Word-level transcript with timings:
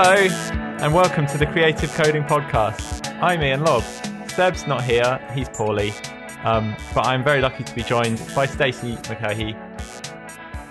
Hello, 0.00 0.14
and 0.14 0.94
welcome 0.94 1.26
to 1.26 1.36
the 1.36 1.46
Creative 1.46 1.92
Coding 1.92 2.22
Podcast. 2.22 3.12
I'm 3.20 3.40
Iain 3.40 3.64
Lobb. 3.64 3.82
Seb's 4.28 4.64
not 4.64 4.84
here, 4.84 5.20
he's 5.34 5.48
poorly, 5.48 5.92
um, 6.44 6.76
but 6.94 7.04
I'm 7.04 7.24
very 7.24 7.40
lucky 7.40 7.64
to 7.64 7.74
be 7.74 7.82
joined 7.82 8.22
by 8.32 8.46
Stacey 8.46 8.96
Mulcahy, 9.08 9.56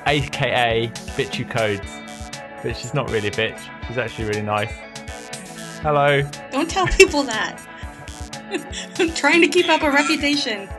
aka 0.05 0.87
Bitch 0.87 1.35
Who 1.35 1.43
Codes. 1.43 1.91
But 2.63 2.77
she's 2.77 2.93
not 2.93 3.11
really 3.11 3.27
a 3.27 3.31
bitch, 3.31 3.59
she's 3.85 3.97
actually 3.97 4.29
really 4.29 4.43
nice. 4.43 4.71
Hello. 5.81 6.21
Don't 6.51 6.69
tell 6.69 6.87
people 6.87 7.23
that. 7.23 7.61
I'm 8.97 9.13
trying 9.13 9.41
to 9.41 9.49
keep 9.49 9.67
up 9.67 9.81
a 9.81 9.91
reputation. 9.91 10.69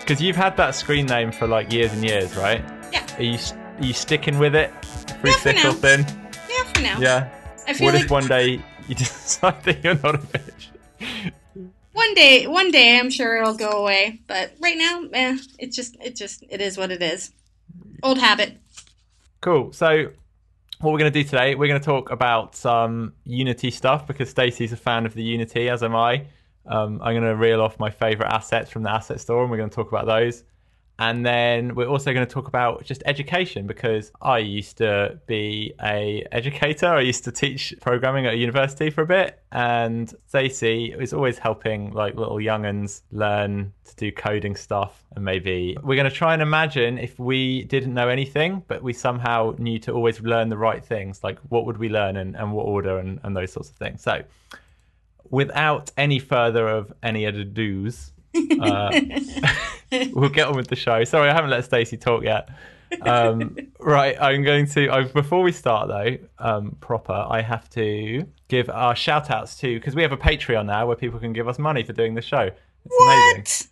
Because 0.00 0.20
you've 0.20 0.34
had 0.34 0.56
that 0.56 0.74
screen 0.74 1.06
name 1.06 1.30
for 1.30 1.46
like 1.46 1.72
years 1.72 1.92
and 1.92 2.02
years, 2.02 2.34
right? 2.34 2.64
Yeah. 2.92 3.06
Are 3.16 3.22
you, 3.22 3.38
are 3.78 3.86
you 3.86 3.92
sticking 3.92 4.40
with 4.40 4.56
it? 4.56 4.72
Through 4.84 5.30
Yeah, 5.30 5.36
thick 5.36 5.64
or 5.64 5.72
thin? 5.72 6.04
Yeah, 6.50 6.64
for 6.64 6.82
now. 6.82 6.98
Yeah. 6.98 7.41
I 7.66 7.74
feel 7.74 7.86
What 7.86 7.94
like 7.94 8.04
if 8.04 8.10
one 8.10 8.26
day 8.26 8.62
you 8.88 8.94
decide 8.94 9.62
that 9.64 9.84
you're 9.84 9.94
not 9.94 10.14
a 10.14 10.18
bitch? 10.18 11.32
one 11.92 12.14
day, 12.14 12.46
one 12.46 12.70
day, 12.70 12.98
I'm 12.98 13.10
sure 13.10 13.36
it'll 13.36 13.54
go 13.54 13.70
away. 13.70 14.20
But 14.26 14.52
right 14.60 14.76
now, 14.76 15.04
eh, 15.12 15.38
it's 15.58 15.76
just, 15.76 15.96
it 16.02 16.16
just, 16.16 16.44
it 16.48 16.60
is 16.60 16.76
what 16.76 16.90
it 16.90 17.02
is. 17.02 17.32
Old 18.02 18.18
habit. 18.18 18.58
Cool. 19.40 19.72
So, 19.72 20.10
what 20.80 20.92
we're 20.92 20.98
going 20.98 21.12
to 21.12 21.22
do 21.22 21.28
today, 21.28 21.54
we're 21.54 21.68
going 21.68 21.80
to 21.80 21.84
talk 21.84 22.10
about 22.10 22.56
some 22.56 23.12
Unity 23.24 23.70
stuff 23.70 24.06
because 24.06 24.30
Stacey's 24.30 24.72
a 24.72 24.76
fan 24.76 25.06
of 25.06 25.14
the 25.14 25.22
Unity, 25.22 25.68
as 25.68 25.82
am 25.82 25.94
I. 25.94 26.26
Um, 26.66 27.00
I'm 27.02 27.14
going 27.14 27.22
to 27.22 27.36
reel 27.36 27.60
off 27.60 27.78
my 27.78 27.90
favorite 27.90 28.28
assets 28.28 28.70
from 28.70 28.82
the 28.82 28.90
asset 28.90 29.20
store, 29.20 29.42
and 29.42 29.50
we're 29.50 29.56
going 29.56 29.70
to 29.70 29.74
talk 29.74 29.88
about 29.88 30.06
those. 30.06 30.44
And 30.98 31.24
then 31.24 31.74
we're 31.74 31.88
also 31.88 32.12
going 32.12 32.24
to 32.26 32.32
talk 32.32 32.48
about 32.48 32.84
just 32.84 33.02
education 33.06 33.66
because 33.66 34.12
I 34.20 34.38
used 34.38 34.78
to 34.78 35.18
be 35.26 35.72
a 35.82 36.24
educator. 36.30 36.86
I 36.86 37.00
used 37.00 37.24
to 37.24 37.32
teach 37.32 37.74
programming 37.80 38.26
at 38.26 38.34
a 38.34 38.36
university 38.36 38.90
for 38.90 39.02
a 39.02 39.06
bit, 39.06 39.42
and 39.50 40.14
Stacey 40.26 40.94
is 40.98 41.12
always 41.12 41.38
helping 41.38 41.92
like 41.92 42.14
little 42.14 42.36
younguns 42.36 43.02
learn 43.10 43.72
to 43.84 43.96
do 43.96 44.12
coding 44.12 44.54
stuff. 44.54 45.04
And 45.16 45.24
maybe 45.24 45.76
we're 45.82 45.96
going 45.96 46.08
to 46.08 46.14
try 46.14 46.34
and 46.34 46.42
imagine 46.42 46.98
if 46.98 47.18
we 47.18 47.64
didn't 47.64 47.94
know 47.94 48.08
anything, 48.08 48.62
but 48.68 48.82
we 48.82 48.92
somehow 48.92 49.54
knew 49.58 49.78
to 49.80 49.92
always 49.92 50.20
learn 50.20 50.50
the 50.50 50.58
right 50.58 50.84
things. 50.84 51.24
Like 51.24 51.38
what 51.48 51.66
would 51.66 51.78
we 51.78 51.88
learn 51.88 52.16
and, 52.16 52.36
and 52.36 52.52
what 52.52 52.64
order 52.64 52.98
and, 52.98 53.18
and 53.22 53.36
those 53.36 53.52
sorts 53.52 53.70
of 53.70 53.76
things. 53.76 54.02
So, 54.02 54.22
without 55.30 55.90
any 55.96 56.18
further 56.18 56.68
of 56.68 56.92
any 57.02 57.26
other 57.26 57.42
do's, 57.42 58.11
uh, 58.60 59.00
we'll 60.12 60.30
get 60.30 60.48
on 60.48 60.56
with 60.56 60.68
the 60.68 60.76
show. 60.76 61.04
Sorry, 61.04 61.28
I 61.28 61.34
haven't 61.34 61.50
let 61.50 61.64
Stacey 61.64 61.96
talk 61.96 62.24
yet. 62.24 62.48
Um, 63.00 63.56
right, 63.80 64.16
I'm 64.20 64.42
going 64.42 64.66
to. 64.68 64.90
I, 64.90 65.04
before 65.04 65.42
we 65.42 65.52
start, 65.52 65.88
though, 65.88 66.18
um, 66.38 66.76
proper, 66.80 67.26
I 67.28 67.42
have 67.42 67.68
to 67.70 68.26
give 68.48 68.68
our 68.68 68.94
shout 68.94 69.30
outs 69.30 69.56
to 69.60 69.78
because 69.78 69.94
we 69.94 70.02
have 70.02 70.12
a 70.12 70.16
Patreon 70.16 70.66
now 70.66 70.86
where 70.86 70.96
people 70.96 71.18
can 71.18 71.32
give 71.32 71.48
us 71.48 71.58
money 71.58 71.82
for 71.82 71.92
doing 71.92 72.14
the 72.14 72.22
show. 72.22 72.50
It's 72.84 73.02
amazing. 73.02 73.38
What? 73.38 73.66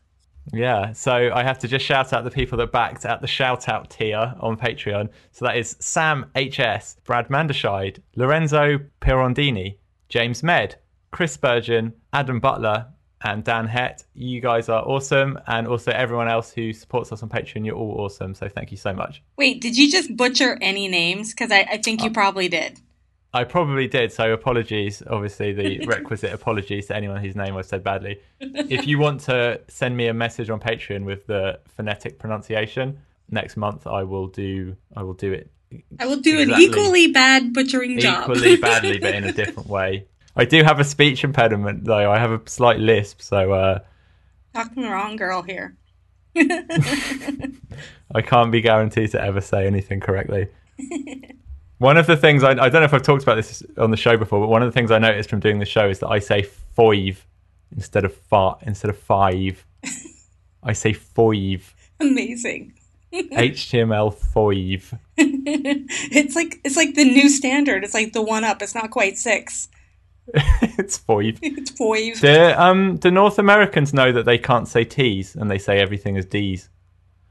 Yeah, 0.52 0.92
so 0.92 1.30
I 1.32 1.42
have 1.42 1.58
to 1.60 1.68
just 1.68 1.84
shout 1.84 2.12
out 2.12 2.24
the 2.24 2.30
people 2.30 2.58
that 2.58 2.72
backed 2.72 3.04
at 3.04 3.20
the 3.20 3.26
shout 3.26 3.68
out 3.68 3.90
tier 3.90 4.34
on 4.40 4.56
Patreon. 4.56 5.10
So 5.32 5.44
that 5.44 5.56
is 5.56 5.76
Sam 5.78 6.26
HS, 6.34 6.96
Brad 7.04 7.28
Manderscheid, 7.28 7.98
Lorenzo 8.16 8.80
Pirondini, 9.00 9.76
James 10.08 10.42
Med, 10.42 10.76
Chris 11.12 11.32
Spurgeon, 11.32 11.92
Adam 12.12 12.40
Butler, 12.40 12.86
and 13.22 13.44
Dan 13.44 13.66
Het. 13.66 14.04
You 14.14 14.40
guys 14.40 14.68
are 14.68 14.82
awesome, 14.82 15.38
and 15.46 15.66
also 15.66 15.90
everyone 15.92 16.28
else 16.28 16.52
who 16.52 16.72
supports 16.72 17.12
us 17.12 17.22
on 17.22 17.28
Patreon, 17.28 17.64
you're 17.66 17.76
all 17.76 17.96
awesome. 18.00 18.34
So 18.34 18.48
thank 18.48 18.70
you 18.70 18.76
so 18.76 18.92
much. 18.92 19.22
Wait, 19.36 19.60
did 19.60 19.76
you 19.76 19.90
just 19.90 20.16
butcher 20.16 20.58
any 20.60 20.88
names? 20.88 21.32
Because 21.32 21.50
I, 21.50 21.66
I 21.70 21.76
think 21.78 22.02
you 22.02 22.10
uh, 22.10 22.14
probably 22.14 22.48
did. 22.48 22.80
I 23.32 23.44
probably 23.44 23.86
did, 23.86 24.12
so 24.12 24.32
apologies. 24.32 25.02
Obviously, 25.08 25.52
the 25.52 25.86
requisite 25.86 26.32
apologies 26.32 26.86
to 26.86 26.96
anyone 26.96 27.22
whose 27.22 27.36
name 27.36 27.56
I 27.56 27.62
said 27.62 27.84
badly. 27.84 28.20
If 28.40 28.86
you 28.86 28.98
want 28.98 29.20
to 29.22 29.60
send 29.68 29.96
me 29.96 30.08
a 30.08 30.14
message 30.14 30.50
on 30.50 30.58
Patreon 30.58 31.04
with 31.04 31.26
the 31.26 31.60
phonetic 31.76 32.18
pronunciation, 32.18 32.98
next 33.30 33.56
month 33.56 33.86
I 33.86 34.02
will 34.02 34.26
do. 34.26 34.76
I 34.96 35.02
will 35.04 35.14
do 35.14 35.32
it 35.32 35.50
I 35.98 36.06
will 36.06 36.16
do 36.16 36.38
Exactly. 36.38 36.64
an 36.64 36.70
equally 36.70 37.06
bad 37.08 37.52
butchering 37.52 37.98
job. 37.98 38.22
equally 38.22 38.56
badly, 38.56 38.98
but 38.98 39.14
in 39.14 39.24
a 39.24 39.32
different 39.40 39.68
way. 39.68 40.06
I 40.36 40.44
do 40.44 40.62
have 40.62 40.80
a 40.80 40.84
speech 40.84 41.24
impediment, 41.24 41.84
though. 41.84 42.10
I 42.10 42.18
have 42.18 42.32
a 42.32 42.40
slight 42.48 42.78
lisp, 42.78 43.20
so 43.20 43.52
uh, 43.52 43.80
Talking 44.54 44.82
the 44.82 44.90
wrong 44.90 45.16
girl 45.16 45.42
here. 45.42 45.76
I 46.36 48.22
can't 48.22 48.50
be 48.50 48.60
guaranteed 48.60 49.12
to 49.12 49.22
ever 49.22 49.40
say 49.40 49.66
anything 49.66 50.00
correctly. 50.00 50.48
one 51.78 51.96
of 51.96 52.06
the 52.06 52.16
things 52.16 52.42
I, 52.42 52.50
I 52.50 52.68
don't 52.68 52.74
know 52.74 52.84
if 52.84 52.94
I've 52.94 53.02
talked 53.02 53.22
about 53.22 53.36
this 53.36 53.62
on 53.78 53.90
the 53.90 53.96
show 53.96 54.16
before, 54.16 54.40
but 54.40 54.48
one 54.48 54.62
of 54.62 54.68
the 54.68 54.72
things 54.72 54.90
I 54.90 54.98
noticed 54.98 55.30
from 55.30 55.40
doing 55.40 55.58
the 55.58 55.66
show 55.66 55.88
is 55.88 56.00
that 56.00 56.08
I 56.08 56.18
say 56.18 56.42
five 56.42 57.26
instead 57.74 58.04
of 58.04 58.14
far 58.14 58.58
instead 58.62 58.90
of 58.90 58.98
five. 58.98 59.64
I 60.62 60.72
say 60.72 60.92
five. 60.92 61.74
Amazing. 62.00 62.74
HTML 63.12 64.14
five. 64.14 64.98
it's 65.16 66.36
like 66.36 66.60
it's 66.64 66.76
like 66.76 66.94
the 66.94 67.04
new 67.04 67.28
standard. 67.28 67.84
It's 67.84 67.94
like 67.94 68.12
the 68.12 68.22
one 68.22 68.44
up. 68.44 68.62
It's 68.62 68.74
not 68.74 68.90
quite 68.90 69.18
six. 69.18 69.68
it's 70.78 70.96
five. 70.98 71.38
It's 71.42 71.70
five. 71.70 72.20
Do 72.20 72.52
um 72.60 72.96
do 72.96 73.10
North 73.10 73.38
Americans 73.38 73.92
know 73.94 74.12
that 74.12 74.24
they 74.24 74.38
can't 74.38 74.68
say 74.68 74.84
T's 74.84 75.34
and 75.36 75.50
they 75.50 75.58
say 75.58 75.78
everything 75.80 76.16
as 76.16 76.26
D's? 76.26 76.68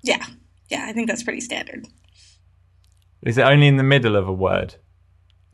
Yeah, 0.02 0.26
yeah. 0.70 0.86
I 0.88 0.94
think 0.94 1.08
that's 1.08 1.24
pretty 1.24 1.42
standard. 1.42 1.88
Is 3.24 3.38
it 3.38 3.42
only 3.44 3.68
in 3.68 3.78
the 3.78 3.84
middle 3.84 4.16
of 4.16 4.28
a 4.28 4.34
word? 4.34 4.76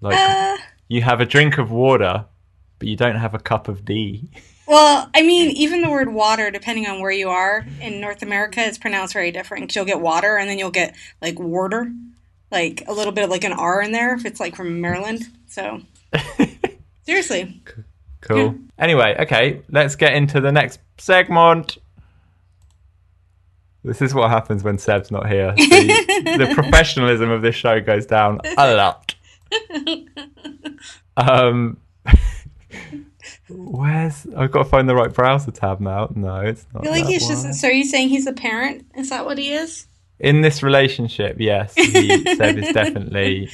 Like 0.02 0.18
Uh, 0.20 0.58
you 0.88 1.02
have 1.02 1.20
a 1.22 1.26
drink 1.26 1.58
of 1.58 1.72
water, 1.72 2.26
but 2.80 2.88
you 2.88 2.96
don't 2.96 3.16
have 3.16 3.34
a 3.34 3.40
cup 3.40 3.68
of 3.68 3.84
D. 3.86 4.30
well, 4.68 5.10
I 5.16 5.22
mean, 5.24 5.50
even 5.52 5.82
the 5.82 5.90
word 5.90 6.14
water, 6.14 6.52
depending 6.52 6.86
on 6.88 7.00
where 7.00 7.12
you 7.12 7.30
are 7.30 7.66
in 7.82 8.00
North 8.02 8.22
America, 8.22 8.62
it's 8.64 8.78
pronounced 8.78 9.14
very 9.14 9.32
different. 9.32 9.68
'Cause 9.70 9.76
you'll 9.76 9.86
get 9.86 10.00
water, 10.02 10.38
and 10.38 10.48
then 10.50 10.60
you'll 10.60 10.72
get 10.72 10.96
like 11.22 11.40
water, 11.40 11.92
like 12.52 12.84
a 12.88 12.94
little 12.94 13.14
bit 13.14 13.24
of 13.24 13.30
like 13.32 13.44
an 13.44 13.54
R 13.54 13.82
in 13.82 13.92
there 13.92 14.14
if 14.16 14.26
it's 14.26 14.40
like 14.40 14.56
from 14.56 14.80
Maryland. 14.82 15.24
So 15.48 15.82
seriously, 17.06 17.62
Cool. 18.22 18.38
Yeah. 18.38 18.54
Anyway, 18.80 19.16
okay, 19.20 19.62
let's 19.70 19.96
get 19.96 20.14
into 20.14 20.42
the 20.42 20.52
next 20.52 20.80
segment. 20.98 21.78
This 23.84 24.02
is 24.02 24.16
what 24.16 24.32
happens 24.32 24.64
when 24.64 24.80
Seb's 24.80 25.12
not 25.12 25.30
here. 25.30 25.54
The, 25.56 26.36
the 26.48 26.52
professionalism 26.56 27.30
of 27.30 27.44
this 27.44 27.54
show 27.56 27.80
goes 27.80 28.06
down 28.08 28.42
a 28.58 28.74
lot. 28.76 29.16
Um, 31.18 31.78
where's 33.50 34.28
I've 34.36 34.52
got 34.52 34.64
to 34.64 34.70
find 34.70 34.90
the 34.90 34.96
right 34.96 35.14
browser 35.14 35.52
tab 35.52 35.80
now. 35.80 36.12
No, 36.14 36.42
it's 36.42 36.66
not. 36.74 36.82
I 36.82 36.84
feel 36.84 36.92
like 36.92 37.06
he's 37.06 37.24
one. 37.24 37.32
just. 37.32 37.62
So 37.62 37.70
are 37.70 37.72
you 37.72 37.86
saying 37.86 38.10
he's 38.10 38.28
a 38.28 38.34
parent? 38.34 38.86
Is 38.96 39.10
that 39.12 39.26
what 39.26 39.38
he 39.38 39.54
is? 39.54 39.88
in 40.20 40.42
this 40.42 40.64
relationship. 40.64 41.38
Yes, 41.40 41.74
he, 41.76 42.36
Seb 42.36 42.58
is 42.58 42.74
definitely 42.74 43.50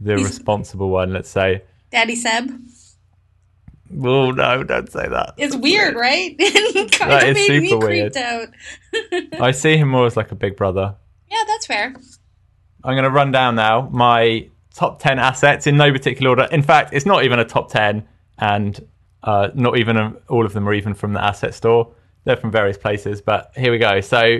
the 0.00 0.14
He's- 0.16 0.24
responsible 0.28 0.90
one. 0.90 1.12
Let's 1.12 1.30
say. 1.30 1.62
Daddy 1.90 2.14
Seb. 2.14 2.50
Oh 3.92 4.30
no! 4.30 4.62
Don't 4.62 4.90
say 4.90 5.08
that. 5.08 5.34
It's 5.36 5.56
weird, 5.56 5.96
right? 5.96 6.36
it 6.38 6.92
kind 6.92 7.10
That 7.10 7.28
of 7.28 7.36
is 7.36 7.48
made 7.48 7.62
me 7.62 7.74
weird. 7.74 8.16
out. 8.16 8.48
I 9.40 9.50
see 9.50 9.76
him 9.76 9.88
more 9.88 10.06
as 10.06 10.16
like 10.16 10.30
a 10.30 10.36
big 10.36 10.56
brother. 10.56 10.94
yeah, 11.30 11.42
that's 11.46 11.66
fair. 11.66 11.94
I'm 12.84 12.94
going 12.94 13.04
to 13.04 13.10
run 13.10 13.30
down 13.32 13.56
now 13.56 13.88
my 13.92 14.48
top 14.74 15.00
10 15.00 15.18
assets 15.18 15.66
in 15.66 15.76
no 15.76 15.92
particular 15.92 16.30
order. 16.30 16.48
In 16.50 16.62
fact, 16.62 16.94
it's 16.94 17.04
not 17.04 17.24
even 17.24 17.38
a 17.38 17.44
top 17.44 17.70
10, 17.70 18.06
and 18.38 18.86
uh, 19.22 19.48
not 19.54 19.76
even 19.76 19.96
a, 19.96 20.14
all 20.28 20.46
of 20.46 20.52
them 20.54 20.66
are 20.68 20.72
even 20.72 20.94
from 20.94 21.12
the 21.12 21.22
asset 21.22 21.52
store. 21.52 21.92
They're 22.24 22.36
from 22.36 22.50
various 22.50 22.78
places, 22.78 23.20
but 23.20 23.52
here 23.56 23.72
we 23.72 23.78
go. 23.78 24.00
So, 24.00 24.38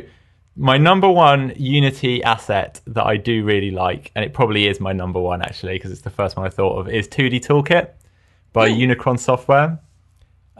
my 0.56 0.78
number 0.78 1.08
one 1.10 1.52
Unity 1.56 2.22
asset 2.22 2.80
that 2.86 3.04
I 3.04 3.16
do 3.16 3.44
really 3.44 3.70
like, 3.70 4.10
and 4.14 4.24
it 4.24 4.32
probably 4.32 4.68
is 4.68 4.80
my 4.80 4.92
number 4.92 5.20
one 5.20 5.42
actually, 5.42 5.74
because 5.74 5.90
it's 5.90 6.00
the 6.02 6.10
first 6.10 6.36
one 6.36 6.46
I 6.46 6.50
thought 6.50 6.78
of, 6.78 6.88
is 6.88 7.08
2D 7.08 7.44
Toolkit 7.44 7.90
by 8.52 8.68
Unikron 8.68 9.18
Software. 9.18 9.78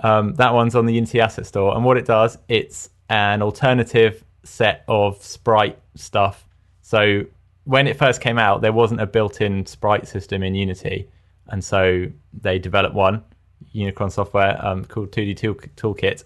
Um, 0.02 0.34
that 0.34 0.54
one's 0.54 0.75
on 0.75 0.87
the 0.87 0.94
Unity 0.94 1.20
Asset 1.20 1.46
Store, 1.46 1.75
and 1.75 1.84
what 1.84 1.96
it 1.96 2.06
does, 2.06 2.38
it's 2.48 2.88
an 3.08 3.42
alternative 3.42 4.25
set 4.44 4.84
of 4.88 5.22
sprite 5.22 5.78
stuff. 5.94 6.46
So 6.81 7.25
when 7.64 7.87
it 7.87 7.98
first 7.98 8.20
came 8.20 8.38
out, 8.38 8.62
there 8.62 8.72
wasn't 8.72 9.00
a 9.00 9.06
built-in 9.06 9.66
sprite 9.66 10.08
system 10.08 10.42
in 10.42 10.54
Unity, 10.54 11.08
and 11.48 11.62
so 11.62 12.06
they 12.32 12.58
developed 12.58 12.94
one, 12.94 13.22
Unikron 13.75 14.10
Software, 14.10 14.58
um, 14.64 14.84
called 14.84 15.12
2D 15.12 15.36
Tool- 15.36 15.54
Toolkit, 15.76 16.25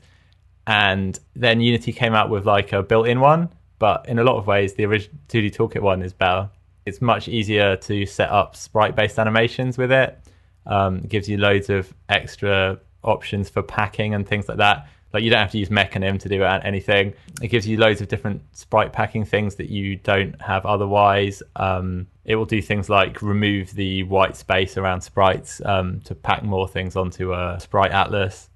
and 0.67 1.19
then 1.35 1.61
Unity 1.61 1.93
came 1.93 2.15
out 2.15 2.31
with 2.31 2.47
like 2.47 2.73
a 2.73 2.83
built-in 2.83 3.21
one. 3.21 3.51
But 3.79 4.09
in 4.09 4.19
a 4.19 4.25
lot 4.25 4.37
of 4.37 4.47
ways, 4.47 4.75
the 4.75 4.87
original 4.87 5.19
2D 5.29 5.55
Toolkit 5.55 5.83
one 5.83 6.03
is 6.03 6.13
better. 6.13 6.49
It's 6.87 7.03
much 7.03 7.29
easier 7.29 7.77
to 7.77 8.07
set 8.07 8.31
up 8.31 8.57
sprite-based 8.57 9.19
animations 9.19 9.77
with 9.77 9.91
it. 9.91 10.19
Um, 10.67 11.01
gives 11.01 11.29
you 11.29 11.37
loads 11.37 11.69
of 11.69 11.93
extra 12.09 12.79
options 13.03 13.49
for 13.51 13.63
packing 13.63 14.15
and 14.15 14.27
things 14.27 14.49
like 14.49 14.59
that. 14.59 14.89
Like 15.13 15.23
you 15.23 15.31
don't 15.31 15.41
have 15.41 15.53
to 15.53 15.59
use 15.59 15.69
Mecanim 15.69 16.19
to 16.21 16.29
do 16.29 16.43
anything. 16.43 17.15
It 17.41 17.49
gives 17.49 17.69
you 17.69 17.77
loads 17.77 18.01
of 18.01 18.09
different 18.09 18.43
sprite 18.53 18.93
packing 18.93 19.25
things 19.25 19.55
that 19.57 19.71
you 19.71 19.95
don't 19.95 20.41
have 20.43 20.67
otherwise. 20.67 21.41
Um, 21.55 22.09
it 22.25 22.35
will 22.35 22.47
do 22.47 22.61
things 22.61 22.91
like 22.91 23.23
remove 23.23 23.75
the 23.75 24.03
white 24.03 24.37
space 24.37 24.77
around 24.77 25.03
sprites 25.03 25.61
um, 25.65 26.01
to 26.01 26.17
pack 26.17 26.43
more 26.43 26.67
things 26.67 26.97
onto 26.97 27.33
a 27.33 27.61
sprite 27.61 27.93
atlas. 27.93 28.51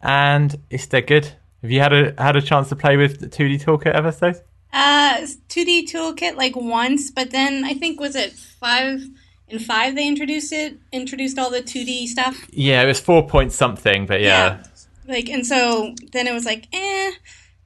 And 0.00 0.58
it's 0.70 0.86
dead 0.86 1.08
good. 1.08 1.30
Have 1.60 1.70
you 1.70 1.80
had 1.80 1.92
a 1.92 2.14
had 2.16 2.36
a 2.36 2.42
chance 2.42 2.70
to 2.70 2.76
play 2.76 2.96
with 2.96 3.30
2D 3.30 3.62
Toolkit 3.62 3.92
ever, 3.92 4.12
Stace? 4.12 4.40
Uh, 4.72 5.26
2D 5.48 5.90
Toolkit 5.90 6.36
like 6.36 6.56
once, 6.56 7.10
but 7.10 7.32
then 7.32 7.64
I 7.64 7.74
think 7.74 8.00
was 8.00 8.14
it 8.14 8.32
five 8.32 9.02
in 9.48 9.58
five 9.58 9.94
they 9.94 10.06
introduced 10.06 10.52
it, 10.52 10.76
introduced 10.92 11.38
all 11.38 11.50
the 11.50 11.62
2D 11.62 12.06
stuff. 12.06 12.46
Yeah, 12.50 12.82
it 12.82 12.86
was 12.86 13.00
four 13.00 13.26
point 13.26 13.52
something, 13.52 14.06
but 14.06 14.20
yeah. 14.20 14.58
Yeah. 14.58 14.64
Like, 15.06 15.28
and 15.30 15.46
so 15.46 15.94
then 16.12 16.26
it 16.26 16.32
was 16.34 16.44
like, 16.44 16.68
eh, 16.72 17.12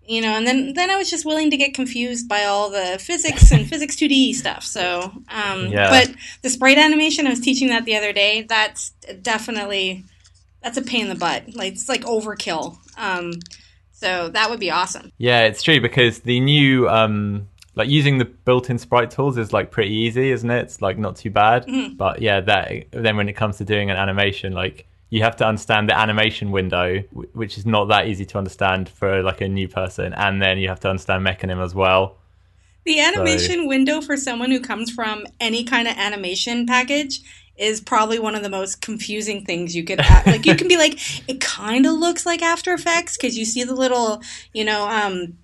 you 0.07 0.21
know, 0.21 0.33
and 0.35 0.47
then 0.47 0.75
then 0.75 0.91
I 0.91 0.97
was 0.97 1.11
just 1.11 1.25
willing 1.25 1.51
to 1.51 1.57
get 1.57 1.75
confused 1.75 2.29
by 2.29 2.45
all 2.45 2.71
the 2.71 2.99
physics 3.01 3.51
and 3.53 3.69
physics 3.73 3.97
2D 3.97 4.35
stuff. 4.35 4.63
So, 4.65 5.13
um, 5.29 5.67
Yeah. 5.67 5.91
but 5.91 6.15
the 6.43 6.51
sprite 6.51 6.79
animation, 6.79 7.27
I 7.27 7.31
was 7.31 7.41
teaching 7.41 7.69
that 7.69 7.85
the 7.85 7.97
other 7.97 8.13
day. 8.13 8.43
That's 8.49 8.91
definitely 9.23 10.05
that's 10.63 10.77
a 10.77 10.83
pain 10.83 11.03
in 11.03 11.09
the 11.09 11.15
butt. 11.17 11.55
Like 11.55 11.73
it's 11.73 11.89
like 11.89 12.03
overkill. 12.03 12.77
Um, 12.97 13.33
so 13.93 14.29
that 14.31 14.51
would 14.51 14.61
be 14.61 14.71
awesome. 14.71 15.13
Yeah, 15.19 15.41
it's 15.43 15.63
true 15.63 15.81
because 15.81 16.21
the 16.21 16.39
new 16.41 16.89
um 16.89 17.49
like 17.75 17.89
using 17.89 18.19
the 18.19 18.25
built-in 18.25 18.79
sprite 18.79 19.11
tools 19.11 19.39
is 19.39 19.53
like 19.53 19.71
pretty 19.71 19.95
easy, 19.95 20.31
isn't 20.31 20.51
it? 20.51 20.63
It's 20.63 20.83
like 20.83 20.99
not 20.99 21.17
too 21.17 21.31
bad. 21.31 21.67
But 21.97 22.21
yeah, 22.21 22.41
that 22.41 22.87
then 22.91 23.17
when 23.17 23.29
it 23.29 23.35
comes 23.35 23.59
to 23.59 23.65
doing 23.65 23.91
an 23.91 23.97
animation, 23.97 24.53
like 24.53 24.87
you 25.11 25.23
have 25.23 25.37
to 25.37 25.47
understand 25.47 25.89
the 25.89 25.99
animation 25.99 26.51
window, 26.51 27.01
which 27.35 27.59
is 27.59 27.67
not 27.67 27.87
that 27.87 28.09
easy 28.09 28.25
to 28.27 28.39
understand 28.39 28.89
for 28.89 29.23
like 29.23 29.41
a 29.41 29.49
new 29.49 29.69
person, 29.69 30.13
and 30.15 30.41
then 30.41 30.59
you 30.59 30.69
have 30.69 30.81
to 30.81 30.89
understand 30.89 31.25
Mecanim 31.27 31.63
as 31.63 31.75
well. 31.75 32.17
The 32.85 32.99
animation 33.01 33.69
window 33.69 34.01
for 34.01 34.17
someone 34.17 34.51
who 34.51 34.61
comes 34.61 34.91
from 34.91 35.25
any 35.39 35.65
kind 35.65 35.87
of 35.87 35.97
animation 35.97 36.67
package 36.67 37.21
is 37.57 37.81
probably 37.81 38.19
one 38.19 38.35
of 38.35 38.43
the 38.43 38.49
most 38.49 38.81
confusing 38.81 39.45
things 39.45 39.77
you 39.77 39.85
could 39.85 40.01
have. 40.01 40.27
like 40.27 40.47
you 40.47 40.57
can 40.57 40.67
be 40.67 40.77
like 40.77 40.99
it 41.29 41.41
kind 41.41 41.87
of 41.87 41.93
looks 41.93 42.27
like 42.27 42.43
After 42.43 42.73
Effects 42.73 43.17
because 43.17 43.37
you 43.39 43.45
see 43.45 43.63
the 43.63 43.75
little, 43.75 44.23
you 44.53 44.65
know, 44.65 44.89
um 44.89 45.39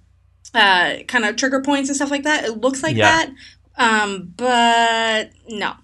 uh 0.54 0.96
kind 1.06 1.24
of 1.24 1.36
trigger 1.36 1.60
points 1.60 1.88
and 1.88 1.96
stuff 1.96 2.10
like 2.10 2.22
that. 2.24 2.44
It 2.44 2.60
looks 2.60 2.82
like 2.82 2.96
Yeah. 2.96 3.26
that. 3.26 3.30
Um 3.76 4.32
but 4.36 5.30
no. 5.48 5.74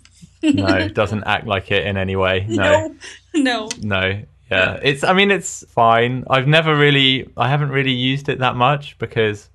No, 0.43 0.67
it 0.77 0.95
doesn't 1.01 1.25
act 1.25 1.47
like 1.47 1.71
it 1.71 1.87
in 1.87 1.97
any 1.97 2.17
way. 2.17 2.47
No. 2.49 2.95
No. 3.35 3.43
No. 3.43 3.69
No. 3.83 4.23
Yeah. 4.51 4.79
It's 4.83 5.05
I 5.05 5.13
mean 5.13 5.31
it's 5.31 5.65
fine. 5.69 6.25
I've 6.31 6.47
never 6.47 6.77
really 6.77 7.31
I 7.37 7.49
haven't 7.49 7.71
really 7.71 7.93
used 7.93 8.29
it 8.29 8.39
that 8.41 8.57
much 8.57 8.99
because 8.99 9.49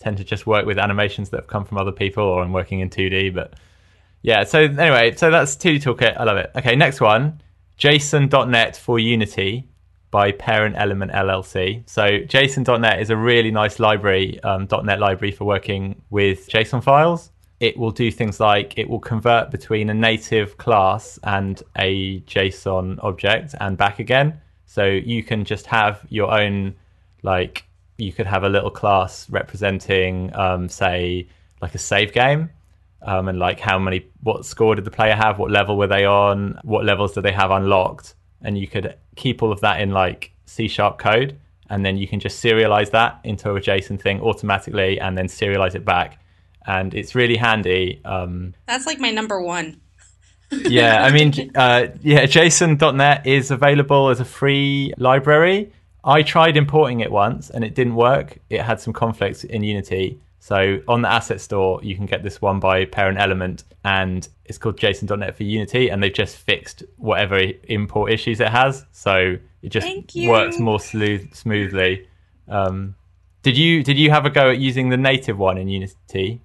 I 0.00 0.04
tend 0.04 0.16
to 0.18 0.24
just 0.24 0.46
work 0.46 0.66
with 0.66 0.78
animations 0.78 1.30
that 1.30 1.40
have 1.40 1.46
come 1.48 1.64
from 1.64 1.78
other 1.78 1.92
people 1.92 2.24
or 2.24 2.42
I'm 2.42 2.52
working 2.52 2.80
in 2.80 2.90
2D, 2.90 3.34
but 3.34 3.54
yeah, 4.22 4.42
so 4.44 4.60
anyway, 4.62 5.14
so 5.14 5.30
that's 5.30 5.54
2D 5.56 5.82
Toolkit. 5.82 6.16
I 6.18 6.24
love 6.24 6.36
it. 6.36 6.50
Okay, 6.56 6.74
next 6.74 7.00
one. 7.00 7.40
JSON.NET 7.78 8.76
for 8.76 8.98
Unity 8.98 9.68
by 10.10 10.32
Parent 10.32 10.76
Element 10.78 11.12
LLC. 11.12 11.82
So 11.88 12.02
JSON.NET 12.02 13.00
is 13.00 13.10
a 13.10 13.16
really 13.16 13.50
nice 13.50 13.78
library, 13.78 14.42
um, 14.42 14.68
.NET 14.70 15.00
library 15.00 15.32
for 15.32 15.44
working 15.44 16.00
with 16.10 16.48
JSON 16.48 16.82
files. 16.82 17.30
It 17.60 17.76
will 17.76 17.90
do 17.90 18.10
things 18.10 18.38
like 18.38 18.76
it 18.76 18.88
will 18.88 19.00
convert 19.00 19.50
between 19.50 19.90
a 19.90 19.94
native 19.94 20.58
class 20.58 21.18
and 21.24 21.62
a 21.76 22.20
JSON 22.20 23.02
object 23.02 23.54
and 23.60 23.76
back 23.76 23.98
again. 23.98 24.40
So 24.66 24.84
you 24.84 25.22
can 25.22 25.44
just 25.44 25.66
have 25.66 26.04
your 26.08 26.30
own, 26.30 26.74
like, 27.22 27.64
you 27.98 28.12
could 28.12 28.26
have 28.26 28.44
a 28.44 28.48
little 28.48 28.70
class 28.70 29.28
representing, 29.30 30.34
um, 30.36 30.68
say, 30.68 31.28
like 31.62 31.74
a 31.74 31.78
save 31.78 32.12
game 32.12 32.50
um, 33.02 33.28
and 33.28 33.38
like 33.38 33.60
how 33.60 33.78
many, 33.78 34.06
what 34.22 34.44
score 34.44 34.74
did 34.74 34.84
the 34.84 34.90
player 34.90 35.14
have, 35.14 35.38
what 35.38 35.50
level 35.50 35.78
were 35.78 35.86
they 35.86 36.04
on, 36.04 36.58
what 36.62 36.84
levels 36.84 37.12
do 37.14 37.22
they 37.22 37.32
have 37.32 37.50
unlocked, 37.50 38.15
and 38.42 38.58
you 38.58 38.68
could 38.68 38.96
keep 39.16 39.42
all 39.42 39.52
of 39.52 39.60
that 39.60 39.80
in 39.80 39.90
like 39.90 40.32
C 40.46 40.68
sharp 40.68 40.98
code, 40.98 41.38
and 41.68 41.84
then 41.84 41.96
you 41.96 42.06
can 42.06 42.20
just 42.20 42.42
serialize 42.42 42.90
that 42.90 43.20
into 43.24 43.50
a 43.50 43.60
JSON 43.60 44.00
thing 44.00 44.20
automatically, 44.20 45.00
and 45.00 45.16
then 45.16 45.26
serialize 45.26 45.74
it 45.74 45.84
back, 45.84 46.18
and 46.66 46.94
it's 46.94 47.14
really 47.14 47.36
handy. 47.36 48.00
Um, 48.04 48.54
That's 48.66 48.86
like 48.86 49.00
my 49.00 49.10
number 49.10 49.40
one. 49.40 49.80
yeah, 50.50 51.02
I 51.04 51.10
mean, 51.10 51.32
uh, 51.56 51.88
yeah, 52.02 52.24
JSON.NET 52.24 53.26
is 53.26 53.50
available 53.50 54.10
as 54.10 54.20
a 54.20 54.24
free 54.24 54.92
library. 54.96 55.72
I 56.04 56.22
tried 56.22 56.56
importing 56.56 57.00
it 57.00 57.10
once 57.10 57.50
and 57.50 57.64
it 57.64 57.74
didn't 57.74 57.96
work. 57.96 58.38
It 58.48 58.62
had 58.62 58.80
some 58.80 58.92
conflicts 58.92 59.42
in 59.42 59.64
Unity. 59.64 60.20
So 60.46 60.80
on 60.86 61.02
the 61.02 61.10
asset 61.10 61.40
store, 61.40 61.80
you 61.82 61.96
can 61.96 62.06
get 62.06 62.22
this 62.22 62.40
one 62.40 62.60
by 62.60 62.84
Parent 62.84 63.18
Element, 63.18 63.64
and 63.84 64.28
it's 64.44 64.58
called 64.58 64.78
JSON.NET 64.78 65.36
for 65.36 65.42
Unity, 65.42 65.88
and 65.88 66.00
they've 66.00 66.14
just 66.14 66.36
fixed 66.36 66.84
whatever 66.98 67.50
import 67.64 68.12
issues 68.12 68.38
it 68.38 68.50
has. 68.50 68.84
So 68.92 69.38
it 69.62 69.70
just 69.70 69.88
works 70.14 70.60
more 70.60 70.78
smooth, 70.78 71.34
smoothly. 71.34 72.06
Um, 72.46 72.94
did 73.42 73.58
you 73.58 73.82
did 73.82 73.98
you 73.98 74.12
have 74.12 74.24
a 74.24 74.30
go 74.30 74.50
at 74.50 74.58
using 74.58 74.88
the 74.90 74.96
native 74.96 75.36
one 75.36 75.58
in 75.58 75.68
Unity? 75.68 76.40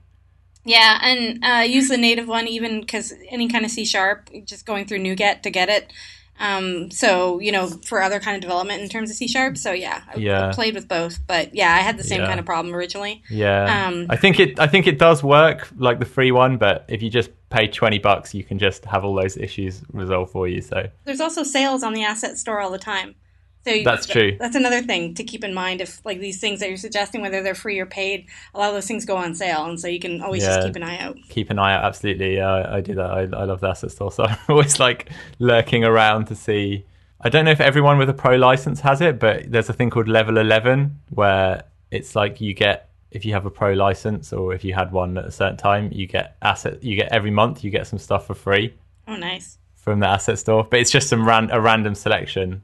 Yeah, 0.65 0.97
and 1.03 1.43
uh, 1.43 1.61
use 1.61 1.89
the 1.89 1.97
native 1.97 2.27
one 2.27 2.47
even 2.47 2.79
because 2.79 3.13
any 3.29 3.49
kind 3.49 3.65
of 3.65 3.69
C 3.69 3.85
sharp, 3.85 4.31
just 4.45 4.65
going 4.65 4.87
through 4.87 5.01
NuGet 5.01 5.43
to 5.43 5.51
get 5.51 5.69
it. 5.69 5.93
Um, 6.41 6.89
so 6.91 7.39
you 7.39 7.51
know, 7.51 7.67
for 7.67 8.01
other 8.01 8.19
kind 8.19 8.35
of 8.35 8.41
development 8.41 8.81
in 8.81 8.89
terms 8.89 9.09
of 9.11 9.15
C 9.15 9.27
sharp. 9.27 9.57
So 9.57 9.71
yeah, 9.71 10.01
I, 10.07 10.47
I 10.49 10.51
played 10.53 10.73
with 10.75 10.87
both, 10.87 11.19
but 11.27 11.53
yeah, 11.53 11.73
I 11.73 11.79
had 11.79 11.97
the 11.97 12.03
same 12.03 12.21
Yeah. 12.21 12.27
kind 12.27 12.39
of 12.39 12.45
problem 12.45 12.73
originally. 12.75 13.21
Yeah, 13.29 13.87
Um, 13.87 14.07
I 14.09 14.15
think 14.17 14.39
it. 14.39 14.59
I 14.59 14.67
think 14.67 14.87
it 14.87 14.97
does 14.97 15.23
work 15.23 15.69
like 15.77 15.99
the 15.99 16.05
free 16.05 16.31
one, 16.31 16.57
but 16.57 16.85
if 16.89 17.01
you 17.03 17.09
just 17.09 17.29
pay 17.49 17.67
twenty 17.67 17.99
bucks, 17.99 18.33
you 18.33 18.43
can 18.43 18.57
just 18.59 18.85
have 18.85 19.05
all 19.05 19.13
those 19.13 19.37
issues 19.37 19.81
resolved 19.93 20.31
for 20.31 20.47
you. 20.47 20.61
So 20.61 20.89
There's 21.05 21.21
also 21.21 21.43
sales 21.43 21.83
on 21.83 21.93
the 21.93 22.03
asset 22.03 22.37
store 22.37 22.59
all 22.59 22.71
the 22.71 22.79
time. 22.79 23.15
So 23.63 23.83
That's 23.83 24.07
true. 24.07 24.35
That's 24.39 24.55
another 24.55 24.81
thing 24.81 25.13
to 25.15 25.23
keep 25.23 25.43
in 25.43 25.53
mind. 25.53 25.81
If 25.81 26.03
like 26.03 26.19
these 26.19 26.39
things 26.39 26.59
that 26.61 26.69
you're 26.69 26.77
suggesting, 26.77 27.21
whether 27.21 27.43
they're 27.43 27.53
free 27.53 27.77
or 27.79 27.85
paid, 27.85 28.25
a 28.55 28.59
lot 28.59 28.69
of 28.69 28.73
those 28.75 28.87
things 28.87 29.05
go 29.05 29.17
on 29.17 29.35
sale, 29.35 29.65
and 29.65 29.79
so 29.79 29.87
you 29.87 29.99
can 29.99 30.21
always 30.21 30.41
Yeah. 30.43 30.55
just 30.55 30.67
keep 30.67 30.75
an 30.77 30.83
eye 30.83 30.97
out. 30.97 31.17
keep 31.29 31.49
an 31.51 31.59
eye 31.59 31.73
out. 31.75 31.83
Absolutely, 31.85 32.37
yeah, 32.37 32.49
I, 32.49 32.77
I 32.77 32.81
do 32.81 32.95
that. 32.95 33.11
I, 33.11 33.19
I 33.21 33.43
love 33.45 33.59
the 33.61 33.67
asset 33.69 33.91
store, 33.91 34.11
so 34.11 34.23
I'm 34.25 34.37
always 34.49 34.79
like 34.79 35.09
lurking 35.39 35.83
around 35.83 36.25
to 36.25 36.35
see. 36.35 36.85
I 37.21 37.29
don't 37.29 37.45
know 37.45 37.51
if 37.51 37.61
everyone 37.61 37.99
with 37.99 38.09
a 38.09 38.13
pro 38.15 38.35
license 38.35 38.79
has 38.79 38.99
it, 38.99 39.19
but 39.19 39.51
there's 39.51 39.69
a 39.69 39.73
thing 39.73 39.91
called 39.91 40.07
Level 40.07 40.37
Eleven 40.39 40.99
where 41.11 41.63
it's 41.91 42.15
like 42.15 42.41
you 42.41 42.53
get 42.55 42.89
if 43.11 43.25
you 43.25 43.33
have 43.33 43.45
a 43.45 43.51
pro 43.51 43.73
license 43.73 44.33
or 44.33 44.53
if 44.55 44.63
you 44.63 44.73
had 44.73 44.91
one 44.91 45.17
at 45.19 45.25
a 45.25 45.31
certain 45.31 45.57
time, 45.57 45.89
you 45.91 46.07
get 46.07 46.35
asset. 46.41 46.81
You 46.83 46.95
get 46.95 47.11
every 47.11 47.29
month, 47.29 47.63
you 47.63 47.69
get 47.69 47.85
some 47.85 47.99
stuff 47.99 48.25
for 48.25 48.33
free. 48.33 48.73
Oh, 49.07 49.17
nice. 49.17 49.57
from 49.75 49.99
the 49.99 50.07
asset 50.07 50.39
store, 50.39 50.65
but 50.67 50.79
it's 50.79 50.89
just 50.89 51.09
some 51.09 51.27
ran- 51.27 51.51
a 51.51 51.59
random 51.61 51.93
selection 51.93 52.61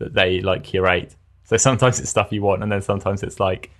that 0.00 0.14
they 0.14 0.40
like 0.40 0.64
curate. 0.64 1.14
So 1.44 1.56
sometimes 1.56 2.00
it's 2.00 2.10
stuff 2.10 2.32
you 2.32 2.42
want, 2.42 2.62
and 2.62 2.72
then 2.72 2.82
sometimes 2.82 3.22
it's 3.22 3.38
like 3.38 3.70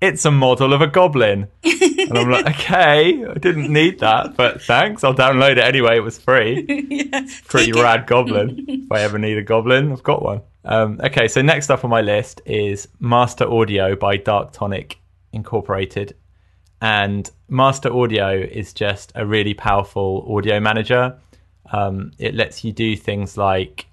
it's 0.00 0.24
a 0.24 0.30
model 0.30 0.72
of 0.72 0.80
a 0.80 0.86
goblin, 0.86 1.48
and 1.62 2.18
I'm 2.18 2.30
like, 2.30 2.46
okay, 2.60 3.24
I 3.24 3.34
didn't 3.34 3.72
need 3.72 4.00
that, 4.00 4.36
but 4.36 4.62
thanks, 4.62 5.04
I'll 5.04 5.14
download 5.14 5.52
it 5.52 5.58
anyway. 5.58 5.96
It 5.96 6.04
was 6.04 6.18
free, 6.18 6.64
yeah, 7.12 7.26
pretty 7.46 7.72
rad 7.72 8.06
goblin. 8.06 8.64
if 8.68 8.92
I 8.92 9.00
ever 9.00 9.18
need 9.18 9.38
a 9.38 9.42
goblin, 9.42 9.92
I've 9.92 10.02
got 10.02 10.22
one. 10.22 10.42
Um, 10.64 11.00
okay, 11.02 11.28
so 11.28 11.42
next 11.42 11.70
up 11.70 11.84
on 11.84 11.90
my 11.90 12.00
list 12.00 12.42
is 12.44 12.88
Master 13.00 13.50
Audio 13.50 13.96
by 13.96 14.16
Dark 14.16 14.52
Tonic 14.52 14.98
Incorporated. 15.32 16.14
And 16.80 17.28
Master 17.48 17.92
Audio 17.92 18.30
is 18.38 18.72
just 18.72 19.10
a 19.14 19.26
really 19.26 19.54
powerful 19.54 20.24
audio 20.36 20.60
manager. 20.60 21.18
Um, 21.72 22.12
it 22.18 22.34
lets 22.34 22.64
you 22.64 22.72
do 22.72 22.96
things 22.96 23.36
like 23.36 23.86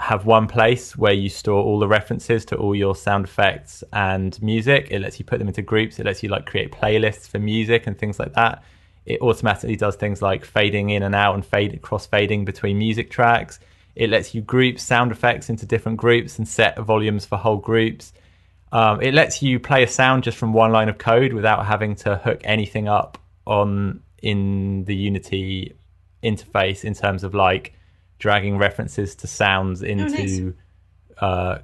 have 0.00 0.24
one 0.24 0.46
place 0.46 0.96
where 0.96 1.12
you 1.12 1.28
store 1.28 1.62
all 1.62 1.78
the 1.78 1.86
references 1.86 2.44
to 2.46 2.56
all 2.56 2.74
your 2.74 2.96
sound 2.96 3.26
effects 3.26 3.84
and 3.92 4.40
music. 4.42 4.88
It 4.90 5.00
lets 5.00 5.18
you 5.18 5.24
put 5.24 5.38
them 5.38 5.48
into 5.48 5.62
groups. 5.62 5.98
It 5.98 6.06
lets 6.06 6.22
you 6.22 6.28
like 6.30 6.46
create 6.46 6.72
playlists 6.72 7.28
for 7.28 7.38
music 7.38 7.86
and 7.86 7.98
things 7.98 8.18
like 8.18 8.32
that. 8.34 8.64
It 9.04 9.20
automatically 9.20 9.76
does 9.76 9.96
things 9.96 10.22
like 10.22 10.44
fading 10.44 10.90
in 10.90 11.02
and 11.02 11.14
out 11.14 11.34
and 11.34 11.44
fade 11.44 11.80
cross 11.82 12.06
fading 12.06 12.44
between 12.44 12.78
music 12.78 13.10
tracks. 13.10 13.60
It 13.94 14.08
lets 14.08 14.34
you 14.34 14.40
group 14.40 14.78
sound 14.78 15.12
effects 15.12 15.50
into 15.50 15.66
different 15.66 15.98
groups 15.98 16.38
and 16.38 16.48
set 16.48 16.78
volumes 16.78 17.26
for 17.26 17.36
whole 17.36 17.58
groups. 17.58 18.12
Um, 18.72 19.02
it 19.02 19.12
lets 19.12 19.42
you 19.42 19.58
play 19.58 19.82
a 19.82 19.88
sound 19.88 20.22
just 20.22 20.38
from 20.38 20.52
one 20.52 20.72
line 20.72 20.88
of 20.88 20.96
code 20.96 21.32
without 21.32 21.66
having 21.66 21.94
to 21.96 22.16
hook 22.16 22.40
anything 22.44 22.88
up 22.88 23.18
on 23.46 24.00
in 24.22 24.84
the 24.84 24.94
Unity 24.94 25.74
interface 26.22 26.84
in 26.84 26.94
terms 26.94 27.24
of 27.24 27.34
like 27.34 27.74
dragging 28.20 28.56
references 28.56 29.16
to 29.16 29.26
sounds 29.26 29.82
oh, 29.82 29.86
into 29.86 30.54
uh, 31.20 31.58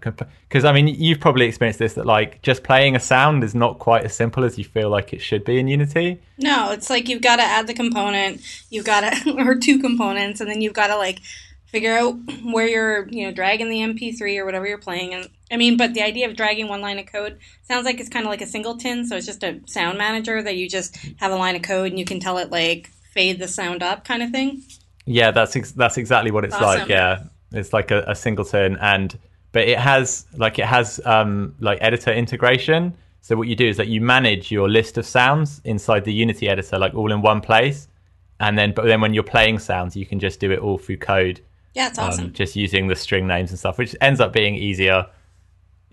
because 0.48 0.64
I 0.64 0.72
mean 0.72 0.88
you've 0.88 1.20
probably 1.20 1.46
experienced 1.46 1.78
this 1.78 1.94
that 1.94 2.04
like 2.04 2.42
just 2.42 2.62
playing 2.62 2.94
a 2.94 3.00
sound 3.00 3.42
is 3.42 3.54
not 3.54 3.78
quite 3.78 4.04
as 4.04 4.14
simple 4.14 4.44
as 4.44 4.58
you 4.58 4.64
feel 4.64 4.90
like 4.90 5.12
it 5.12 5.20
should 5.20 5.44
be 5.44 5.58
in 5.58 5.68
Unity. 5.68 6.20
No, 6.38 6.72
it's 6.72 6.90
like 6.90 7.08
you've 7.08 7.22
got 7.22 7.36
to 7.36 7.42
add 7.42 7.66
the 7.66 7.74
component, 7.74 8.42
you've 8.68 8.84
got 8.84 9.00
to, 9.00 9.32
or 9.38 9.54
two 9.54 9.78
components, 9.78 10.40
and 10.40 10.50
then 10.50 10.60
you've 10.60 10.74
got 10.74 10.88
to 10.88 10.96
like 10.96 11.20
figure 11.66 11.96
out 11.96 12.16
where 12.44 12.68
you're, 12.68 13.08
you 13.08 13.26
know, 13.26 13.32
dragging 13.32 13.70
the 13.70 13.78
MP3 13.78 14.38
or 14.38 14.44
whatever 14.44 14.66
you're 14.66 14.78
playing. 14.78 15.14
And 15.14 15.28
I 15.50 15.56
mean, 15.56 15.76
but 15.76 15.94
the 15.94 16.02
idea 16.02 16.28
of 16.28 16.36
dragging 16.36 16.68
one 16.68 16.80
line 16.80 16.98
of 16.98 17.06
code 17.06 17.38
sounds 17.62 17.84
like 17.84 17.98
it's 17.98 18.08
kind 18.08 18.26
of 18.26 18.30
like 18.30 18.42
a 18.42 18.46
singleton. 18.46 19.06
So 19.06 19.16
it's 19.16 19.26
just 19.26 19.42
a 19.42 19.60
sound 19.66 19.98
manager 19.98 20.42
that 20.42 20.56
you 20.56 20.68
just 20.68 20.96
have 21.16 21.32
a 21.32 21.36
line 21.36 21.56
of 21.56 21.62
code 21.62 21.90
and 21.90 21.98
you 21.98 22.04
can 22.04 22.20
tell 22.20 22.38
it 22.38 22.50
like 22.50 22.90
fade 23.12 23.38
the 23.38 23.48
sound 23.48 23.82
up 23.82 24.04
kind 24.04 24.22
of 24.22 24.30
thing. 24.30 24.62
Yeah, 25.06 25.30
that's 25.30 25.54
ex- 25.56 25.72
that's 25.72 25.96
exactly 25.96 26.30
what 26.30 26.44
it's 26.44 26.54
Awesome. 26.54 26.80
like. 26.80 26.88
Yeah, 26.88 27.24
it's 27.52 27.72
like 27.72 27.90
a, 27.90 28.04
a 28.08 28.14
singleton, 28.14 28.76
and 28.80 29.16
but 29.52 29.66
it 29.68 29.78
has 29.78 30.26
like 30.36 30.58
it 30.58 30.66
has 30.66 31.00
um, 31.06 31.54
like 31.60 31.78
editor 31.80 32.12
integration. 32.12 32.94
So 33.20 33.36
what 33.36 33.48
you 33.48 33.56
do 33.56 33.66
is 33.68 33.76
that 33.78 33.88
you 33.88 34.00
manage 34.00 34.50
your 34.52 34.68
list 34.68 34.98
of 34.98 35.06
sounds 35.06 35.60
inside 35.64 36.04
the 36.04 36.12
Unity 36.12 36.48
editor, 36.48 36.78
like 36.78 36.94
all 36.94 37.10
in 37.12 37.22
one 37.22 37.40
place, 37.40 37.88
and 38.40 38.56
then 38.58 38.72
but 38.72 38.84
then 38.86 39.00
when 39.00 39.14
you're 39.14 39.22
playing 39.24 39.58
sounds, 39.58 39.96
you 39.96 40.06
can 40.06 40.18
just 40.20 40.38
do 40.40 40.50
it 40.52 40.58
all 40.60 40.78
through 40.78 40.98
code, 40.98 41.40
Yeah, 41.74 41.88
it's 41.88 41.98
awesome. 41.98 42.26
um, 42.26 42.32
just 42.32 42.54
using 42.56 42.86
the 42.88 42.94
string 42.96 43.26
names 43.26 43.50
and 43.50 43.58
stuff, 43.58 43.78
which 43.78 43.96
ends 44.00 44.20
up 44.20 44.32
being 44.32 44.54
easier. 44.54 45.06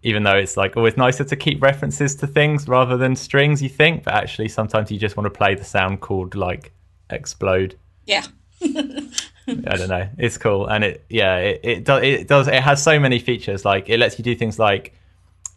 Even 0.05 0.23
though 0.23 0.35
it's 0.35 0.57
like 0.57 0.75
always 0.75 0.97
nicer 0.97 1.23
to 1.23 1.35
keep 1.37 1.61
references 1.63 2.13
to 2.17 2.27
things 2.27 2.67
rather 2.67 2.97
than 2.97 3.15
strings, 3.15 3.63
you 3.63 3.69
think, 3.69 4.03
but 4.03 4.13
actually 4.13 4.49
sometimes 4.49 4.91
you 4.91 4.99
just 4.99 5.15
want 5.15 5.25
to 5.25 5.29
play 5.31 5.55
the 5.55 5.63
sound 5.63 6.01
called 6.01 6.35
like 6.35 6.71
explode. 7.09 7.77
yeah. 8.05 8.23
I 8.65 9.75
don't 9.75 9.89
know. 9.89 10.07
It's 10.17 10.37
cool, 10.37 10.67
and 10.67 10.83
it 10.83 11.05
yeah, 11.09 11.37
it, 11.37 11.59
it 11.63 11.83
does 11.83 12.03
it 12.03 12.27
does 12.27 12.47
it 12.47 12.61
has 12.61 12.81
so 12.81 12.99
many 12.99 13.19
features. 13.19 13.65
Like 13.65 13.89
it 13.89 13.97
lets 13.99 14.17
you 14.17 14.23
do 14.23 14.35
things 14.35 14.57
like 14.57 14.93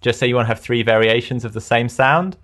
just 0.00 0.18
say 0.18 0.26
you 0.26 0.34
want 0.34 0.46
to 0.46 0.48
have 0.48 0.60
three 0.60 0.82
variations 0.82 1.44
of 1.44 1.52
the 1.52 1.60
same 1.60 1.88
sound. 1.88 2.36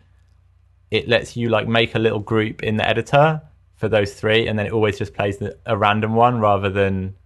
It 0.90 1.08
lets 1.08 1.36
you 1.36 1.48
like 1.48 1.66
make 1.66 1.94
a 1.94 1.98
little 1.98 2.20
group 2.20 2.62
in 2.62 2.76
the 2.76 2.88
editor 2.88 3.42
for 3.76 3.88
those 3.88 4.14
three, 4.14 4.46
and 4.46 4.58
then 4.58 4.66
it 4.66 4.72
always 4.72 4.98
just 4.98 5.14
plays 5.14 5.38
the, 5.38 5.58
a 5.66 5.76
random 5.76 6.14
one 6.14 6.38
rather 6.38 6.70
than 6.70 7.16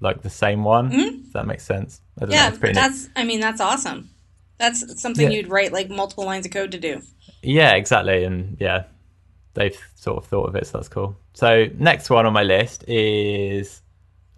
like 0.00 0.22
the 0.22 0.30
same 0.30 0.64
one. 0.64 0.88
Does 0.90 1.32
that 1.34 1.46
makes 1.46 1.64
sense? 1.64 2.00
Mm-hmm. 2.20 2.32
Yeah, 2.32 2.50
pretty 2.50 2.68
neat. 2.68 2.74
that's. 2.74 3.08
I 3.16 3.24
mean, 3.24 3.40
that's 3.40 3.60
awesome. 3.60 4.10
That's 4.58 5.00
something 5.00 5.30
Yeah. 5.30 5.38
you'd 5.38 5.48
write 5.48 5.72
like 5.72 5.90
multiple 5.90 6.24
lines 6.24 6.46
of 6.46 6.52
code 6.52 6.72
to 6.72 6.78
do. 6.78 7.02
Yeah, 7.42 7.72
exactly. 7.74 8.24
And 8.24 8.56
yeah, 8.60 8.84
they've 9.54 9.78
sort 9.94 10.16
of 10.16 10.26
thought 10.26 10.48
of 10.48 10.56
it, 10.56 10.66
so 10.66 10.78
that's 10.78 10.88
cool. 10.88 11.16
So 11.34 11.66
next 11.78 12.10
one 12.10 12.26
on 12.26 12.32
my 12.32 12.42
list 12.42 12.84
is 12.88 13.82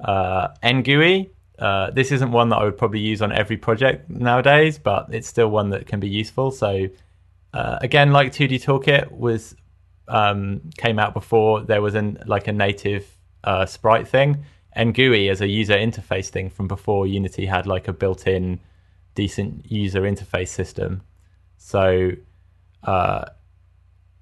uh, 0.00 0.48
NGUI. 0.62 1.30
Uh, 1.58 1.90
this 1.90 2.10
isn't 2.12 2.32
one 2.32 2.48
that 2.48 2.56
I 2.56 2.64
would 2.64 2.78
probably 2.78 3.00
use 3.00 3.22
on 3.22 3.32
every 3.32 3.56
project 3.56 4.10
nowadays, 4.10 4.78
but 4.78 5.06
it's 5.12 5.28
still 5.28 5.48
one 5.48 5.70
that 5.70 5.86
can 5.86 6.00
be 6.00 6.08
useful. 6.08 6.50
So 6.50 6.88
uh, 7.54 7.78
again, 7.80 8.12
like 8.12 8.32
2D 8.32 8.62
Toolkit 8.62 9.10
was 9.10 9.54
um, 10.08 10.70
came 10.76 10.98
out 10.98 11.14
before 11.14 11.60
there 11.62 11.80
was 11.80 11.94
an 11.94 12.18
like 12.26 12.48
a 12.48 12.52
native 12.52 13.06
uh, 13.44 13.66
sprite 13.66 14.08
thing. 14.08 14.44
NGUI 14.76 15.30
as 15.30 15.40
a 15.40 15.46
user 15.46 15.74
interface 15.74 16.28
thing 16.28 16.48
from 16.48 16.66
before 16.66 17.06
Unity 17.06 17.44
had 17.44 17.66
like 17.66 17.88
a 17.88 17.92
built-in 17.92 18.58
decent 19.14 19.70
user 19.70 20.02
interface 20.02 20.48
system. 20.48 21.02
So 21.58 22.12
uh, 22.82 23.26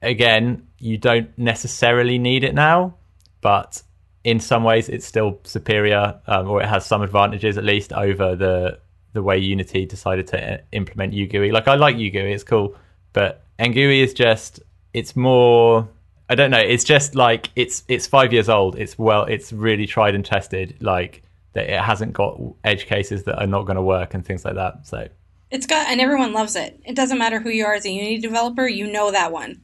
again, 0.02 0.66
you 0.80 0.98
don't 0.98 1.36
necessarily 1.38 2.18
need 2.18 2.42
it 2.42 2.54
now, 2.54 2.94
but 3.40 3.82
in 4.24 4.40
some 4.40 4.64
ways 4.64 4.88
it's 4.88 5.06
still 5.06 5.38
superior, 5.44 6.20
um, 6.26 6.48
or 6.48 6.62
it 6.62 6.68
has 6.68 6.84
some 6.84 7.02
advantages 7.02 7.56
at 7.56 7.64
least 7.64 7.92
over 7.92 8.34
the 8.34 8.78
the 9.12 9.22
way 9.22 9.36
Unity 9.36 9.86
decided 9.86 10.26
to 10.28 10.62
implement 10.72 11.12
UGUI. 11.12 11.52
Like 11.52 11.68
I 11.68 11.74
like 11.74 11.96
UGUI, 11.96 12.32
it's 12.32 12.44
cool, 12.44 12.76
but 13.12 13.44
NGUI 13.58 14.02
is 14.02 14.14
just 14.14 14.60
it's 14.92 15.14
more. 15.14 15.88
I 16.28 16.36
don't 16.36 16.50
know. 16.50 16.60
It's 16.60 16.84
just 16.84 17.14
like 17.14 17.50
it's 17.56 17.84
it's 17.88 18.06
five 18.06 18.32
years 18.32 18.48
old. 18.48 18.78
It's 18.78 18.98
well, 18.98 19.24
it's 19.24 19.52
really 19.52 19.86
tried 19.86 20.14
and 20.14 20.24
tested. 20.24 20.76
Like 20.80 21.22
that, 21.54 21.68
it 21.68 21.80
hasn't 21.80 22.12
got 22.12 22.40
edge 22.64 22.86
cases 22.86 23.24
that 23.24 23.38
are 23.40 23.46
not 23.46 23.66
going 23.66 23.76
to 23.76 23.82
work 23.82 24.14
and 24.14 24.24
things 24.24 24.44
like 24.44 24.54
that. 24.54 24.86
So 24.86 25.08
It's 25.50 25.66
got, 25.66 25.88
and 25.88 26.00
everyone 26.00 26.32
loves 26.32 26.54
it. 26.54 26.80
It 26.84 26.94
doesn't 26.94 27.18
matter 27.18 27.40
who 27.40 27.50
you 27.50 27.64
are 27.64 27.74
as 27.74 27.84
a 27.84 27.90
Unity 27.90 28.18
developer, 28.18 28.68
you 28.68 28.90
know 28.90 29.10
that 29.10 29.32
one. 29.32 29.60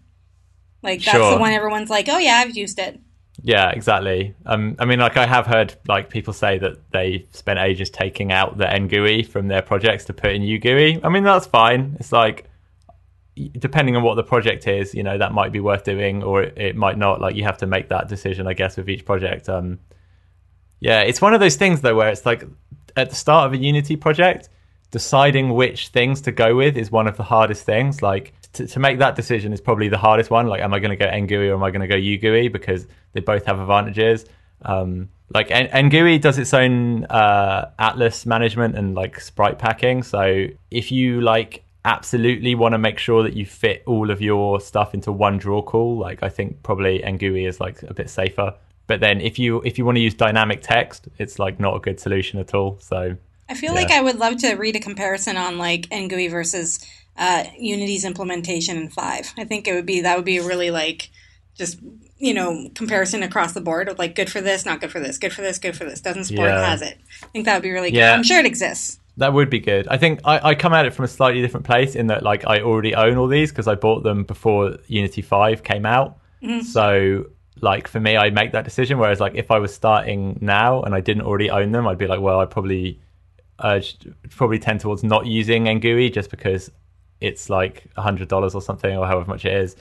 Like 0.86 1.02
that's 1.04 1.16
Sure. 1.16 1.34
the 1.34 1.38
one 1.40 1.52
everyone's 1.52 1.90
like, 1.90 2.08
oh 2.08 2.18
yeah, 2.18 2.36
I've 2.36 2.56
used 2.56 2.78
it. 2.78 2.98
Yeah, 3.42 3.68
exactly. 3.70 4.34
Um, 4.46 4.76
I 4.78 4.86
mean, 4.86 4.98
like 4.98 5.16
I 5.18 5.26
have 5.26 5.46
heard 5.46 5.74
like 5.86 6.08
people 6.08 6.32
say 6.32 6.58
that 6.58 6.90
they 6.92 7.26
spent 7.32 7.58
ages 7.58 7.90
taking 7.90 8.32
out 8.32 8.56
the 8.56 8.64
NGUI 8.64 9.26
from 9.26 9.48
their 9.48 9.60
projects 9.62 10.06
to 10.06 10.14
put 10.14 10.30
in 10.30 10.42
UGUI. 10.42 11.00
I 11.04 11.08
mean, 11.10 11.24
that's 11.24 11.46
fine. 11.46 11.96
It's 12.00 12.12
like 12.12 12.48
depending 13.58 13.94
on 13.96 14.02
what 14.02 14.14
the 14.14 14.22
project 14.22 14.66
is, 14.66 14.94
you 14.94 15.02
know, 15.02 15.18
that 15.18 15.32
might 15.32 15.52
be 15.52 15.60
worth 15.60 15.84
doing, 15.84 16.22
or 16.22 16.44
it, 16.44 16.56
it 16.56 16.76
might 16.76 16.96
not. 16.96 17.20
Like 17.20 17.36
you 17.36 17.44
have 17.44 17.58
to 17.58 17.66
make 17.66 17.90
that 17.90 18.08
decision, 18.08 18.46
I 18.46 18.54
guess, 18.54 18.76
with 18.76 18.88
each 18.88 19.04
project. 19.04 19.48
Um, 19.48 19.80
yeah, 20.80 21.00
it's 21.02 21.20
one 21.20 21.34
of 21.34 21.40
those 21.40 21.56
things 21.56 21.80
though, 21.82 21.94
where 21.94 22.08
it's 22.08 22.24
like 22.24 22.44
at 22.96 23.10
the 23.10 23.16
start 23.16 23.46
of 23.46 23.52
a 23.52 23.58
Unity 23.62 23.96
project, 23.96 24.48
deciding 24.90 25.50
which 25.50 25.88
things 25.88 26.22
to 26.22 26.32
go 26.32 26.56
with 26.56 26.76
is 26.78 26.90
one 26.90 27.06
of 27.06 27.16
the 27.18 27.22
hardest 27.22 27.64
things. 27.64 28.00
Like 28.02 28.32
to, 28.56 28.66
to 28.66 28.78
make 28.78 28.98
that 28.98 29.16
decision 29.16 29.52
is 29.52 29.60
probably 29.60 29.88
the 29.88 29.98
hardest 29.98 30.30
one. 30.30 30.46
Like, 30.46 30.60
am 30.60 30.74
I 30.74 30.78
going 30.78 30.90
to 30.90 30.96
go 30.96 31.06
NGUI 31.06 31.50
or 31.50 31.54
am 31.54 31.62
I 31.62 31.70
going 31.70 31.80
to 31.80 31.86
go 31.86 31.96
UGUI? 31.96 32.52
Because 32.52 32.86
they 33.12 33.20
both 33.20 33.46
have 33.46 33.60
advantages. 33.60 34.26
Um, 34.62 35.08
like 35.34 35.48
NGUI 35.48 36.20
does 36.20 36.38
its 36.38 36.54
own 36.54 37.04
uh, 37.04 37.70
Atlas 37.78 38.26
management 38.26 38.76
and 38.76 38.94
like 38.94 39.20
sprite 39.20 39.58
packing. 39.58 40.02
So 40.02 40.46
if 40.70 40.92
you 40.92 41.20
like 41.20 41.64
absolutely 41.84 42.54
want 42.54 42.72
to 42.72 42.78
make 42.78 42.98
sure 42.98 43.22
that 43.22 43.34
you 43.34 43.44
fit 43.44 43.82
all 43.86 44.10
of 44.10 44.20
your 44.20 44.60
stuff 44.60 44.94
into 44.94 45.10
one 45.10 45.38
draw 45.38 45.62
call, 45.62 45.98
like 45.98 46.22
I 46.22 46.28
think 46.28 46.62
probably 46.62 47.00
NGUI 47.00 47.48
is 47.48 47.60
like 47.60 47.82
a 47.82 47.94
bit 47.94 48.08
safer. 48.08 48.54
But 48.86 49.00
then 49.00 49.20
if 49.20 49.38
you 49.38 49.62
if 49.62 49.78
you 49.78 49.84
want 49.84 49.96
to 49.96 50.02
use 50.02 50.14
dynamic 50.14 50.62
text, 50.62 51.08
it's 51.18 51.38
like 51.38 51.58
not 51.58 51.74
a 51.76 51.80
good 51.80 51.98
solution 51.98 52.38
at 52.38 52.54
all. 52.54 52.78
So 52.80 53.16
I 53.48 53.54
feel 53.54 53.72
Yeah. 53.74 53.80
like 53.80 53.90
I 53.90 54.00
would 54.00 54.18
love 54.18 54.36
to 54.38 54.54
read 54.54 54.76
a 54.76 54.80
comparison 54.80 55.36
on 55.36 55.58
like 55.58 55.82
NGUI 55.90 56.30
versus 56.30 56.84
uh, 57.16 57.44
Unity's 57.58 58.04
implementation 58.04 58.76
in 58.76 58.88
Five. 58.90 59.32
I 59.38 59.44
think 59.44 59.66
it 59.68 59.74
would 59.74 59.86
be 59.86 60.00
that 60.02 60.16
would 60.16 60.24
be 60.24 60.38
a 60.38 60.42
really 60.46 60.70
like 60.70 61.10
just 61.54 61.78
you 62.18 62.34
know 62.34 62.68
comparison 62.74 63.22
across 63.22 63.52
the 63.52 63.60
board 63.60 63.88
of 63.88 63.98
like 63.98 64.14
good 64.14 64.30
for 64.30 64.40
this, 64.40 64.66
not 64.66 64.80
good 64.80 64.90
for 64.90 65.00
this, 65.00 65.16
good 65.18 65.32
for 65.32 65.42
this, 65.42 65.58
good 65.58 65.76
for 65.76 65.84
this. 65.84 66.00
Doesn't 66.00 66.24
support, 66.24 66.48
Yeah. 66.48 66.68
has 66.68 66.82
it? 66.82 66.98
I 67.22 67.26
think 67.28 67.44
that 67.46 67.54
would 67.54 67.62
be 67.62 67.70
really 67.70 67.90
good. 67.90 67.98
Yeah. 67.98 68.14
I'm 68.14 68.22
sure 68.24 68.38
it 68.38 68.46
exists. 68.46 68.98
That 69.18 69.32
would 69.32 69.48
be 69.48 69.60
good. 69.60 69.88
I 69.88 69.96
think 69.96 70.20
I, 70.26 70.50
I 70.50 70.54
come 70.54 70.74
at 70.74 70.84
it 70.84 70.92
from 70.92 71.06
a 71.06 71.08
slightly 71.08 71.40
different 71.40 71.64
place 71.64 71.94
in 71.94 72.08
that 72.08 72.22
like 72.22 72.46
I 72.46 72.60
already 72.60 72.94
own 72.94 73.16
all 73.16 73.28
these 73.28 73.50
because 73.50 73.66
I 73.66 73.74
bought 73.74 74.02
them 74.02 74.24
before 74.24 74.76
Unity 74.88 75.22
5 75.22 75.62
came 75.62 75.86
out. 75.86 76.18
So 76.64 77.24
like 77.62 77.88
for 77.88 77.98
me 77.98 78.16
I 78.16 78.28
make 78.30 78.52
that 78.52 78.64
decision 78.64 78.98
whereas 78.98 79.18
like 79.20 79.34
if 79.34 79.50
I 79.50 79.58
was 79.58 79.74
starting 79.74 80.38
now 80.42 80.82
and 80.82 80.94
I 80.94 81.00
didn't 81.00 81.22
already 81.22 81.48
own 81.50 81.72
them 81.72 81.86
I'd 81.88 81.96
be 81.98 82.06
like 82.06 82.20
well 82.20 82.38
I 82.38 82.44
probably 82.44 83.00
uh, 83.58 83.80
probably 84.30 84.58
tend 84.58 84.80
towards 84.80 85.02
not 85.02 85.26
using 85.26 85.64
Ngui 85.64 86.12
just 86.12 86.30
because 86.30 86.70
it's 87.20 87.48
like 87.48 87.84
$100 87.96 88.54
or 88.54 88.60
something 88.60 88.96
or 88.96 89.06
however 89.06 89.26
much 89.26 89.44
it 89.44 89.54
is 89.54 89.76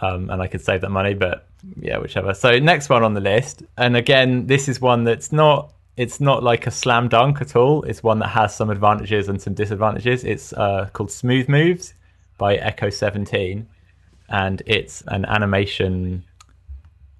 um, 0.00 0.30
and 0.30 0.40
I 0.40 0.46
could 0.46 0.64
save 0.64 0.80
that 0.80 0.90
money 0.90 1.14
but 1.14 1.46
yeah 1.80 1.98
whichever. 1.98 2.34
So 2.34 2.58
next 2.58 2.88
one 2.88 3.02
on 3.02 3.14
the 3.14 3.20
list 3.20 3.62
and 3.76 3.96
again 3.96 4.46
this 4.46 4.68
is 4.68 4.80
one 4.80 5.04
that's 5.04 5.32
not 5.32 5.72
it's 5.98 6.20
not 6.20 6.44
like 6.44 6.68
a 6.68 6.70
slam 6.70 7.08
dunk 7.08 7.40
at 7.40 7.56
all. 7.56 7.82
It's 7.82 8.04
one 8.04 8.20
that 8.20 8.28
has 8.28 8.54
some 8.54 8.70
advantages 8.70 9.28
and 9.28 9.42
some 9.42 9.52
disadvantages. 9.52 10.22
It's 10.22 10.52
uh, 10.52 10.88
called 10.92 11.10
Smooth 11.10 11.48
Moves 11.48 11.92
by 12.38 12.54
Echo 12.54 12.88
17, 12.88 13.66
and 14.28 14.62
it's 14.64 15.02
an 15.08 15.24
animation 15.24 16.22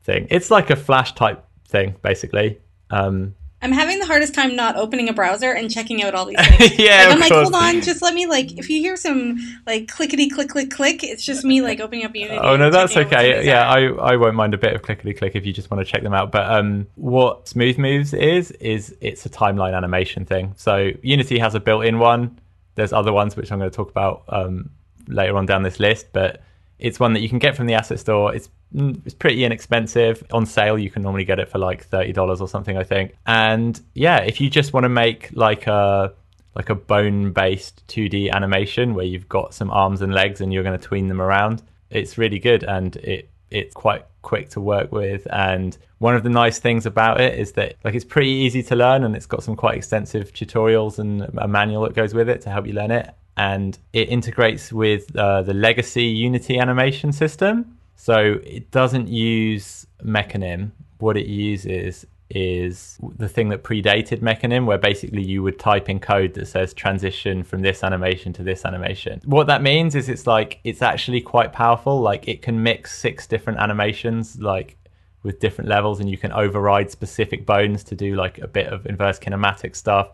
thing. 0.04 0.28
It's 0.30 0.52
like 0.52 0.70
a 0.70 0.76
Flash 0.76 1.12
type 1.16 1.44
thing, 1.66 1.96
basically. 2.02 2.60
Um, 2.90 3.34
I'm 3.60 3.72
having 3.72 3.98
the 3.98 4.06
hardest 4.06 4.34
time 4.34 4.54
not 4.54 4.76
opening 4.76 5.08
a 5.08 5.12
browser 5.12 5.50
and 5.50 5.68
checking 5.68 6.02
out 6.02 6.14
all 6.14 6.26
these 6.26 6.36
things. 6.58 6.78
yeah, 6.78 7.06
Like, 7.06 7.12
I'm 7.12 7.20
like, 7.20 7.32
course. 7.32 7.50
hold 7.50 7.54
on, 7.54 7.80
just 7.82 8.02
let 8.02 8.14
me 8.14 8.26
like. 8.26 8.56
If 8.56 8.70
you 8.70 8.80
hear 8.80 8.96
some 8.96 9.38
like 9.66 9.88
clickety 9.88 10.28
click 10.30 10.48
click 10.50 10.70
click, 10.70 11.02
it's 11.02 11.24
just 11.24 11.44
me 11.44 11.60
like 11.60 11.80
opening 11.80 12.04
up 12.04 12.14
Unity. 12.14 12.38
Oh 12.38 12.56
no, 12.56 12.70
that's 12.70 12.92
checking 12.92 13.14
out 13.14 13.24
what 13.24 13.34
okay. 13.38 13.46
Yeah. 13.46 13.68
I, 13.68 14.12
I 14.12 14.16
won't 14.16 14.36
mind 14.36 14.54
a 14.54 14.58
bit 14.58 14.74
of 14.74 14.82
clickety 14.82 15.12
click 15.12 15.34
if 15.34 15.44
you 15.44 15.52
just 15.52 15.70
want 15.70 15.84
to 15.84 15.90
check 15.90 16.02
them 16.02 16.14
out. 16.14 16.30
But 16.30 16.50
um, 16.50 16.86
what 16.94 17.48
Smooth 17.48 17.78
Moves 17.78 18.14
is 18.14 18.52
is 18.52 18.94
it's 19.00 19.26
a 19.26 19.30
timeline 19.30 19.76
animation 19.76 20.24
thing. 20.24 20.54
So 20.56 20.92
Unity 21.02 21.38
has 21.40 21.54
a 21.56 21.60
built-in 21.60 21.98
one. 21.98 22.38
There's 22.76 22.92
other 22.92 23.12
ones 23.12 23.34
which 23.34 23.50
I'm 23.50 23.58
going 23.58 23.70
to 23.70 23.76
talk 23.76 23.90
about 23.90 24.22
um, 24.28 24.70
later 25.08 25.36
on 25.36 25.46
down 25.46 25.64
this 25.64 25.80
list, 25.80 26.06
but 26.12 26.42
it's 26.78 27.00
one 27.00 27.12
that 27.14 27.20
you 27.22 27.28
can 27.28 27.40
get 27.40 27.56
from 27.56 27.66
the 27.66 27.74
asset 27.74 27.98
store. 27.98 28.32
It's 28.32 28.48
it's 28.74 29.14
pretty 29.14 29.44
inexpensive. 29.44 30.22
On 30.32 30.44
sale, 30.46 30.78
you 30.78 30.90
can 30.90 31.02
normally 31.02 31.24
get 31.24 31.38
it 31.38 31.48
for 31.48 31.58
like 31.58 31.84
thirty 31.84 32.12
dollars 32.12 32.40
or 32.40 32.48
something, 32.48 32.76
I 32.76 32.84
think. 32.84 33.14
And 33.26 33.80
yeah, 33.94 34.18
if 34.18 34.40
you 34.40 34.50
just 34.50 34.72
want 34.72 34.84
to 34.84 34.88
make 34.88 35.30
like 35.32 35.66
a 35.66 36.12
like 36.54 36.70
a 36.70 36.74
bone-based 36.74 37.86
2D 37.86 38.32
animation 38.32 38.94
where 38.94 39.04
you've 39.04 39.28
got 39.28 39.54
some 39.54 39.70
arms 39.70 40.02
and 40.02 40.12
legs 40.12 40.40
and 40.40 40.52
you're 40.52 40.64
going 40.64 40.78
to 40.78 40.84
tween 40.84 41.06
them 41.06 41.22
around, 41.22 41.62
it's 41.90 42.18
really 42.18 42.40
good 42.40 42.64
and 42.64 42.96
it 42.96 43.30
it's 43.50 43.74
quite 43.74 44.04
quick 44.22 44.50
to 44.50 44.60
work 44.60 44.92
with. 44.92 45.26
And 45.30 45.76
one 45.98 46.14
of 46.14 46.22
the 46.22 46.28
nice 46.28 46.58
things 46.58 46.84
about 46.84 47.20
it 47.20 47.38
is 47.38 47.52
that 47.52 47.76
like 47.84 47.94
it's 47.94 48.04
pretty 48.04 48.30
easy 48.30 48.62
to 48.64 48.76
learn 48.76 49.04
and 49.04 49.16
it's 49.16 49.26
got 49.26 49.42
some 49.42 49.56
quite 49.56 49.76
extensive 49.76 50.32
tutorials 50.32 50.98
and 50.98 51.22
a 51.38 51.48
manual 51.48 51.82
that 51.84 51.94
goes 51.94 52.12
with 52.12 52.28
it 52.28 52.42
to 52.42 52.50
help 52.50 52.66
you 52.66 52.72
learn 52.74 52.90
it. 52.90 53.14
And 53.36 53.78
it 53.92 54.08
integrates 54.08 54.72
with 54.72 55.14
uh, 55.16 55.42
the 55.42 55.54
legacy 55.54 56.04
Unity 56.04 56.58
animation 56.58 57.12
system. 57.12 57.77
So 58.00 58.38
it 58.44 58.70
doesn't 58.70 59.08
use 59.08 59.84
Mecanim. 60.04 60.70
What 60.98 61.16
it 61.16 61.26
uses 61.26 62.06
is 62.30 62.96
the 63.16 63.28
thing 63.28 63.48
that 63.48 63.64
predated 63.64 64.20
Mecanim, 64.20 64.66
where 64.66 64.78
basically 64.78 65.22
you 65.22 65.42
would 65.42 65.58
type 65.58 65.88
in 65.88 65.98
code 65.98 66.32
that 66.34 66.46
says 66.46 66.72
transition 66.72 67.42
from 67.42 67.60
this 67.60 67.82
animation 67.82 68.32
to 68.34 68.44
this 68.44 68.64
animation. 68.64 69.20
What 69.24 69.48
that 69.48 69.62
means 69.62 69.96
is 69.96 70.08
it's 70.08 70.28
like 70.28 70.60
it's 70.62 70.80
actually 70.80 71.20
quite 71.20 71.52
powerful. 71.52 72.00
Like 72.00 72.28
it 72.28 72.40
can 72.40 72.62
mix 72.62 72.96
six 72.96 73.26
different 73.26 73.58
animations, 73.58 74.38
like 74.38 74.76
with 75.24 75.40
different 75.40 75.68
levels, 75.68 75.98
and 75.98 76.08
you 76.08 76.18
can 76.18 76.30
override 76.30 76.92
specific 76.92 77.44
bones 77.44 77.82
to 77.84 77.96
do 77.96 78.14
like 78.14 78.38
a 78.38 78.46
bit 78.46 78.68
of 78.68 78.86
inverse 78.86 79.18
kinematic 79.18 79.74
stuff. 79.74 80.10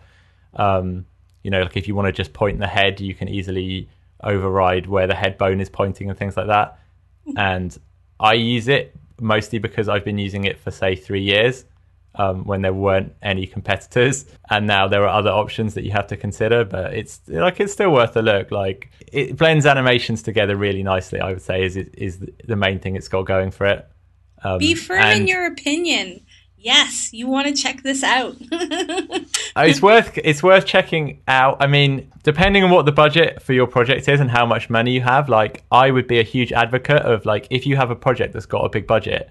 Um, 0.54 1.04
you 1.42 1.50
know, 1.50 1.60
like 1.60 1.76
if 1.76 1.86
you 1.86 1.94
want 1.94 2.06
to 2.06 2.12
just 2.12 2.32
point 2.32 2.60
the 2.60 2.66
head, 2.66 2.98
you 2.98 3.14
can 3.14 3.28
easily 3.28 3.90
override 4.22 4.86
where 4.86 5.06
the 5.06 5.14
head 5.14 5.36
bone 5.36 5.60
is 5.60 5.68
pointing 5.68 6.08
and 6.08 6.18
things 6.18 6.34
like 6.34 6.46
that. 6.46 6.78
And 7.36 7.76
I 8.20 8.34
use 8.34 8.68
it 8.68 8.94
mostly 9.20 9.58
because 9.58 9.88
I've 9.88 10.04
been 10.04 10.18
using 10.18 10.44
it 10.44 10.58
for 10.58 10.70
say 10.70 10.96
three 10.96 11.22
years 11.22 11.64
um, 12.16 12.44
when 12.44 12.62
there 12.62 12.72
weren't 12.72 13.14
any 13.22 13.46
competitors, 13.46 14.24
and 14.50 14.66
now 14.66 14.86
there 14.86 15.02
are 15.02 15.08
other 15.08 15.30
options 15.30 15.74
that 15.74 15.84
you 15.84 15.90
have 15.90 16.06
to 16.08 16.16
consider. 16.16 16.64
But 16.64 16.94
it's 16.94 17.20
like 17.26 17.60
it's 17.60 17.72
still 17.72 17.92
worth 17.92 18.16
a 18.16 18.22
look. 18.22 18.50
Like 18.50 18.90
it 19.12 19.36
blends 19.36 19.66
animations 19.66 20.22
together 20.22 20.56
really 20.56 20.82
nicely. 20.82 21.20
I 21.20 21.30
would 21.30 21.42
say 21.42 21.64
is 21.64 21.76
is 21.76 22.24
the 22.44 22.56
main 22.56 22.78
thing 22.78 22.96
it's 22.96 23.08
got 23.08 23.22
going 23.22 23.50
for 23.50 23.66
it. 23.66 23.88
Um, 24.42 24.58
Be 24.58 24.74
firm 24.74 25.00
and, 25.00 25.22
in 25.22 25.26
your 25.26 25.46
opinion. 25.46 26.23
Yes, 26.64 27.12
you 27.12 27.26
want 27.26 27.46
to 27.46 27.52
check 27.52 27.82
this 27.82 28.02
out. 28.02 28.36
Uh, 28.50 29.18
it's 29.58 29.82
worth 29.82 30.16
it's 30.16 30.42
worth 30.42 30.64
checking 30.64 31.20
out. 31.28 31.58
I 31.60 31.66
mean, 31.66 32.10
depending 32.22 32.64
on 32.64 32.70
what 32.70 32.86
the 32.86 32.92
budget 32.92 33.42
for 33.42 33.52
your 33.52 33.66
project 33.66 34.08
is 34.08 34.18
and 34.18 34.30
how 34.30 34.46
much 34.46 34.70
money 34.70 34.92
you 34.92 35.02
have, 35.02 35.28
like 35.28 35.62
I 35.70 35.90
would 35.90 36.06
be 36.06 36.20
a 36.20 36.22
huge 36.22 36.52
advocate 36.52 37.02
of 37.02 37.26
like 37.26 37.46
if 37.50 37.66
you 37.66 37.76
have 37.76 37.90
a 37.90 37.94
project 37.94 38.32
that's 38.32 38.46
got 38.46 38.64
a 38.64 38.70
big 38.70 38.86
budget, 38.86 39.28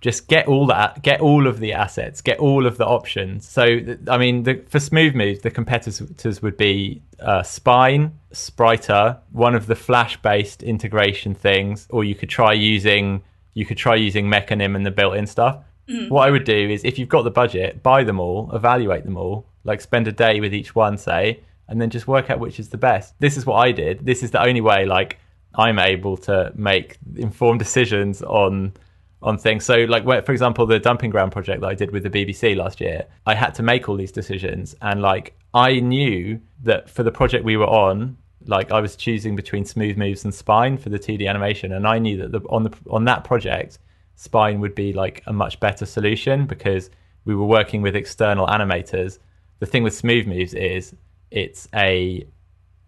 just 0.00 0.26
get 0.26 0.48
all 0.48 0.66
that 0.68 1.02
get 1.02 1.20
all 1.20 1.46
of 1.46 1.60
the 1.60 1.74
assets 1.74 2.22
get 2.22 2.38
all 2.38 2.66
of 2.66 2.78
the 2.78 2.86
options 2.86 3.46
so 3.46 3.78
i 4.08 4.16
mean 4.16 4.44
the, 4.44 4.54
for 4.66 4.80
smooth 4.80 5.14
moves 5.14 5.40
the 5.40 5.50
competitors 5.50 6.40
would 6.40 6.56
be 6.56 7.02
uh, 7.20 7.42
spine 7.42 8.18
spriter 8.32 9.18
one 9.32 9.54
of 9.54 9.66
the 9.66 9.74
flash 9.74 10.16
based 10.22 10.62
integration 10.62 11.34
things 11.34 11.86
or 11.90 12.02
you 12.02 12.14
could 12.14 12.30
try 12.30 12.50
using 12.50 13.22
you 13.52 13.66
could 13.66 13.76
try 13.76 13.94
using 13.94 14.24
mecanim 14.24 14.74
and 14.74 14.86
the 14.86 14.90
built-in 14.90 15.26
stuff 15.26 15.62
mm. 15.90 16.08
what 16.10 16.26
i 16.26 16.30
would 16.30 16.44
do 16.44 16.70
is 16.70 16.84
if 16.84 16.98
you've 16.98 17.08
got 17.08 17.22
the 17.22 17.30
budget 17.30 17.82
buy 17.82 18.04
them 18.04 18.20
all 18.20 18.50
evaluate 18.54 19.04
them 19.04 19.16
all 19.16 19.46
like 19.64 19.80
spend 19.80 20.06
a 20.06 20.12
day 20.12 20.40
with 20.40 20.54
each 20.54 20.74
one 20.74 20.96
say 20.96 21.40
and 21.68 21.80
then 21.80 21.90
just 21.90 22.06
work 22.06 22.30
out 22.30 22.38
which 22.38 22.58
is 22.58 22.68
the 22.68 22.78
best 22.78 23.14
this 23.20 23.36
is 23.36 23.44
what 23.46 23.56
i 23.56 23.72
did 23.72 24.04
this 24.04 24.22
is 24.22 24.30
the 24.30 24.42
only 24.42 24.60
way 24.60 24.84
like 24.86 25.18
i'm 25.54 25.78
able 25.78 26.16
to 26.16 26.52
make 26.54 26.98
informed 27.16 27.58
decisions 27.58 28.22
on 28.22 28.72
on 29.22 29.38
things. 29.38 29.64
So, 29.64 29.78
like, 29.84 30.04
for 30.04 30.32
example, 30.32 30.66
the 30.66 30.78
dumping 30.78 31.10
ground 31.10 31.32
project 31.32 31.60
that 31.60 31.66
I 31.66 31.74
did 31.74 31.90
with 31.90 32.02
the 32.02 32.10
BBC 32.10 32.56
last 32.56 32.80
year, 32.80 33.06
I 33.26 33.34
had 33.34 33.54
to 33.56 33.62
make 33.62 33.88
all 33.88 33.96
these 33.96 34.12
decisions. 34.12 34.74
And, 34.80 35.02
like, 35.02 35.36
I 35.52 35.80
knew 35.80 36.40
that 36.62 36.88
for 36.88 37.02
the 37.02 37.12
project 37.12 37.44
we 37.44 37.56
were 37.56 37.66
on, 37.66 38.16
like, 38.46 38.72
I 38.72 38.80
was 38.80 38.96
choosing 38.96 39.36
between 39.36 39.64
smooth 39.64 39.96
moves 39.96 40.24
and 40.24 40.34
spine 40.34 40.78
for 40.78 40.88
the 40.88 40.98
2D 40.98 41.28
animation. 41.28 41.72
And 41.72 41.86
I 41.86 41.98
knew 41.98 42.16
that 42.18 42.32
the, 42.32 42.40
on, 42.48 42.64
the, 42.64 42.76
on 42.88 43.04
that 43.04 43.24
project, 43.24 43.78
spine 44.20 44.60
would 44.60 44.74
be 44.74 44.92
like 44.92 45.22
a 45.24 45.32
much 45.32 45.58
better 45.60 45.86
solution 45.86 46.46
because 46.46 46.90
we 47.24 47.34
were 47.34 47.46
working 47.46 47.80
with 47.80 47.96
external 47.96 48.46
animators. 48.46 49.18
The 49.60 49.66
thing 49.66 49.82
with 49.82 49.94
smooth 49.94 50.26
moves 50.26 50.52
is 50.52 50.94
it's 51.30 51.68
a 51.74 52.26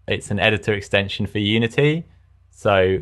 it's 0.07 0.31
an 0.31 0.39
editor 0.39 0.75
extension 0.75 1.25
for 1.25 1.39
Unity. 1.39 2.05
So 2.51 2.99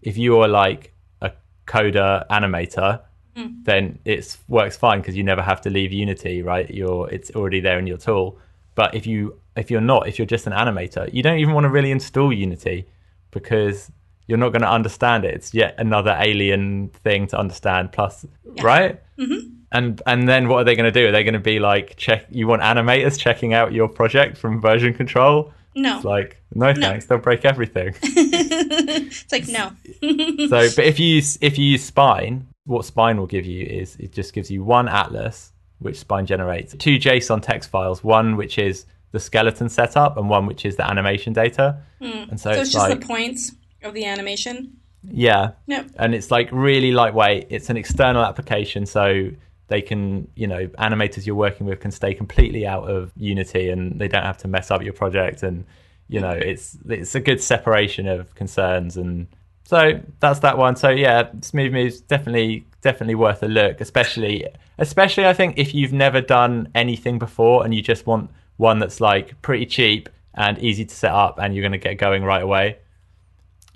if 0.00 0.16
you 0.16 0.40
are 0.40 0.48
like 0.48 0.94
a 1.20 1.32
coder 1.66 2.26
animator, 2.28 3.02
mm. 3.36 3.64
then 3.64 3.98
it 4.06 4.34
works 4.48 4.78
fine 4.78 5.00
because 5.02 5.14
you 5.14 5.22
never 5.22 5.42
have 5.42 5.60
to 5.60 5.68
leave 5.68 5.92
Unity, 5.92 6.40
right? 6.40 6.70
You're 6.70 7.10
it's 7.10 7.32
already 7.32 7.60
there 7.60 7.78
in 7.78 7.86
your 7.86 7.98
tool. 7.98 8.38
But 8.76 8.94
if 8.94 9.06
you 9.06 9.38
if 9.56 9.70
you're 9.70 9.82
not, 9.82 10.08
if 10.08 10.18
you're 10.18 10.32
just 10.36 10.46
an 10.46 10.54
animator, 10.54 11.12
you 11.12 11.22
don't 11.22 11.38
even 11.38 11.52
want 11.52 11.64
to 11.64 11.70
really 11.70 11.90
install 11.90 12.32
Unity 12.32 12.86
because 13.30 13.90
you're 14.26 14.38
not 14.38 14.50
going 14.50 14.62
to 14.62 14.70
understand 14.70 15.24
it. 15.24 15.34
It's 15.34 15.52
yet 15.52 15.74
another 15.78 16.16
alien 16.18 16.88
thing 16.88 17.26
to 17.28 17.38
understand. 17.38 17.92
Plus, 17.92 18.24
yeah. 18.54 18.62
right? 18.62 19.02
Mm-hmm. 19.18 19.48
And 19.72 20.02
and 20.06 20.28
then 20.28 20.48
what 20.48 20.58
are 20.58 20.64
they 20.64 20.76
going 20.76 20.92
to 20.92 21.00
do? 21.00 21.08
Are 21.08 21.12
they 21.12 21.24
going 21.24 21.34
to 21.34 21.40
be 21.40 21.58
like 21.58 21.96
check? 21.96 22.26
You 22.30 22.46
want 22.46 22.62
animators 22.62 23.18
checking 23.18 23.54
out 23.54 23.72
your 23.72 23.88
project 23.88 24.38
from 24.38 24.60
version 24.60 24.94
control? 24.94 25.52
No. 25.74 25.96
It's 25.96 26.04
like, 26.04 26.40
no, 26.54 26.72
no. 26.72 26.80
thanks. 26.80 27.06
They'll 27.06 27.18
break 27.18 27.44
everything. 27.44 27.94
it's 28.02 29.32
like 29.32 29.48
no. 29.48 29.72
so, 30.48 30.76
but 30.76 30.84
if 30.84 31.00
you 31.00 31.16
use 31.16 31.38
if 31.40 31.58
you 31.58 31.64
use 31.64 31.84
Spine, 31.84 32.46
what 32.66 32.84
Spine 32.84 33.18
will 33.18 33.26
give 33.26 33.44
you 33.44 33.66
is 33.66 33.96
it 33.96 34.12
just 34.12 34.32
gives 34.32 34.50
you 34.50 34.62
one 34.62 34.88
atlas, 34.88 35.52
which 35.80 35.98
Spine 35.98 36.26
generates, 36.26 36.74
two 36.78 36.98
JSON 36.98 37.42
text 37.42 37.70
files, 37.70 38.04
one 38.04 38.36
which 38.36 38.58
is 38.58 38.86
the 39.10 39.20
skeleton 39.20 39.68
setup 39.68 40.16
and 40.16 40.28
one 40.28 40.46
which 40.46 40.64
is 40.64 40.76
the 40.76 40.88
animation 40.88 41.32
data. 41.32 41.78
Mm. 42.00 42.30
And 42.30 42.40
so, 42.40 42.52
so 42.52 42.60
it's, 42.60 42.60
it's, 42.62 42.72
just 42.72 42.88
like, 42.88 43.00
the 43.00 43.06
points 43.06 43.52
of 43.84 43.94
the 43.94 44.04
animation. 44.04 44.76
Yeah. 45.02 45.52
Yep. 45.66 45.90
And 45.96 46.14
it's 46.14 46.30
like 46.30 46.48
really 46.50 46.92
lightweight. 46.92 47.48
It's 47.50 47.70
an 47.70 47.76
external 47.76 48.24
application, 48.24 48.86
so 48.86 49.30
they 49.68 49.80
can 49.80 50.28
you 50.36 50.46
know 50.46 50.66
animators 50.78 51.26
you're 51.26 51.34
working 51.34 51.66
with 51.66 51.80
can 51.80 51.90
stay 51.90 52.14
completely 52.14 52.66
out 52.66 52.88
of 52.88 53.12
unity 53.16 53.70
and 53.70 53.98
they 54.00 54.08
don't 54.08 54.22
have 54.22 54.38
to 54.38 54.48
mess 54.48 54.70
up 54.70 54.82
your 54.82 54.92
project 54.92 55.42
and 55.42 55.64
you 56.08 56.20
know 56.20 56.30
it's 56.30 56.76
it's 56.88 57.14
a 57.14 57.20
good 57.20 57.40
separation 57.40 58.06
of 58.06 58.34
concerns 58.34 58.96
and 58.96 59.26
so 59.64 59.98
that's 60.20 60.40
that 60.40 60.58
one 60.58 60.76
so 60.76 60.90
yeah 60.90 61.30
smooth 61.40 61.72
moves 61.72 62.00
definitely 62.00 62.66
definitely 62.82 63.14
worth 63.14 63.42
a 63.42 63.48
look 63.48 63.80
especially 63.80 64.46
especially 64.78 65.26
i 65.26 65.32
think 65.32 65.56
if 65.56 65.74
you've 65.74 65.92
never 65.92 66.20
done 66.20 66.68
anything 66.74 67.18
before 67.18 67.64
and 67.64 67.74
you 67.74 67.80
just 67.80 68.06
want 68.06 68.30
one 68.58 68.78
that's 68.78 69.00
like 69.00 69.40
pretty 69.40 69.64
cheap 69.64 70.08
and 70.34 70.58
easy 70.58 70.84
to 70.84 70.94
set 70.94 71.12
up 71.12 71.38
and 71.40 71.54
you're 71.54 71.62
going 71.62 71.72
to 71.72 71.78
get 71.78 71.94
going 71.94 72.22
right 72.22 72.42
away 72.42 72.76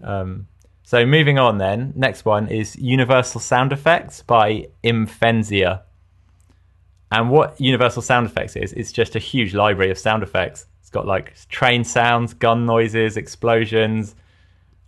um, 0.02 0.46
so 0.82 1.04
moving 1.04 1.38
on 1.38 1.58
then, 1.58 1.92
next 1.96 2.24
one 2.24 2.48
is 2.48 2.74
Universal 2.76 3.42
Sound 3.42 3.72
Effects 3.72 4.22
by 4.22 4.68
Imphenzia. 4.82 5.82
And 7.10 7.30
what 7.30 7.60
Universal 7.60 8.02
Sound 8.02 8.26
Effects 8.26 8.56
is, 8.56 8.72
it's 8.72 8.92
just 8.92 9.14
a 9.14 9.18
huge 9.18 9.54
library 9.54 9.90
of 9.90 9.98
sound 9.98 10.22
effects. 10.22 10.66
It's 10.80 10.90
got 10.90 11.06
like 11.06 11.34
train 11.48 11.84
sounds, 11.84 12.32
gun 12.32 12.64
noises, 12.64 13.18
explosions, 13.18 14.14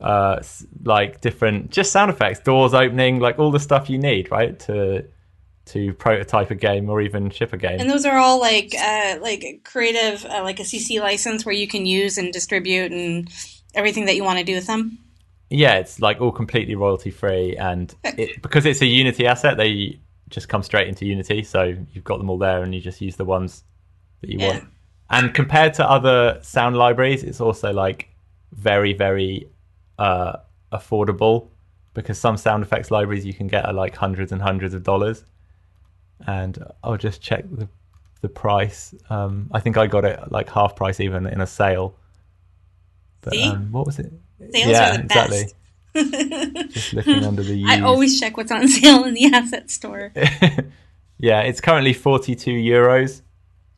uh, 0.01 0.43
like 0.85 1.21
different 1.21 1.71
just 1.71 1.93
sound 1.93 2.11
effects, 2.11 2.41
doors 2.41 2.73
opening, 2.73 3.21
like 3.21 3.39
all 3.39 3.51
the 3.51 3.61
stuff 3.61 3.91
you 3.91 3.99
need, 3.99 4.31
right, 4.31 4.59
to 4.61 5.05
to 5.67 5.93
prototype 5.95 6.51
a 6.51 6.55
game 6.55 6.89
or 6.89 7.01
even 7.01 7.29
ship 7.31 7.53
a 7.53 7.57
game. 7.57 7.79
And 7.79 7.91
those 7.91 8.07
are 8.07 8.17
all 8.17 8.41
like 8.41 8.75
uh, 8.75 9.19
like 9.21 9.61
creative, 9.65 10.25
uh, 10.25 10.43
like 10.43 10.59
a 10.59 10.65
CC 10.65 11.01
license 11.01 11.45
where 11.45 11.55
you 11.55 11.69
can 11.69 11.85
use 11.85 12.17
and 12.17 12.33
distribute 12.33 12.93
and 12.93 13.29
everything 13.75 14.07
that 14.07 14.17
you 14.17 14.25
want 14.25 14.39
to 14.39 14.45
do 14.45 14.55
with 14.55 14.67
them 14.67 14.99
yeah, 15.51 15.75
it's 15.75 16.01
like 16.01 16.21
all 16.21 16.31
completely 16.31 16.77
royalty 16.77 17.11
free, 17.11 17.57
and 17.57 17.93
it, 18.05 18.41
because 18.41 18.65
it's 18.65 18.81
a 18.81 18.87
Unity 18.87 19.27
asset, 19.27 19.57
they 19.57 19.99
just 20.29 20.49
come 20.49 20.63
straight 20.63 20.87
into 20.87 21.05
Unity. 21.05 21.43
So 21.43 21.77
you've 21.93 22.05
got 22.05 22.19
them 22.19 22.31
all 22.31 22.39
there, 22.39 22.63
and 22.63 22.73
you 22.73 22.81
just 22.81 23.01
use 23.01 23.17
the 23.17 23.25
ones 23.25 23.65
that 24.21 24.31
you 24.31 24.39
yeah. 24.39 24.53
want. 24.53 24.65
And 25.11 25.35
compared 25.35 25.75
to 25.75 25.91
other 25.91 26.39
sound 26.41 26.77
libraries, 26.77 27.25
it's 27.25 27.41
also 27.41 27.73
like 27.73 28.09
very, 28.53 28.93
very 28.93 29.51
uh, 29.99 30.37
affordable 30.73 31.49
because 31.95 32.17
some 32.17 32.37
sound 32.37 32.63
effects 32.63 32.93
libraries 32.93 33.27
you 33.27 33.35
can 33.35 33.49
get 33.49 33.67
are 33.67 33.73
like 33.73 33.97
hundreds 33.97 34.31
and 34.31 34.41
hundreds 34.41 34.73
of 34.73 34.85
dollars. 34.85 35.25
And 36.29 36.65
I'll 36.85 36.97
just 36.97 37.21
check 37.21 37.45
the 37.51 37.69
the 38.21 38.29
price. 38.29 38.95
Um, 39.09 39.51
I 39.51 39.59
think 39.61 39.79
I 39.79 39.87
got 39.89 40.05
it 40.05 40.31
like 40.31 40.49
half 40.51 40.77
price 40.77 41.01
even 41.01 41.27
in 41.27 41.41
a 41.41 41.47
sale. 41.47 41.97
But 43.21 43.37
um, 43.37 43.73
what 43.73 43.87
was 43.87 43.99
it? 43.99 44.13
Sales 44.39 44.67
yeah, 44.67 44.95
are 44.95 44.99
the 44.99 45.05
best. 45.05 45.55
Exactly. 45.95 46.67
Just 46.69 46.93
looking 46.95 47.25
under 47.25 47.43
the. 47.43 47.55
Used. 47.57 47.71
I 47.71 47.81
always 47.81 48.19
check 48.19 48.37
what's 48.37 48.53
on 48.53 48.67
sale 48.69 49.05
in 49.05 49.15
the 49.15 49.27
asset 49.27 49.71
store. 49.71 50.13
yeah, 51.19 51.41
it's 51.43 51.61
currently 51.61 51.93
forty-two 51.93 52.53
euros. 52.53 53.23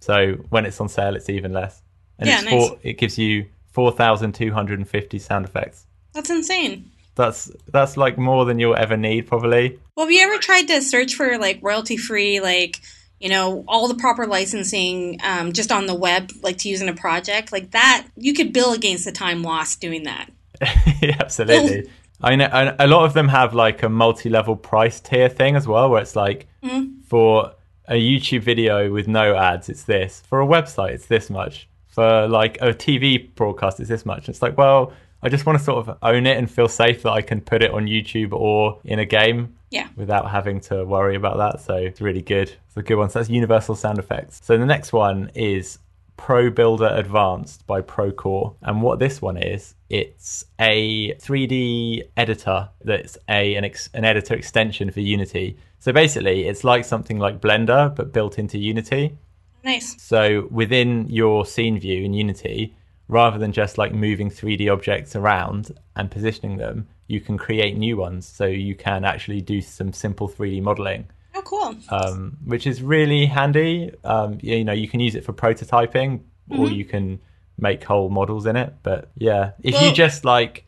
So 0.01 0.35
when 0.51 0.67
it's 0.67 0.81
on 0.81 0.89
sale, 0.89 1.17
it's 1.17 1.29
even 1.29 1.53
less. 1.53 1.83
And 2.19 2.29
yeah, 2.29 2.41
nice. 2.41 2.51
Four, 2.51 2.79
it 2.83 2.95
gives 2.95 3.19
you 3.19 3.47
four 3.73 3.93
thousand 3.93 4.33
two 4.33 4.53
hundred 4.53 4.79
and 4.79 4.89
fifty 4.89 5.19
sound 5.19 5.47
effects. 5.47 5.87
That's 6.13 6.31
insane. 6.31 6.91
That's 7.15 7.51
that's 7.69 7.97
like 7.97 8.19
more 8.19 8.45
than 8.45 8.59
you'll 8.59 8.77
ever 8.77 8.97
need, 8.97 9.27
probably. 9.27 9.79
Well, 9.97 10.07
have 10.07 10.13
you 10.13 10.23
ever 10.23 10.39
tried 10.39 10.69
to 10.69 10.81
search 10.83 11.15
for 11.15 11.39
like 11.39 11.59
royalty-free, 11.63 12.41
like 12.41 12.81
you 13.23 13.29
know, 13.29 13.65
all 13.69 13.87
the 13.87 13.95
proper 13.95 14.27
licensing 14.27 15.21
um, 15.23 15.53
just 15.53 15.71
on 15.71 15.87
the 15.87 15.95
web, 15.95 16.31
like 16.43 16.59
to 16.59 16.69
use 16.69 16.83
in 16.83 16.89
a 16.89 16.95
project, 16.95 17.53
like 17.53 17.71
that, 17.71 18.07
you 18.17 18.35
could 18.35 18.53
bill 18.53 18.73
against 18.73 19.05
the 19.05 19.13
time 19.13 19.43
lost 19.43 19.81
doing 19.81 20.03
that. 20.03 20.29
yeah, 21.01 21.17
absolutely. 21.21 21.89
I 22.21 22.37
know 22.37 22.75
a 22.79 22.87
lot 22.87 23.05
of 23.05 23.15
them 23.15 23.29
have 23.29 23.55
like 23.55 23.83
a 23.83 23.89
multi-level 23.89 24.57
price 24.57 25.01
tier 25.01 25.29
thing 25.29 25.55
as 25.55 25.69
well, 25.69 25.89
where 25.91 26.03
it's 26.03 26.17
like 26.17 26.49
mm-hmm. 26.63 27.01
for 27.03 27.53
a 27.87 27.95
YouTube 27.95 28.43
video 28.43 28.93
with 28.93 29.07
no 29.07 29.37
ads, 29.37 29.69
it's 29.69 29.85
this. 29.85 30.23
For 30.29 30.41
a 30.41 30.47
website, 30.47 30.91
it's 30.91 31.07
this 31.07 31.31
much. 31.31 31.69
For 31.89 32.27
like 32.27 32.59
a 32.61 32.73
TV 32.73 33.33
broadcast, 33.35 33.79
it's 33.79 33.89
this 33.89 34.05
much. 34.05 34.29
It's 34.29 34.43
like, 34.43 34.57
well, 34.57 34.93
I 35.23 35.29
just 35.29 35.47
want 35.47 35.59
to 35.59 35.65
sort 35.65 35.87
of 35.87 35.99
own 36.03 36.27
it 36.27 36.37
and 36.37 36.51
feel 36.51 36.69
safe 36.69 37.03
that 37.03 37.13
I 37.13 37.23
can 37.23 37.41
put 37.41 37.63
it 37.63 37.71
on 37.71 37.87
YouTube 37.87 38.33
or 38.33 38.81
in 38.85 38.99
a 38.99 39.07
game. 39.07 39.55
Yeah. 39.71 39.89
Without 39.97 40.31
having 40.31 40.61
to 40.63 40.85
worry 40.85 41.15
about 41.15 41.39
that. 41.39 41.61
So 41.61 41.77
it's 41.77 42.01
really 42.01 42.21
good. 42.21 42.53
It's 42.67 42.77
a 42.77 42.83
good 42.83 42.97
one. 42.97 43.09
So 43.09 43.21
that's 43.21 43.31
Universal 43.31 43.77
Sound 43.77 43.99
Effects. 43.99 44.41
So 44.43 44.59
the 44.59 44.67
next 44.67 44.93
one 44.93 45.31
is 45.35 45.79
Pro 46.17 46.51
Builder 46.51 46.91
Advanced 46.93 47.67
by 47.67 47.81
Procore. 47.81 48.55
And 48.63 48.83
what 48.83 48.99
this 48.99 49.23
one 49.23 49.37
is, 49.37 49.75
it's 49.89 50.45
a 50.59 51.15
3D 51.15 52.03
editor 52.17 52.69
that's 52.85 53.17
a 53.29 53.55
an, 53.55 53.65
ex, 53.65 53.89
an 53.95 54.05
editor 54.05 54.35
extension 54.35 54.91
for 54.91 55.01
Unity. 55.01 55.57
So 55.79 55.93
basically, 55.93 56.47
it's 56.47 56.65
like 56.65 56.85
something 56.85 57.19
like 57.19 57.41
Blender, 57.41 57.95
but 57.95 58.13
built 58.13 58.39
into 58.39 58.59
Unity. 58.59 59.17
Nice. 59.65 60.01
So 60.03 60.49
within 60.51 61.09
your 61.09 61.47
scene 61.47 61.79
view 61.79 62.05
in 62.05 62.13
Unity, 62.13 62.75
rather 63.09 63.39
than 63.39 63.53
just 63.53 63.79
like 63.79 63.93
moving 63.93 64.31
3D 64.31 64.73
objects 64.73 65.15
around 65.17 65.73
and 65.97 66.11
positioning 66.11 66.57
them, 66.59 66.87
you 67.09 67.21
can 67.21 67.37
create 67.37 67.77
new 67.77 67.97
ones. 67.97 68.27
So 68.27 68.47
you 68.47 68.75
can 68.75 69.05
actually 69.05 69.41
do 69.41 69.61
some 69.61 69.93
simple 69.93 70.29
3D 70.29 70.63
modeling, 70.63 71.09
Oh, 71.35 71.43
cool. 71.43 71.77
um, 71.91 72.37
which 72.45 72.67
is 72.67 72.83
really 72.83 73.27
handy. 73.27 73.93
Um, 74.05 74.39
you, 74.41 74.57
you 74.57 74.65
know, 74.65 74.73
you 74.73 74.89
can 74.89 75.01
use 75.01 75.15
it 75.15 75.25
for 75.25 75.33
prototyping 75.33 76.21
or 76.51 76.69
you 76.71 76.85
can 76.85 77.21
make 77.59 77.85
whole 77.85 78.09
models 78.09 78.47
in 78.47 78.57
it. 78.57 78.75
But 78.83 79.11
yeah, 79.17 79.53
if 79.63 79.81
you 79.81 79.93
just 79.93 80.25
like 80.25 80.65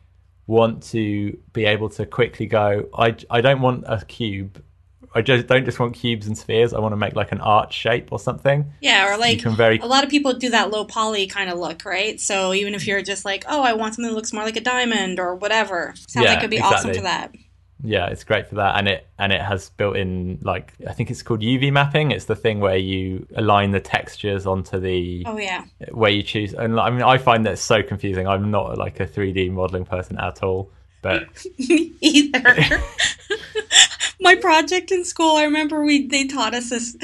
want 0.47 0.83
to 0.83 1.37
be 1.53 1.65
able 1.65 1.89
to 1.89 2.05
quickly 2.05 2.45
go, 2.45 2.87
I, 2.97 3.15
I 3.29 3.41
don't 3.41 3.61
want 3.61 3.83
a 3.87 4.03
cube. 4.05 4.63
I 5.15 5.21
just 5.21 5.47
don't 5.47 5.63
just 5.63 5.79
want 5.79 5.95
cubes 5.95 6.27
and 6.27 6.37
spheres. 6.37 6.73
I 6.73 6.79
want 6.79 6.91
to 6.91 6.97
make 6.97 7.15
like 7.15 7.31
an 7.31 7.39
arch 7.39 7.73
shape 7.73 8.11
or 8.11 8.19
something. 8.19 8.73
Yeah, 8.81 9.13
or 9.13 9.17
like 9.17 9.41
very- 9.41 9.79
a 9.79 9.85
lot 9.85 10.03
of 10.03 10.09
people 10.09 10.33
do 10.33 10.49
that 10.49 10.71
low 10.71 10.83
poly 10.83 11.25
kind 11.25 11.49
of 11.49 11.57
look, 11.57 11.85
right? 11.85 12.19
So 12.19 12.53
even 12.53 12.75
if 12.75 12.83
mm. 12.83 12.87
you're 12.87 13.01
just 13.01 13.23
like, 13.23 13.45
oh, 13.47 13.63
I 13.63 13.73
want 13.73 13.95
something 13.95 14.09
that 14.11 14.15
looks 14.15 14.33
more 14.33 14.43
like 14.43 14.57
a 14.57 14.61
diamond 14.61 15.19
or 15.19 15.35
whatever, 15.35 15.93
sounds 15.95 16.25
Yeah, 16.25 16.33
like 16.33 16.39
it'd 16.39 16.51
be 16.51 16.59
awesome 16.59 16.89
exactly. 16.89 16.97
for 16.97 17.03
that. 17.03 17.31
Yeah, 17.83 18.07
it's 18.07 18.23
great 18.23 18.47
for 18.47 18.55
that, 18.55 18.77
and 18.77 18.87
it 18.87 19.07
and 19.19 19.31
it 19.31 19.41
has 19.41 19.69
built 19.69 19.95
in 19.95 20.39
like 20.41 20.73
I 20.87 20.93
think 20.93 21.11
it's 21.11 21.21
called 21.21 21.41
UV 21.41 21.71
mapping. 21.71 22.11
It's 22.11 22.25
the 22.25 22.35
thing 22.35 22.59
where 22.59 22.77
you 22.77 23.27
align 23.35 23.71
the 23.71 23.79
textures 23.79 24.45
onto 24.45 24.79
the 24.79 25.23
Oh 25.25 25.37
yeah, 25.37 25.65
where 25.91 26.09
you 26.09 26.23
choose. 26.23 26.53
And 26.53 26.79
I 26.79 26.89
mean, 26.89 27.03
I 27.03 27.17
find 27.17 27.45
that 27.45 27.59
so 27.59 27.83
confusing. 27.83 28.27
I'm 28.27 28.49
not 28.49 28.77
like 28.77 28.99
a 28.99 29.05
3D 29.05 29.51
modeling 29.51 29.85
person 29.85 30.17
at 30.17 30.41
all, 30.41 30.71
but 31.01 31.27
either. 31.57 32.55
my 34.25 34.35
project 34.35 34.91
in 34.91 35.05
school, 35.05 35.37
I 35.37 35.43
remember 35.43 35.85
we 35.85 36.07
they 36.07 36.25
taught 36.25 36.53
us 36.53 36.69
this. 36.69 36.97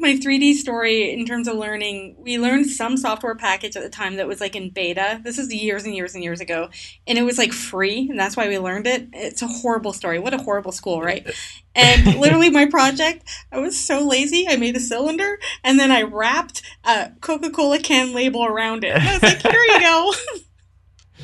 My 0.00 0.12
3D 0.12 0.54
story 0.54 1.12
in 1.12 1.26
terms 1.26 1.48
of 1.48 1.56
learning, 1.56 2.14
we 2.20 2.38
learned 2.38 2.66
some 2.66 2.96
software 2.96 3.34
package 3.34 3.76
at 3.76 3.82
the 3.82 3.88
time 3.88 4.14
that 4.14 4.28
was 4.28 4.40
like 4.40 4.54
in 4.54 4.70
beta. 4.70 5.20
This 5.24 5.40
is 5.40 5.52
years 5.52 5.82
and 5.82 5.92
years 5.92 6.14
and 6.14 6.22
years 6.22 6.40
ago. 6.40 6.68
And 7.08 7.18
it 7.18 7.22
was 7.22 7.36
like 7.36 7.52
free, 7.52 8.06
and 8.08 8.16
that's 8.16 8.36
why 8.36 8.46
we 8.46 8.60
learned 8.60 8.86
it. 8.86 9.08
It's 9.12 9.42
a 9.42 9.48
horrible 9.48 9.92
story. 9.92 10.20
What 10.20 10.34
a 10.34 10.38
horrible 10.38 10.70
school, 10.70 11.02
right? 11.02 11.26
And 11.74 12.18
literally, 12.18 12.50
my 12.50 12.66
project, 12.66 13.22
I 13.52 13.58
was 13.60 13.78
so 13.78 14.04
lazy. 14.04 14.48
I 14.48 14.56
made 14.56 14.76
a 14.76 14.80
cylinder 14.80 15.38
and 15.62 15.78
then 15.78 15.92
I 15.92 16.02
wrapped 16.02 16.60
a 16.82 17.12
Coca 17.20 17.50
Cola 17.50 17.78
can 17.78 18.12
label 18.12 18.44
around 18.44 18.82
it. 18.82 18.96
And 18.96 19.08
I 19.08 19.12
was 19.12 19.22
like, 19.22 19.40
here 19.40 19.52
you 19.52 19.78
go. 19.78 20.12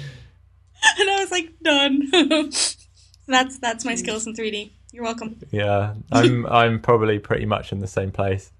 and 1.00 1.10
I 1.10 1.18
was 1.18 1.32
like, 1.32 1.58
done. 1.60 2.08
that's 3.26 3.58
that's 3.58 3.84
my 3.84 3.96
skills 3.96 4.28
in 4.28 4.34
3D. 4.34 4.70
You're 4.94 5.02
welcome. 5.02 5.36
yeah, 5.50 5.94
I'm 6.12 6.46
I'm 6.60 6.80
probably 6.80 7.18
pretty 7.18 7.46
much 7.46 7.72
in 7.72 7.80
the 7.80 7.88
same 7.88 8.12
place. 8.12 8.52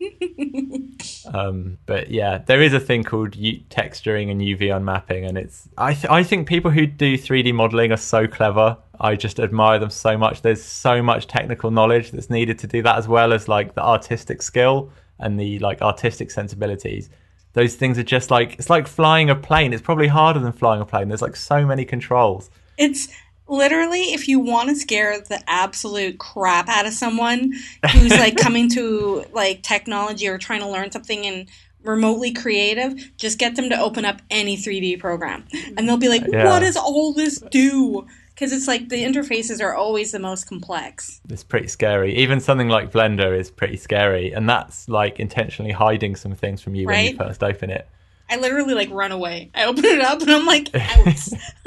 Um, 1.33 1.79
but 1.87 2.11
yeah, 2.11 2.39
there 2.39 2.61
is 2.61 2.75
a 2.75 2.81
thing 2.81 3.05
called 3.05 3.37
U- 3.37 3.61
texturing 3.71 4.33
and 4.33 4.41
UV 4.41 4.75
unmapping, 4.75 5.25
and 5.25 5.39
it's 5.39 5.69
I 5.79 5.95
th- 5.95 6.11
I 6.11 6.25
think 6.25 6.49
people 6.49 6.73
who 6.73 6.87
do 6.87 7.17
3D 7.17 7.55
modeling 7.55 7.93
are 7.93 7.97
so 7.97 8.27
clever. 8.27 8.77
I 9.01 9.15
just 9.15 9.39
admire 9.39 9.79
them 9.79 9.91
so 9.91 10.19
much. 10.19 10.43
There's 10.43 10.63
so 10.63 11.03
much 11.05 11.29
technical 11.29 11.71
knowledge 11.71 12.11
that's 12.11 12.31
needed 12.31 12.59
to 12.61 12.67
do 12.67 12.83
that, 12.83 12.99
as 12.99 13.07
well 13.07 13.33
as 13.33 13.47
like 13.47 13.77
the 13.77 13.85
artistic 13.85 14.43
skill 14.43 14.91
and 15.21 15.39
the 15.39 15.61
like 15.61 15.83
artistic 15.83 16.33
sensibilities. 16.33 17.11
Those 17.53 17.77
things 17.77 17.97
are 17.97 18.03
just 18.05 18.33
like 18.33 18.55
it's 18.55 18.71
like 18.71 18.89
flying 18.89 19.31
a 19.31 19.37
plane. 19.37 19.73
It's 19.73 19.83
probably 19.83 20.09
harder 20.09 20.41
than 20.41 20.51
flying 20.53 20.81
a 20.83 20.85
plane. 20.87 21.07
There's 21.07 21.23
like 21.23 21.37
so 21.37 21.65
many 21.65 21.85
controls. 21.85 22.51
It's 22.77 23.07
literally 23.49 24.13
if 24.15 24.29
you 24.29 24.41
want 24.41 24.69
to 24.71 24.75
scare 24.75 25.21
the 25.21 25.43
absolute 25.49 26.19
crap 26.19 26.69
out 26.69 26.87
of 26.87 26.93
someone 26.93 27.53
who's 27.93 28.11
like 28.13 28.37
coming 28.39 28.71
to 28.71 29.25
like 29.33 29.63
technology 29.63 30.27
or 30.29 30.39
trying 30.39 30.61
to 30.61 30.69
learn 30.69 30.91
something 30.91 31.27
and 31.27 31.49
remotely 31.83 32.33
creative, 32.33 33.13
just 33.17 33.39
get 33.39 33.57
them 33.57 33.69
to 33.69 33.79
open 33.79 34.05
up 34.07 34.23
any 34.31 34.57
3D 34.57 34.99
program. 34.99 35.45
And 35.77 35.87
they'll 35.89 35.99
be 35.99 36.09
like, 36.09 36.25
Yeah. 36.27 36.47
"What 36.47 36.61
does 36.61 36.77
all 36.77 37.13
this 37.13 37.39
do?" 37.51 38.07
Because 38.35 38.53
it's 38.53 38.67
like 38.67 38.89
the 38.89 38.97
interfaces 39.05 39.63
are 39.63 39.75
always 39.77 40.11
the 40.11 40.19
most 40.19 40.47
complex. 40.49 41.21
It's 41.29 41.45
pretty 41.45 41.69
scary. 41.69 42.17
Even 42.17 42.41
something 42.41 42.69
like 42.69 42.91
Blender 42.91 43.39
is 43.39 43.51
pretty 43.51 43.77
scary, 43.77 44.33
and 44.33 44.49
that's 44.49 44.89
like 44.89 45.21
intentionally 45.21 45.71
hiding 45.73 46.17
some 46.17 46.35
things 46.35 46.61
from 46.63 46.75
you 46.75 46.87
when 46.87 47.05
you 47.05 47.11
Right? 47.11 47.19
first 47.29 47.45
open 47.45 47.71
it. 47.71 47.87
I 48.31 48.37
literally 48.37 48.73
like 48.75 48.91
run 48.91 49.13
away. 49.13 49.51
I 49.55 49.67
open 49.67 49.85
it 49.85 50.01
up 50.01 50.23
and 50.23 50.31
I'm 50.31 50.47
like, 50.47 50.75
out. 50.75 51.07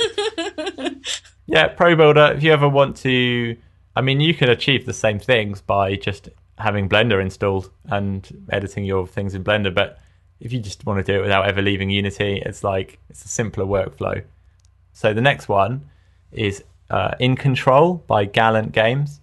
Yeah, 1.49 1.69
Pro 1.69 1.95
Builder, 1.95 2.33
if 2.35 2.43
you 2.43 2.51
ever 2.51 2.67
want 2.67 2.97
to, 2.97 3.55
I 3.95 4.01
mean, 4.01 4.19
you 4.19 4.33
can 4.33 4.49
achieve 4.49 4.85
the 4.85 4.91
same 4.91 5.17
things 5.17 5.61
by 5.61 5.95
just 5.95 6.27
having 6.57 6.89
Blender 6.89 7.21
installed 7.21 7.71
and 7.85 8.45
editing 8.49 8.83
your 8.83 9.07
things 9.07 9.33
in 9.33 9.45
Blender. 9.45 9.73
But 9.73 9.97
if 10.41 10.51
you 10.51 10.59
just 10.59 10.85
want 10.85 11.03
to 11.03 11.09
do 11.09 11.19
it 11.19 11.21
without 11.21 11.47
ever 11.47 11.61
leaving 11.61 11.89
Unity, 11.89 12.43
it's 12.45 12.65
like 12.65 12.99
it's 13.09 13.23
a 13.23 13.29
simpler 13.29 13.63
workflow. 13.63 14.23
So 14.91 15.13
the 15.13 15.21
next 15.21 15.47
one 15.47 15.89
is 16.33 16.65
uh, 16.89 17.11
In 17.17 17.37
Control 17.37 18.03
by 18.07 18.25
Gallant 18.25 18.73
Games. 18.73 19.21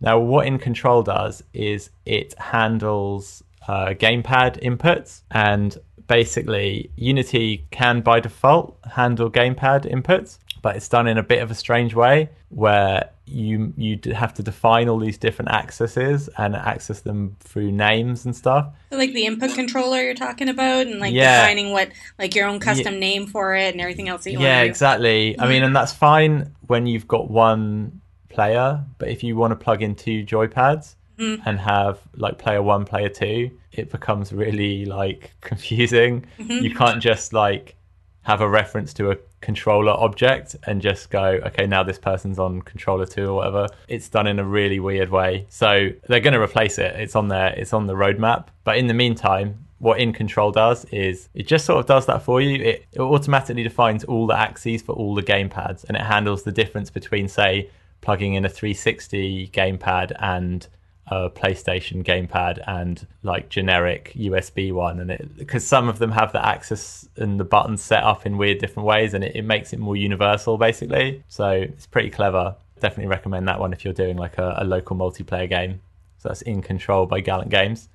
Now, 0.00 0.18
what 0.18 0.48
In 0.48 0.58
Control 0.58 1.04
does 1.04 1.44
is 1.52 1.90
it 2.04 2.34
handles 2.38 3.44
uh, 3.68 3.90
gamepad 3.90 4.60
inputs, 4.60 5.22
and 5.30 5.78
basically, 6.08 6.90
Unity 6.96 7.66
can 7.70 8.00
by 8.00 8.18
default 8.18 8.76
handle 8.96 9.30
gamepad 9.30 9.88
inputs, 9.88 10.38
but 10.62 10.76
it's 10.76 10.88
done 10.88 11.06
in 11.08 11.18
a 11.18 11.22
bit 11.22 11.42
of 11.42 11.50
a 11.50 11.54
strange 11.54 11.94
way 11.94 12.30
where 12.48 13.10
you 13.26 13.72
you 13.76 13.98
have 14.14 14.34
to 14.34 14.42
define 14.42 14.88
all 14.88 14.98
these 14.98 15.18
different 15.18 15.50
accesses 15.50 16.28
and 16.38 16.54
access 16.54 17.00
them 17.00 17.36
through 17.40 17.70
names 17.72 18.24
and 18.24 18.34
stuff. 18.34 18.72
So, 18.90 18.96
like 18.96 19.12
the 19.12 19.26
input 19.26 19.54
controller 19.54 20.02
you're 20.02 20.14
talking 20.14 20.48
about, 20.48 20.86
and 20.86 21.00
like 21.00 21.12
Yeah. 21.12 21.42
defining 21.42 21.72
what 21.72 21.90
like 22.18 22.34
your 22.34 22.46
own 22.46 22.60
custom 22.60 22.98
name 22.98 23.26
for 23.26 23.54
it 23.54 23.72
and 23.72 23.80
everything 23.80 24.08
else 24.08 24.24
that 24.24 24.32
you 24.32 24.38
Yeah, 24.38 24.48
want 24.48 24.58
to 24.60 24.64
do. 24.64 24.70
exactly. 24.70 25.40
I 25.40 25.48
mean, 25.48 25.62
and 25.62 25.74
that's 25.74 25.92
fine 25.92 26.54
when 26.66 26.86
you've 26.86 27.08
got 27.08 27.30
one 27.30 28.00
player, 28.28 28.84
but 28.98 29.08
if 29.08 29.22
you 29.22 29.36
want 29.36 29.50
to 29.52 29.56
plug 29.56 29.82
in 29.82 29.94
two 29.94 30.24
joypads 30.24 30.94
mm-hmm. 31.18 31.46
and 31.48 31.58
have 31.60 32.00
like 32.16 32.38
player 32.38 32.62
one, 32.62 32.84
player 32.84 33.08
two, 33.08 33.50
it 33.72 33.90
becomes 33.90 34.32
really 34.32 34.84
like 34.84 35.32
confusing. 35.40 36.26
Mm-hmm. 36.38 36.64
You 36.64 36.74
can't 36.74 37.00
just 37.02 37.32
like 37.32 37.76
have 38.22 38.40
a 38.40 38.48
reference 38.48 38.94
to 38.94 39.10
a 39.10 39.16
controller 39.40 39.92
object 39.92 40.56
and 40.66 40.80
just 40.80 41.10
go, 41.10 41.40
okay, 41.46 41.66
now 41.66 41.82
this 41.82 41.98
person's 41.98 42.38
on 42.38 42.62
controller 42.62 43.04
two 43.04 43.28
or 43.28 43.34
whatever. 43.34 43.66
It's 43.88 44.08
done 44.08 44.26
in 44.26 44.38
a 44.38 44.44
really 44.44 44.80
weird 44.80 45.10
way. 45.10 45.46
So 45.48 45.90
they're 46.08 46.20
going 46.20 46.34
to 46.34 46.40
replace 46.40 46.78
it. 46.78 46.94
It's 46.96 47.16
on 47.16 47.28
there. 47.28 47.48
It's 47.48 47.72
on 47.72 47.86
the 47.86 47.94
roadmap. 47.94 48.46
But 48.64 48.78
in 48.78 48.86
the 48.86 48.94
meantime, 48.94 49.66
what 49.78 49.98
in 49.98 50.12
control 50.12 50.52
does 50.52 50.84
is 50.86 51.28
it 51.34 51.48
just 51.48 51.66
sort 51.66 51.80
of 51.80 51.86
does 51.86 52.06
that 52.06 52.22
for 52.22 52.40
you. 52.40 52.62
It, 52.62 52.86
it 52.92 53.00
automatically 53.00 53.64
defines 53.64 54.04
all 54.04 54.28
the 54.28 54.38
axes 54.38 54.80
for 54.82 54.92
all 54.92 55.16
the 55.16 55.22
gamepads 55.24 55.84
and 55.84 55.96
it 55.96 56.02
handles 56.02 56.44
the 56.44 56.52
difference 56.52 56.88
between, 56.88 57.26
say, 57.26 57.68
plugging 58.00 58.34
in 58.34 58.44
a 58.44 58.48
360 58.48 59.48
gamepad 59.48 60.12
and 60.20 60.68
a 61.12 61.30
PlayStation 61.30 62.02
gamepad 62.04 62.62
and 62.66 63.06
like 63.22 63.48
generic 63.50 64.12
USB 64.16 64.72
one, 64.72 64.98
and 65.00 65.10
it 65.10 65.36
because 65.36 65.66
some 65.66 65.88
of 65.88 65.98
them 65.98 66.10
have 66.12 66.32
the 66.32 66.44
access 66.44 67.08
and 67.16 67.38
the 67.38 67.44
buttons 67.44 67.82
set 67.82 68.02
up 68.02 68.24
in 68.24 68.38
weird 68.38 68.58
different 68.58 68.86
ways, 68.86 69.12
and 69.14 69.22
it, 69.22 69.36
it 69.36 69.42
makes 69.42 69.72
it 69.72 69.78
more 69.78 69.96
universal 69.96 70.56
basically. 70.56 71.22
So 71.28 71.50
it's 71.50 71.86
pretty 71.86 72.10
clever. 72.10 72.56
Definitely 72.80 73.10
recommend 73.10 73.46
that 73.48 73.60
one 73.60 73.72
if 73.72 73.84
you're 73.84 73.94
doing 73.94 74.16
like 74.16 74.38
a, 74.38 74.56
a 74.58 74.64
local 74.64 74.96
multiplayer 74.96 75.48
game. 75.48 75.80
So 76.18 76.28
that's 76.28 76.42
in 76.42 76.62
control 76.62 77.06
by 77.06 77.20
Gallant 77.20 77.50
Games. 77.50 77.88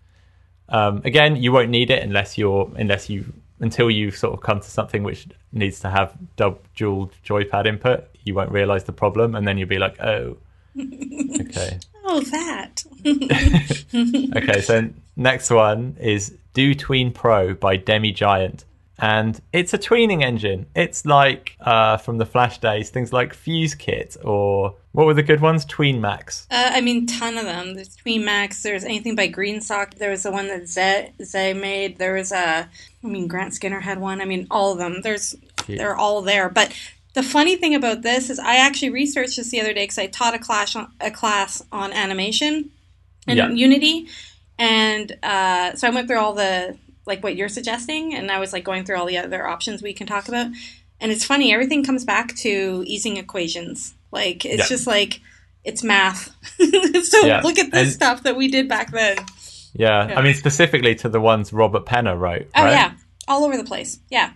Um, 0.69 1.01
again, 1.03 1.37
you 1.37 1.51
won't 1.51 1.69
need 1.69 1.89
it 1.89 2.03
unless 2.03 2.37
you're 2.37 2.71
unless 2.75 3.09
you 3.09 3.33
until 3.59 3.89
you 3.89 4.11
sort 4.11 4.33
of 4.33 4.41
come 4.41 4.59
to 4.59 4.69
something 4.69 5.01
which 5.01 5.27
needs 5.51 5.79
to 5.79 5.89
have 5.89 6.15
dub, 6.35 6.59
dual 6.75 7.11
joypad 7.25 7.65
input. 7.65 8.07
You 8.23 8.35
won't 8.35 8.51
realize 8.51 8.83
the 8.83 8.93
problem, 8.93 9.33
and 9.33 9.47
then 9.47 9.57
you'll 9.57 9.69
be 9.69 9.79
like, 9.79 9.99
oh, 10.01 10.37
okay. 10.79 11.79
Oh, 12.09 12.21
that. 12.21 12.83
Okay, 14.37 14.61
so 14.61 14.89
next 15.15 15.49
one 15.49 15.97
is 15.99 16.35
Do 16.53 16.73
Tween 16.73 17.11
Pro 17.11 17.53
by 17.53 17.75
Demi 17.77 18.11
Giant. 18.11 18.63
And 18.99 19.39
it's 19.53 19.73
a 19.75 19.77
tweening 19.77 20.23
engine. 20.23 20.65
It's 20.75 21.05
like 21.05 21.55
uh, 21.61 21.97
from 21.97 22.17
the 22.17 22.25
Flash 22.25 22.57
days, 22.59 22.89
things 22.89 23.13
like 23.13 23.33
Fuse 23.35 23.75
Kit 23.75 24.17
or 24.23 24.75
what 24.93 25.05
were 25.05 25.13
the 25.13 25.21
good 25.21 25.39
ones? 25.41 25.65
Tween 25.65 26.01
Max. 26.01 26.47
Uh, 26.49 26.71
I 26.73 26.81
mean, 26.81 27.05
ton 27.05 27.37
of 27.37 27.45
them. 27.45 27.75
There's 27.75 27.95
Tween 27.95 28.25
Max. 28.25 28.63
There's 28.63 28.83
anything 28.83 29.15
by 29.15 29.27
Greensock. 29.27 29.95
There 29.95 30.09
was 30.09 30.23
the 30.23 30.31
one 30.31 30.47
that 30.47 30.63
Zeh, 30.63 31.11
Zeh 31.21 31.59
made. 31.59 31.99
There 31.99 32.13
was 32.15 32.31
a, 32.31 32.67
I 33.03 33.07
mean, 33.07 33.27
Grant 33.27 33.53
Skinner 33.53 33.79
had 33.81 33.99
one. 34.01 34.19
I 34.19 34.25
mean, 34.25 34.47
all 34.49 34.71
of 34.71 34.79
them. 34.79 35.01
There's, 35.03 35.35
Yeah. 35.67 35.77
they're 35.77 35.95
all 35.95 36.23
there. 36.23 36.49
But 36.49 36.73
the 37.17 37.23
funny 37.23 37.55
thing 37.55 37.73
about 37.73 38.03
this 38.03 38.29
is, 38.29 38.37
I 38.39 38.57
actually 38.57 38.91
researched 38.91 39.37
this 39.37 39.49
the 39.49 39.59
other 39.59 39.73
day 39.73 39.83
because 39.83 39.97
I 39.97 40.05
taught 40.07 40.35
a 40.35 40.39
class 40.39 40.75
on 40.75 40.91
a 41.01 41.09
class 41.09 41.63
on 41.71 41.91
animation 41.91 42.69
and 43.27 43.37
Yeah. 43.37 43.49
Unity, 43.49 44.07
and 44.59 45.11
uh, 45.23 45.75
so 45.75 45.87
I 45.87 45.89
went 45.89 46.07
through 46.07 46.19
all 46.19 46.33
the 46.33 46.77
like 47.05 47.23
what 47.23 47.35
you're 47.35 47.49
suggesting, 47.49 48.13
and 48.13 48.29
I 48.29 48.39
was 48.39 48.53
like 48.53 48.63
going 48.63 48.85
through 48.85 48.97
all 48.97 49.05
the 49.07 49.17
other 49.17 49.47
options 49.47 49.81
we 49.81 49.93
can 49.93 50.05
talk 50.07 50.27
about. 50.27 50.47
And 50.99 51.11
it's 51.11 51.25
funny, 51.25 51.53
everything 51.53 51.83
comes 51.83 52.03
back 52.05 52.35
to 52.37 52.83
easing 52.85 53.17
equations. 53.17 53.93
Like 54.11 54.45
it's 54.45 54.63
Yeah. 54.63 54.75
just 54.75 54.85
like 54.87 55.19
it's 55.63 55.83
math. 55.83 56.31
so 57.03 57.25
Yeah. 57.25 57.41
look 57.41 57.57
at 57.59 57.71
this 57.71 57.87
And- 57.87 57.91
stuff 57.91 58.23
that 58.23 58.35
we 58.35 58.47
did 58.47 58.67
back 58.69 58.91
then. 58.91 59.17
Yeah. 59.73 60.07
Yeah. 60.09 60.19
I 60.19 60.21
mean, 60.21 60.33
specifically 60.35 60.95
to 60.95 61.09
the 61.09 61.19
ones 61.21 61.51
Robert 61.51 61.85
Penner 61.85 62.17
wrote. 62.17 62.47
Oh 62.55 62.63
right? 62.63 62.71
yeah, 62.71 62.91
all 63.27 63.43
over 63.43 63.57
the 63.57 63.63
place. 63.63 63.99
Yeah, 64.09 64.31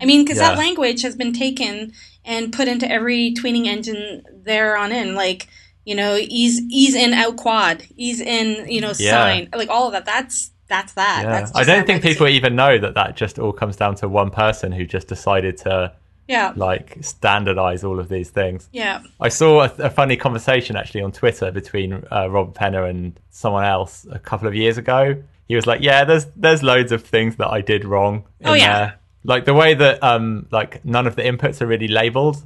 I 0.00 0.04
mean, 0.04 0.24
because 0.24 0.38
that 0.38 0.58
language 0.58 1.02
has 1.02 1.14
been 1.16 1.32
taken 1.32 1.92
and 2.26 2.52
put 2.52 2.68
into 2.68 2.90
every 2.90 3.32
tweening 3.34 3.66
engine 3.66 4.22
there 4.44 4.76
on 4.76 4.92
in, 4.92 5.14
like 5.14 5.46
you 5.84 5.94
know, 5.94 6.16
ease 6.20 6.60
ease 6.68 6.94
in 6.94 7.14
out 7.14 7.36
quad, 7.36 7.82
ease 7.96 8.20
in 8.20 8.68
you 8.68 8.80
know 8.80 8.92
Yeah. 8.98 9.10
sine, 9.12 9.48
like 9.54 9.70
all 9.70 9.86
of 9.86 9.92
that. 9.92 10.04
That's 10.04 10.50
that's 10.68 10.94
that. 10.94 11.20
Yeah. 11.22 11.30
That's 11.30 11.54
I 11.54 11.62
don't 11.64 11.86
think 11.86 12.02
people 12.02 12.26
even 12.26 12.56
know 12.56 12.76
that 12.76 12.94
that 12.94 13.16
just 13.16 13.38
all 13.38 13.52
comes 13.52 13.76
down 13.76 13.94
to 13.96 14.08
one 14.08 14.30
person 14.30 14.72
who 14.72 14.84
just 14.84 15.06
decided 15.06 15.56
to 15.58 15.92
Yeah, 16.26 16.52
like 16.56 16.98
standardize 17.02 17.84
all 17.84 18.00
of 18.00 18.08
these 18.08 18.30
things. 18.30 18.68
yeah, 18.72 19.00
I 19.20 19.28
saw 19.28 19.60
a, 19.62 19.72
a 19.78 19.90
funny 19.90 20.16
conversation 20.16 20.74
actually 20.74 21.02
on 21.02 21.12
Twitter 21.12 21.52
between 21.52 22.02
uh, 22.10 22.28
Robert 22.28 22.54
Penner 22.54 22.90
and 22.90 23.18
someone 23.30 23.64
else 23.64 24.04
a 24.10 24.18
couple 24.18 24.48
of 24.48 24.54
years 24.56 24.76
ago. 24.76 25.22
He 25.46 25.54
was 25.54 25.68
like, 25.68 25.82
"Yeah, 25.82 26.02
there's 26.04 26.24
there's 26.34 26.64
loads 26.64 26.90
of 26.90 27.04
things 27.04 27.36
that 27.36 27.46
I 27.48 27.60
did 27.60 27.84
wrong." 27.84 28.24
Oh, 28.44 28.54
yeah. 28.54 28.78
there." 28.78 28.98
Like 29.26 29.44
the 29.44 29.54
way 29.54 29.74
that 29.74 30.02
um 30.02 30.46
like 30.50 30.84
none 30.84 31.06
of 31.06 31.16
the 31.16 31.22
inputs 31.22 31.60
are 31.60 31.66
really 31.66 31.88
labeled, 31.88 32.36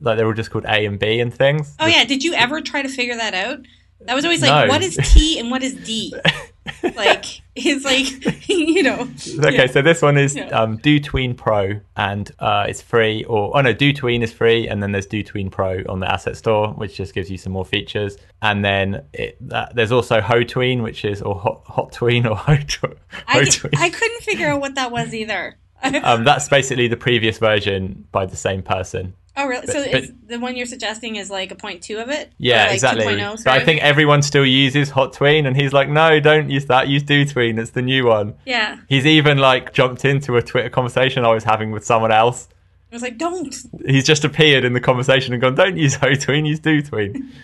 like 0.00 0.16
they're 0.16 0.26
all 0.26 0.32
just 0.34 0.50
called 0.50 0.64
A 0.64 0.84
and 0.86 0.98
B 0.98 1.20
and 1.20 1.32
things. 1.32 1.74
Oh 1.78 1.86
yeah, 1.86 2.04
did 2.04 2.24
you 2.24 2.34
ever 2.34 2.60
try 2.60 2.82
to 2.82 2.88
figure 2.88 3.16
that 3.16 3.34
out? 3.34 3.60
That 4.02 4.14
was 4.14 4.24
always 4.24 4.40
like, 4.40 4.66
No. 4.66 4.72
what 4.72 4.82
is 4.82 4.96
T 5.12 5.38
and 5.38 5.50
what 5.50 5.62
is 5.62 5.74
D? 5.74 6.14
like 6.96 7.26
it's 7.54 7.84
like 7.84 8.48
you 8.48 8.82
know. 8.82 9.00
Okay, 9.44 9.54
Yeah. 9.56 9.66
so 9.66 9.82
this 9.82 10.00
one 10.00 10.16
is 10.16 10.34
Yeah. 10.34 10.46
um, 10.58 10.78
Do 10.78 10.98
Tween 10.98 11.34
Pro, 11.34 11.80
and 11.96 12.30
uh, 12.38 12.64
it's 12.66 12.80
free. 12.80 13.24
Or 13.24 13.54
oh 13.54 13.60
no, 13.60 13.74
Do 13.74 13.92
Tween 13.92 14.22
is 14.22 14.32
free, 14.32 14.66
and 14.68 14.82
then 14.82 14.92
there's 14.92 15.04
Do 15.06 15.22
Tween 15.22 15.50
Pro 15.50 15.82
on 15.86 16.00
the 16.00 16.10
Asset 16.10 16.38
Store, 16.38 16.68
which 16.68 16.96
just 16.96 17.12
gives 17.12 17.30
you 17.30 17.36
some 17.36 17.52
more 17.52 17.66
features. 17.66 18.16
And 18.40 18.64
then 18.64 19.04
it, 19.12 19.36
that, 19.48 19.74
there's 19.74 19.92
also 19.92 20.22
Ho 20.22 20.42
Tween, 20.44 20.82
which 20.82 21.04
is 21.04 21.20
or 21.20 21.34
Hot, 21.38 21.62
hot 21.66 21.92
Tween 21.92 22.24
or 22.26 22.36
Ho, 22.36 22.56
tw- 22.56 22.80
Ho 22.84 22.94
I, 23.28 23.44
Tween. 23.44 23.72
I 23.76 23.90
couldn't 23.90 24.22
figure 24.22 24.48
out 24.48 24.62
what 24.62 24.76
that 24.76 24.90
was 24.90 25.12
either. 25.14 25.56
um, 26.04 26.24
that's 26.24 26.48
basically 26.48 26.88
the 26.88 26.96
previous 26.96 27.38
version 27.38 28.06
by 28.12 28.26
the 28.26 28.36
same 28.36 28.62
person. 28.62 29.14
oh 29.36 29.46
really? 29.46 29.66
So 29.66 29.82
but- 29.90 30.02
is 30.04 30.12
the 30.26 30.38
one 30.38 30.56
you're 30.56 30.66
suggesting 30.66 31.16
is 31.16 31.30
like 31.30 31.50
a 31.50 31.54
point 31.54 31.82
two 31.82 31.98
of 31.98 32.08
it? 32.10 32.32
Yeah, 32.38 32.64
like 32.64 32.74
exactly. 32.74 33.04
2.0, 33.06 33.44
but 33.44 33.52
I 33.52 33.64
think 33.64 33.80
everyone 33.82 34.22
still 34.22 34.44
uses 34.46 34.90
Hot 34.90 35.12
Tween, 35.12 35.46
and 35.46 35.56
he's 35.56 35.72
like, 35.72 35.88
no, 35.88 36.20
don't 36.20 36.50
use 36.50 36.66
that. 36.66 36.88
Use 36.88 37.02
Do 37.02 37.24
Tween. 37.24 37.58
It's 37.58 37.70
the 37.70 37.82
new 37.82 38.06
one. 38.06 38.34
yeah. 38.44 38.78
He's 38.88 39.06
even 39.06 39.38
like 39.38 39.72
jumped 39.72 40.04
into 40.04 40.36
a 40.36 40.42
Twitter 40.42 40.68
conversation 40.70 41.24
I 41.24 41.32
was 41.32 41.44
having 41.44 41.70
with 41.70 41.84
someone 41.84 42.12
else. 42.12 42.48
I 42.92 42.96
was 42.96 43.02
like, 43.02 43.18
don't. 43.18 43.54
He's 43.86 44.04
just 44.04 44.24
appeared 44.24 44.64
in 44.64 44.72
the 44.72 44.80
conversation 44.80 45.32
and 45.32 45.40
gone, 45.40 45.54
don't 45.54 45.76
use 45.76 45.94
Ho 45.96 46.14
Tween, 46.14 46.44
use 46.44 46.58
Do 46.58 46.82
Tween. 46.82 47.32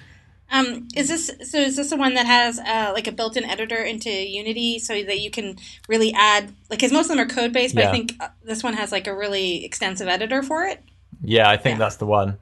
Um, 0.51 0.87
is 0.95 1.09
this 1.09 1.31
so? 1.51 1.59
Is 1.59 1.77
this 1.77 1.91
the 1.91 1.97
one 1.97 2.15
that 2.15 2.27
has 2.27 2.59
uh, 2.59 2.93
like 2.95 3.07
a 3.09 3.13
built-in 3.13 3.45
editor 3.45 3.77
into 3.83 4.11
Unity, 4.11 4.79
so 4.79 5.03
that 5.03 5.19
you 5.21 5.31
can 5.31 5.57
really 5.89 6.13
add 6.15 6.45
like? 6.71 6.79
Because 6.79 6.93
most 6.93 7.07
of 7.11 7.17
them 7.17 7.19
are 7.21 7.27
code-based, 7.29 7.75
but 7.75 7.85
I 7.85 7.91
think 7.91 8.13
uh, 8.21 8.29
this 8.45 8.63
one 8.63 8.75
has 8.75 8.93
like 8.93 9.07
a 9.07 9.15
really 9.15 9.65
extensive 9.65 10.07
editor 10.09 10.43
for 10.43 10.65
it. 10.65 10.83
Yeah, 11.23 11.49
I 11.51 11.57
think 11.57 11.75
Yeah. 11.75 11.85
that's 11.85 11.97
the 11.97 12.07
one. 12.07 12.39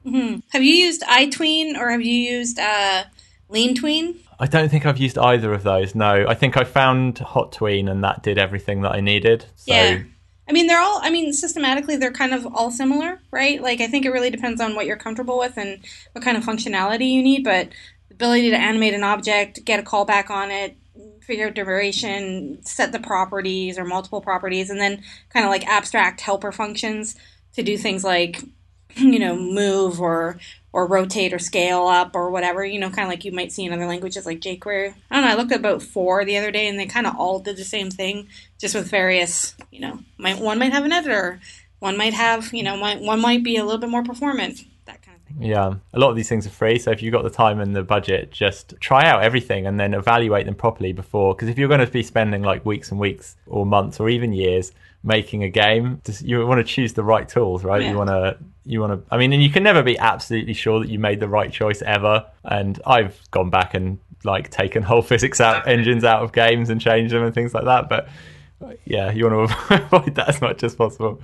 Have 0.51 0.61
you 0.63 0.73
used 0.73 1.01
iTween 1.03 1.77
or 1.79 1.89
have 1.89 2.01
you 2.01 2.13
used 2.13 2.59
uh, 2.59 3.05
LeanTween? 3.49 4.17
I 4.39 4.47
don't 4.47 4.69
think 4.69 4.85
I've 4.85 4.97
used 4.97 5.17
either 5.17 5.53
of 5.53 5.63
those. 5.63 5.95
No, 5.95 6.25
I 6.27 6.33
think 6.33 6.57
I 6.57 6.63
found 6.65 7.19
Hot 7.19 7.53
Tween 7.53 7.87
and 7.87 8.03
that 8.03 8.21
did 8.21 8.37
everything 8.37 8.81
that 8.81 8.91
I 8.91 8.99
needed. 8.99 9.45
So 9.55 9.73
Yeah. 9.73 10.03
I 10.47 10.51
mean, 10.51 10.67
they're 10.67 10.79
all. 10.81 10.99
I 11.01 11.09
mean, 11.09 11.33
systematically, 11.33 11.95
they're 11.95 12.11
kind 12.11 12.31
of 12.31 12.45
all 12.53 12.69
similar, 12.69 13.19
right? 13.31 13.59
Like, 13.59 13.81
I 13.81 13.87
think 13.87 14.05
it 14.05 14.11
really 14.11 14.29
depends 14.29 14.61
on 14.61 14.75
what 14.75 14.85
you're 14.85 14.95
comfortable 14.95 15.39
with 15.39 15.57
and 15.57 15.79
what 16.11 16.23
kind 16.23 16.37
of 16.37 16.43
functionality 16.43 17.09
you 17.11 17.23
need. 17.23 17.43
But 17.43 17.69
ability 18.15 18.49
to 18.49 18.55
mm-hmm. 18.55 18.63
animate 18.63 18.93
an 18.93 19.03
object, 19.03 19.63
get 19.65 19.79
a 19.79 19.83
callback 19.83 20.29
on 20.29 20.51
it, 20.51 20.77
figure 21.21 21.47
out 21.47 21.55
duration, 21.55 22.63
set 22.63 22.91
the 22.91 22.99
properties 22.99 23.77
or 23.77 23.85
multiple 23.85 24.21
properties, 24.21 24.69
and 24.69 24.79
then 24.79 25.03
kind 25.29 25.45
of 25.45 25.51
like 25.51 25.67
abstract 25.67 26.21
helper 26.21 26.51
functions 26.51 27.15
to 27.53 27.63
do 27.63 27.77
things 27.77 28.03
like, 28.03 28.41
you 28.95 29.19
know, 29.19 29.35
move 29.35 30.01
or 30.01 30.37
or 30.71 30.87
rotate 30.87 31.31
or 31.31 31.39
scale 31.39 31.87
up 31.87 32.15
or 32.15 32.29
whatever. 32.29 32.65
You 32.65 32.79
know, 32.79 32.89
kind 32.89 33.07
of 33.07 33.09
like 33.09 33.25
you 33.25 33.31
might 33.31 33.51
see 33.51 33.65
in 33.65 33.73
other 33.73 33.87
languages 33.87 34.25
like 34.25 34.39
jQuery. 34.41 34.93
I 35.09 35.15
don't 35.15 35.25
know. 35.25 35.31
I 35.31 35.35
looked 35.35 35.51
at 35.51 35.59
about 35.59 35.81
four 35.81 36.25
the 36.25 36.37
other 36.37 36.51
day, 36.51 36.67
and 36.67 36.79
they 36.79 36.85
kind 36.85 37.07
of 37.07 37.15
all 37.17 37.39
did 37.39 37.57
the 37.57 37.63
same 37.63 37.89
thing, 37.89 38.27
just 38.59 38.75
with 38.75 38.89
various. 38.89 39.55
You 39.71 39.81
know, 39.81 39.99
might 40.17 40.39
one 40.39 40.59
might 40.59 40.73
have 40.73 40.85
an 40.85 40.91
editor, 40.91 41.39
one 41.79 41.97
might 41.97 42.13
have 42.13 42.53
you 42.53 42.63
know, 42.63 42.77
might, 42.77 43.01
one 43.01 43.21
might 43.21 43.43
be 43.43 43.57
a 43.57 43.65
little 43.65 43.79
bit 43.79 43.89
more 43.89 44.03
performant. 44.03 44.61
That 44.85 45.01
kind 45.01 45.17
of 45.17 45.23
thing. 45.23 45.24
Yeah, 45.39 45.75
a 45.93 45.99
lot 45.99 46.09
of 46.09 46.15
these 46.15 46.29
things 46.29 46.47
are 46.47 46.51
free. 46.51 46.79
So 46.79 46.91
if 46.91 47.01
you've 47.01 47.11
got 47.11 47.23
the 47.23 47.29
time 47.29 47.59
and 47.59 47.75
the 47.75 47.83
budget, 47.83 48.31
just 48.31 48.73
try 48.79 49.05
out 49.05 49.23
everything 49.23 49.67
and 49.67 49.79
then 49.79 49.93
evaluate 49.93 50.45
them 50.45 50.55
properly 50.55 50.93
before. 50.93 51.35
Because 51.35 51.49
if 51.49 51.57
you're 51.57 51.67
going 51.67 51.85
to 51.85 51.87
be 51.87 52.03
spending 52.03 52.41
like 52.41 52.65
weeks 52.65 52.91
and 52.91 52.99
weeks 52.99 53.35
or 53.47 53.65
months 53.65 53.99
or 53.99 54.09
even 54.09 54.33
years 54.33 54.71
making 55.03 55.43
a 55.43 55.49
game, 55.49 56.01
just, 56.05 56.21
you 56.21 56.45
want 56.47 56.59
to 56.59 56.63
choose 56.63 56.93
the 56.93 57.03
right 57.03 57.27
tools, 57.27 57.63
right? 57.63 57.81
Yeah. 57.81 57.91
You 57.91 57.97
want 57.97 58.09
to, 58.09 58.37
you 58.65 58.79
want 58.79 58.93
to. 58.93 59.13
I 59.13 59.17
mean, 59.17 59.33
and 59.33 59.43
you 59.43 59.49
can 59.49 59.63
never 59.63 59.83
be 59.83 59.97
absolutely 59.97 60.53
sure 60.53 60.79
that 60.79 60.89
you 60.89 60.99
made 60.99 61.19
the 61.19 61.29
right 61.29 61.51
choice 61.51 61.81
ever. 61.81 62.25
And 62.43 62.79
I've 62.85 63.19
gone 63.31 63.49
back 63.49 63.73
and 63.73 63.99
like 64.23 64.49
taken 64.49 64.83
whole 64.83 65.01
physics 65.01 65.41
out 65.41 65.67
engines 65.67 66.03
out 66.03 66.23
of 66.23 66.31
games 66.31 66.69
and 66.69 66.81
changed 66.81 67.13
them 67.13 67.23
and 67.23 67.33
things 67.33 67.53
like 67.53 67.65
that. 67.65 67.89
But 67.89 68.07
yeah, 68.85 69.11
you 69.11 69.29
want 69.29 69.49
to 69.49 69.75
avoid 69.85 70.15
that 70.15 70.29
as 70.29 70.41
much 70.41 70.63
as 70.63 70.75
possible. 70.75 71.21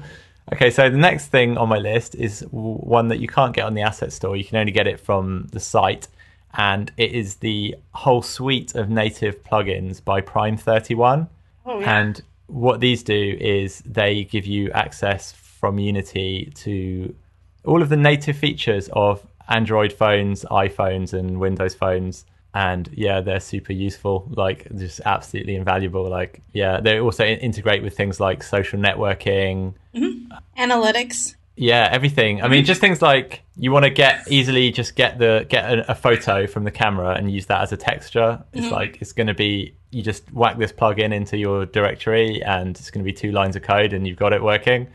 Okay, 0.54 0.70
so 0.70 0.90
the 0.90 0.98
next 0.98 1.28
thing 1.28 1.58
on 1.58 1.70
my 1.70 1.78
list 1.78 2.16
is 2.16 2.46
one 2.52 3.08
that 3.10 3.20
you 3.20 3.28
can't 3.28 3.54
get 3.54 3.66
on 3.66 3.74
the 3.74 3.82
asset 3.82 4.12
store. 4.12 4.36
You 4.36 4.44
can 4.44 4.58
only 4.58 4.72
get 4.72 4.88
it 4.88 5.00
from 5.00 5.48
the 5.52 5.60
site, 5.60 6.08
and 6.56 6.92
it 6.98 7.14
is 7.14 7.36
the 7.36 7.76
whole 7.94 8.22
suite 8.22 8.76
of 8.76 8.90
native 8.90 9.44
plugins 9.44 10.04
by 10.04 10.22
Prime31. 10.22 11.28
Oh 11.66 11.80
yeah. 11.80 12.00
And 12.00 12.22
what 12.48 12.80
these 12.80 13.04
do 13.04 13.38
is 13.40 13.80
they 13.86 14.26
give 14.26 14.46
you 14.46 14.72
access 14.72 15.32
from 15.32 15.80
Unity 15.80 16.52
to 16.56 17.16
all 17.66 17.82
of 17.82 17.90
the 17.90 17.98
native 17.98 18.36
features 18.36 18.90
of 18.94 19.26
Android 19.48 19.94
phones, 19.94 20.44
iPhones, 20.46 21.14
and 21.14 21.40
Windows 21.40 21.76
phones. 21.76 22.26
And 22.54 22.90
yeah, 22.94 23.22
they're 23.22 23.40
super 23.40 23.74
useful, 23.74 24.30
like 24.36 24.68
just 24.78 25.02
absolutely 25.06 25.56
invaluable. 25.56 26.10
Like, 26.10 26.42
yeah, 26.52 26.82
they 26.82 27.00
also 27.00 27.26
in- 27.26 27.40
integrate 27.40 27.82
with 27.82 27.96
things 27.96 28.20
like 28.20 28.44
social 28.44 28.80
networking, 28.80 29.74
mm-hmm. 29.96 30.34
Analytics. 30.58 31.36
yeah, 31.56 31.88
everything. 31.92 32.42
I 32.42 32.48
mean, 32.48 32.60
mm-hmm. 32.60 32.66
just 32.66 32.82
things 32.82 33.02
like 33.02 33.44
you 33.56 33.72
want 33.72 33.86
to 33.86 33.90
get 33.90 34.30
easily 34.30 34.72
just 34.72 34.96
get 34.96 35.20
the 35.20 35.46
get 35.48 35.72
a, 35.72 35.92
a 35.92 35.96
photo 35.96 36.48
from 36.48 36.64
the 36.64 36.72
camera 36.72 37.14
and 37.16 37.32
use 37.32 37.46
that 37.46 37.62
as 37.62 37.72
a 37.72 37.78
texture. 37.78 38.44
It's 38.52 38.66
mm-hmm. 38.66 38.74
like 38.74 39.02
it's 39.02 39.14
going 39.14 39.28
to 39.28 39.34
be 39.34 39.76
you 39.92 40.02
just 40.02 40.32
whack 40.34 40.58
this 40.58 40.72
plugin 40.72 41.14
into 41.14 41.38
your 41.38 41.66
directory 41.66 42.42
and 42.44 42.78
it's 42.78 42.90
going 42.90 43.04
to 43.04 43.10
be 43.10 43.14
two 43.14 43.32
lines 43.32 43.56
of 43.56 43.62
code 43.62 43.94
and 43.94 44.08
you've 44.08 44.18
got 44.18 44.34
it 44.34 44.42
working. 44.42 44.88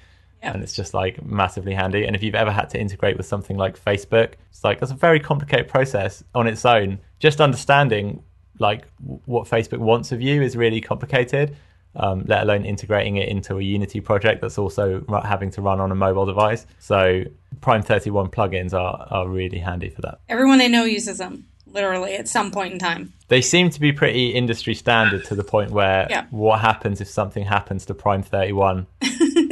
And 0.53 0.63
it's 0.63 0.75
just 0.75 0.95
like 0.95 1.25
massively 1.25 1.75
handy. 1.75 2.05
And 2.05 2.15
if 2.17 2.23
you've 2.23 2.35
ever 2.35 2.51
had 2.53 2.71
to 2.71 2.81
integrate 2.81 3.17
with 3.17 3.27
something 3.27 3.57
like 3.57 3.83
Facebook, 3.83 4.35
it's 4.51 4.65
like 4.65 4.81
that's 4.81 4.93
a 4.93 4.97
very 4.97 5.21
complicated 5.21 5.69
process 5.69 6.23
on 6.35 6.47
its 6.47 6.65
own. 6.65 6.99
Just 7.19 7.41
understanding 7.41 8.23
like 8.59 8.85
what 9.27 9.47
Facebook 9.47 9.79
wants 9.79 10.13
of 10.13 10.21
you 10.23 10.43
is 10.43 10.57
really 10.57 10.81
complicated. 10.81 11.57
Um, 11.99 12.25
let 12.27 12.43
alone 12.43 12.67
integrating 12.67 13.17
it 13.17 13.31
into 13.31 13.57
a 13.59 13.63
Unity 13.63 14.01
project 14.03 14.43
that's 14.43 14.59
also 14.59 15.03
having 15.25 15.51
to 15.53 15.63
run 15.63 15.81
on 15.81 15.91
a 15.91 15.95
mobile 15.95 16.27
device. 16.27 16.67
So 16.79 17.23
Prime 17.63 17.81
31 17.81 18.29
plugins 18.29 18.75
are, 18.75 19.07
are 19.11 19.27
really 19.27 19.59
handy 19.59 19.89
for 19.89 20.03
that. 20.03 20.21
Everyone 20.29 20.61
I 20.61 20.67
know 20.67 20.85
uses 20.85 21.17
them, 21.19 21.47
literally 21.67 22.15
at 22.17 22.29
some 22.29 22.51
point 22.51 22.75
in 22.75 22.79
time. 22.79 23.15
They 23.29 23.41
seem 23.41 23.71
to 23.71 23.81
be 23.81 23.93
pretty 23.93 24.29
industry 24.29 24.75
standard 24.75 25.25
to 25.25 25.35
the 25.35 25.43
point 25.43 25.71
where 25.71 26.07
Yeah. 26.11 26.27
what 26.31 26.61
happens 26.61 27.01
if 27.01 27.09
something 27.09 27.47
happens 27.47 27.87
to 27.87 27.95
Prime 27.95 28.23
31? 28.23 28.87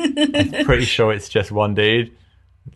I'm 0.04 0.64
pretty 0.64 0.84
sure 0.84 1.12
it's 1.12 1.28
just 1.28 1.50
one 1.52 1.74
dude. 1.74 2.12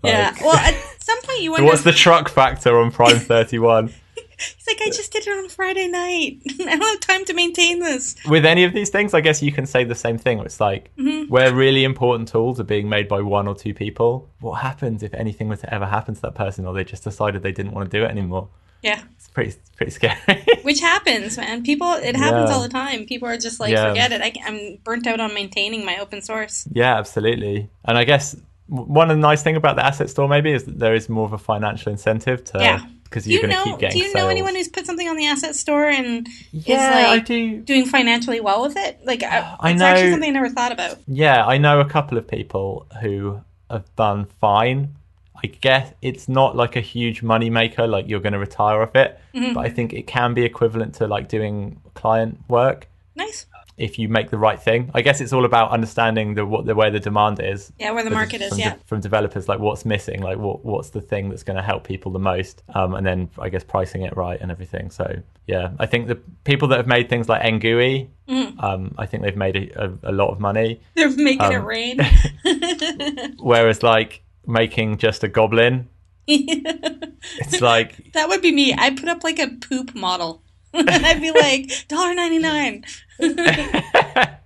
yeah. 0.04 0.34
Well, 0.40 0.56
at 0.56 0.74
some 1.00 1.20
point 1.22 1.40
you 1.40 1.50
wonder. 1.52 1.66
what's 1.66 1.82
the 1.82 1.92
truck 1.92 2.28
factor 2.28 2.78
on 2.80 2.90
Prime 2.90 3.16
31? 3.18 3.92
He's 4.40 4.66
like, 4.68 4.80
I 4.80 4.90
just 4.90 5.10
did 5.12 5.26
it 5.26 5.30
on 5.36 5.48
Friday 5.48 5.88
night. 5.88 6.38
I 6.60 6.76
don't 6.76 6.80
have 6.82 7.00
time 7.00 7.24
to 7.24 7.34
maintain 7.34 7.80
this. 7.80 8.14
With 8.28 8.46
any 8.46 8.62
of 8.62 8.72
these 8.72 8.88
things, 8.88 9.12
I 9.12 9.20
guess 9.20 9.42
you 9.42 9.50
can 9.50 9.66
say 9.66 9.82
the 9.82 9.96
same 9.96 10.16
thing. 10.16 10.38
It's 10.38 10.60
like 10.60 10.90
Mm-hmm. 10.96 11.28
where 11.28 11.52
really 11.52 11.82
important 11.82 12.28
tools 12.28 12.60
are 12.60 12.64
being 12.64 12.88
made 12.88 13.08
by 13.08 13.20
one 13.20 13.48
or 13.48 13.56
two 13.56 13.74
people. 13.74 14.28
What 14.40 14.60
happens 14.60 15.02
if 15.02 15.12
anything 15.14 15.48
were 15.48 15.56
to 15.56 15.74
ever 15.74 15.86
happen 15.86 16.14
to 16.14 16.20
that 16.22 16.36
person, 16.36 16.66
or 16.66 16.72
they 16.74 16.84
just 16.84 17.02
decided 17.02 17.42
they 17.42 17.50
didn't 17.50 17.72
want 17.72 17.90
to 17.90 17.98
do 17.98 18.04
it 18.04 18.10
anymore? 18.10 18.48
Yeah. 18.82 19.00
It's 19.16 19.28
pretty, 19.28 19.54
pretty 19.76 19.92
scary. 19.92 20.16
Which 20.62 20.80
happens, 20.80 21.36
man. 21.36 21.62
People, 21.62 21.92
it 21.94 22.16
happens 22.16 22.50
Yeah. 22.50 22.56
all 22.56 22.62
the 22.62 22.68
time. 22.68 23.06
People 23.06 23.28
are 23.28 23.36
just 23.36 23.60
like, 23.60 23.72
Yeah. 23.72 23.88
forget 23.88 24.12
it. 24.12 24.20
I, 24.22 24.32
I'm 24.46 24.78
burnt 24.84 25.06
out 25.06 25.20
on 25.20 25.34
maintaining 25.34 25.84
my 25.84 25.98
open 25.98 26.22
source. 26.22 26.66
yeah, 26.72 26.96
absolutely. 26.98 27.68
And 27.84 27.98
I 27.98 28.04
guess 28.04 28.36
one 28.68 29.10
of 29.10 29.16
the 29.16 29.20
nice 29.20 29.42
thing 29.42 29.56
about 29.56 29.76
the 29.76 29.84
asset 29.86 30.10
store 30.10 30.28
maybe 30.28 30.52
is 30.52 30.64
that 30.64 30.78
there 30.78 30.94
is 30.94 31.08
more 31.08 31.24
of 31.24 31.32
a 31.32 31.38
financial 31.38 31.90
incentive 31.90 32.44
to 32.44 32.58
Yeah. 32.58 32.84
because 33.04 33.26
you're 33.26 33.40
you 33.40 33.48
going 33.48 33.56
to 33.64 33.70
keep 33.70 33.78
getting 33.80 33.98
Do 34.02 34.06
you 34.06 34.12
know 34.14 34.28
anyone 34.28 34.54
who's 34.54 34.68
put 34.68 34.84
something 34.86 35.08
on 35.08 35.16
the 35.16 35.26
asset 35.26 35.56
store 35.56 35.88
and 35.88 36.28
yeah, 36.52 37.00
is 37.00 37.06
I 37.06 37.08
like 37.14 37.24
do. 37.24 37.60
doing 37.62 37.86
financially 37.86 38.40
well 38.40 38.60
with 38.62 38.76
it? 38.76 39.00
Like, 39.04 39.22
I, 39.22 39.56
I 39.58 39.70
it's 39.72 39.80
actually 39.80 40.04
know- 40.08 40.12
something 40.12 40.30
I 40.30 40.32
never 40.34 40.50
thought 40.50 40.72
about. 40.72 40.98
Yeah, 41.06 41.46
I 41.46 41.56
know 41.58 41.80
a 41.80 41.88
couple 41.88 42.18
of 42.18 42.28
people 42.28 42.86
who 43.00 43.40
have 43.70 43.84
done 43.96 44.26
fine. 44.40 44.94
I 45.42 45.46
guess 45.46 45.92
it's 46.02 46.28
not 46.28 46.56
like 46.56 46.76
a 46.76 46.80
huge 46.80 47.22
money 47.22 47.50
maker, 47.50 47.86
like 47.86 48.08
you're 48.08 48.20
going 48.20 48.32
to 48.32 48.38
retire 48.38 48.82
off 48.82 48.94
it, 48.96 49.18
Mm-hmm. 49.34 49.54
but 49.54 49.64
I 49.64 49.68
think 49.70 49.92
it 49.92 50.06
can 50.06 50.34
be 50.34 50.44
equivalent 50.44 50.94
to 50.96 51.06
like 51.06 51.28
doing 51.28 51.80
client 51.94 52.40
work 52.48 52.88
Nice. 53.14 53.46
if 53.76 53.98
you 53.98 54.08
make 54.08 54.30
the 54.30 54.38
right 54.38 54.60
thing. 54.60 54.90
I 54.94 55.02
guess 55.02 55.20
it's 55.20 55.32
all 55.32 55.44
about 55.44 55.70
understanding 55.70 56.34
the 56.34 56.44
what 56.44 56.66
the 56.66 56.74
where 56.74 56.90
the 56.90 56.98
demand 56.98 57.38
is. 57.40 57.72
Yeah, 57.78 57.92
where 57.92 58.02
the 58.02 58.10
market 58.10 58.40
is. 58.42 58.58
Yeah. 58.58 58.74
de- 58.74 58.78
from 58.86 59.00
developers, 59.00 59.48
like 59.48 59.60
what's 59.60 59.84
missing, 59.84 60.22
like 60.22 60.38
what 60.38 60.64
what's 60.64 60.90
the 60.90 61.00
thing 61.00 61.28
that's 61.28 61.44
going 61.44 61.56
to 61.56 61.62
help 61.62 61.84
people 61.84 62.10
the 62.10 62.18
most, 62.18 62.62
um, 62.74 62.94
and 62.94 63.06
then 63.06 63.30
I 63.38 63.48
guess 63.48 63.62
pricing 63.62 64.02
it 64.02 64.16
right 64.16 64.40
and 64.40 64.50
everything. 64.50 64.90
So 64.90 65.04
yeah, 65.46 65.70
I 65.78 65.86
think 65.86 66.08
the 66.08 66.16
people 66.44 66.66
that 66.68 66.78
have 66.78 66.88
made 66.88 67.08
things 67.08 67.28
like 67.28 67.42
Ngui, 67.42 68.08
Mm. 68.28 68.62
um, 68.62 68.94
I 68.98 69.06
think 69.06 69.22
they've 69.22 69.36
made 69.36 69.56
a, 69.56 69.84
a, 69.86 70.10
a 70.10 70.12
lot 70.12 70.28
of 70.28 70.38
money. 70.40 70.80
They're 70.96 71.08
making 71.10 71.52
it 71.52 71.56
Um, 71.56 71.64
rain. 71.64 71.98
Whereas 73.38 73.82
like 73.82 74.22
making 74.48 74.96
just 74.96 75.22
a 75.22 75.28
goblin, 75.28 75.88
it's 76.26 77.60
like 77.60 78.12
that 78.12 78.28
would 78.28 78.42
be 78.42 78.52
me. 78.52 78.74
I'd 78.74 78.98
put 78.98 79.08
up 79.08 79.24
like 79.24 79.38
a 79.38 79.48
poop 79.48 79.94
model. 79.94 80.42
And 80.74 80.90
I'd 80.90 81.22
be 81.22 81.32
like 81.32 81.88
dollar 81.88 82.14
ninety 82.14 82.38
nine. 82.38 82.84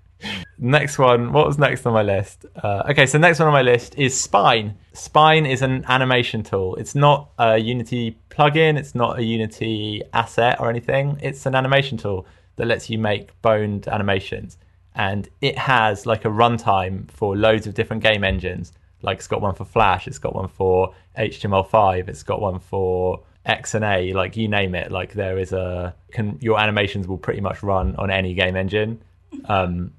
next 0.59 0.97
one. 0.97 1.33
What 1.33 1.47
was 1.49 1.59
next 1.59 1.85
on 1.85 1.93
my 1.93 2.03
list? 2.03 2.47
Uh, 2.63 2.85
okay, 2.91 3.07
so 3.07 3.19
next 3.19 3.41
one 3.41 3.49
on 3.49 3.53
my 3.53 3.63
list 3.63 3.99
is 3.99 4.19
Spine. 4.19 4.79
Spine 4.93 5.45
is 5.45 5.63
an 5.63 5.85
animation 5.89 6.45
tool. 6.45 6.77
It's 6.77 6.95
not 6.95 7.33
a 7.41 7.59
Unity 7.59 8.17
plugin. 8.31 8.79
It's 8.79 8.95
not 8.95 9.19
a 9.19 9.25
Unity 9.25 10.03
asset 10.13 10.61
or 10.61 10.71
anything. 10.71 11.19
It's 11.21 11.45
an 11.45 11.57
animation 11.57 11.99
tool 11.99 12.27
that 12.55 12.67
lets 12.67 12.89
you 12.89 12.99
make 12.99 13.41
boned 13.43 13.89
animations, 13.89 14.59
and 14.95 15.29
it 15.41 15.59
has 15.59 16.07
like 16.07 16.25
a 16.25 16.29
runtime 16.29 17.11
for 17.11 17.37
loads 17.37 17.67
of 17.67 17.75
different 17.75 18.05
game 18.05 18.23
engines. 18.23 18.73
Like 19.03 19.19
it's 19.19 19.27
got 19.27 19.41
one 19.41 19.55
for 19.55 19.65
Flash. 19.65 20.07
It's 20.07 20.19
got 20.19 20.35
one 20.35 20.49
for 20.49 20.95
HTML5. 21.19 22.09
It's 22.09 22.23
got 22.23 22.41
one 22.41 22.59
for 22.59 23.23
XNA. 23.47 24.15
Like 24.15 24.37
you 24.37 24.49
name 24.49 24.75
it. 24.75 24.91
Like 24.91 25.13
there 25.13 25.39
is 25.39 25.53
a 25.53 25.95
can 26.13 26.39
your 26.41 26.59
animations 26.59 27.07
will 27.09 27.19
pretty 27.19 27.41
much 27.41 27.63
run 27.63 27.97
on 27.97 28.11
any 28.11 28.35
game 28.35 28.57
engine. 28.57 29.03
Um, 29.47 29.93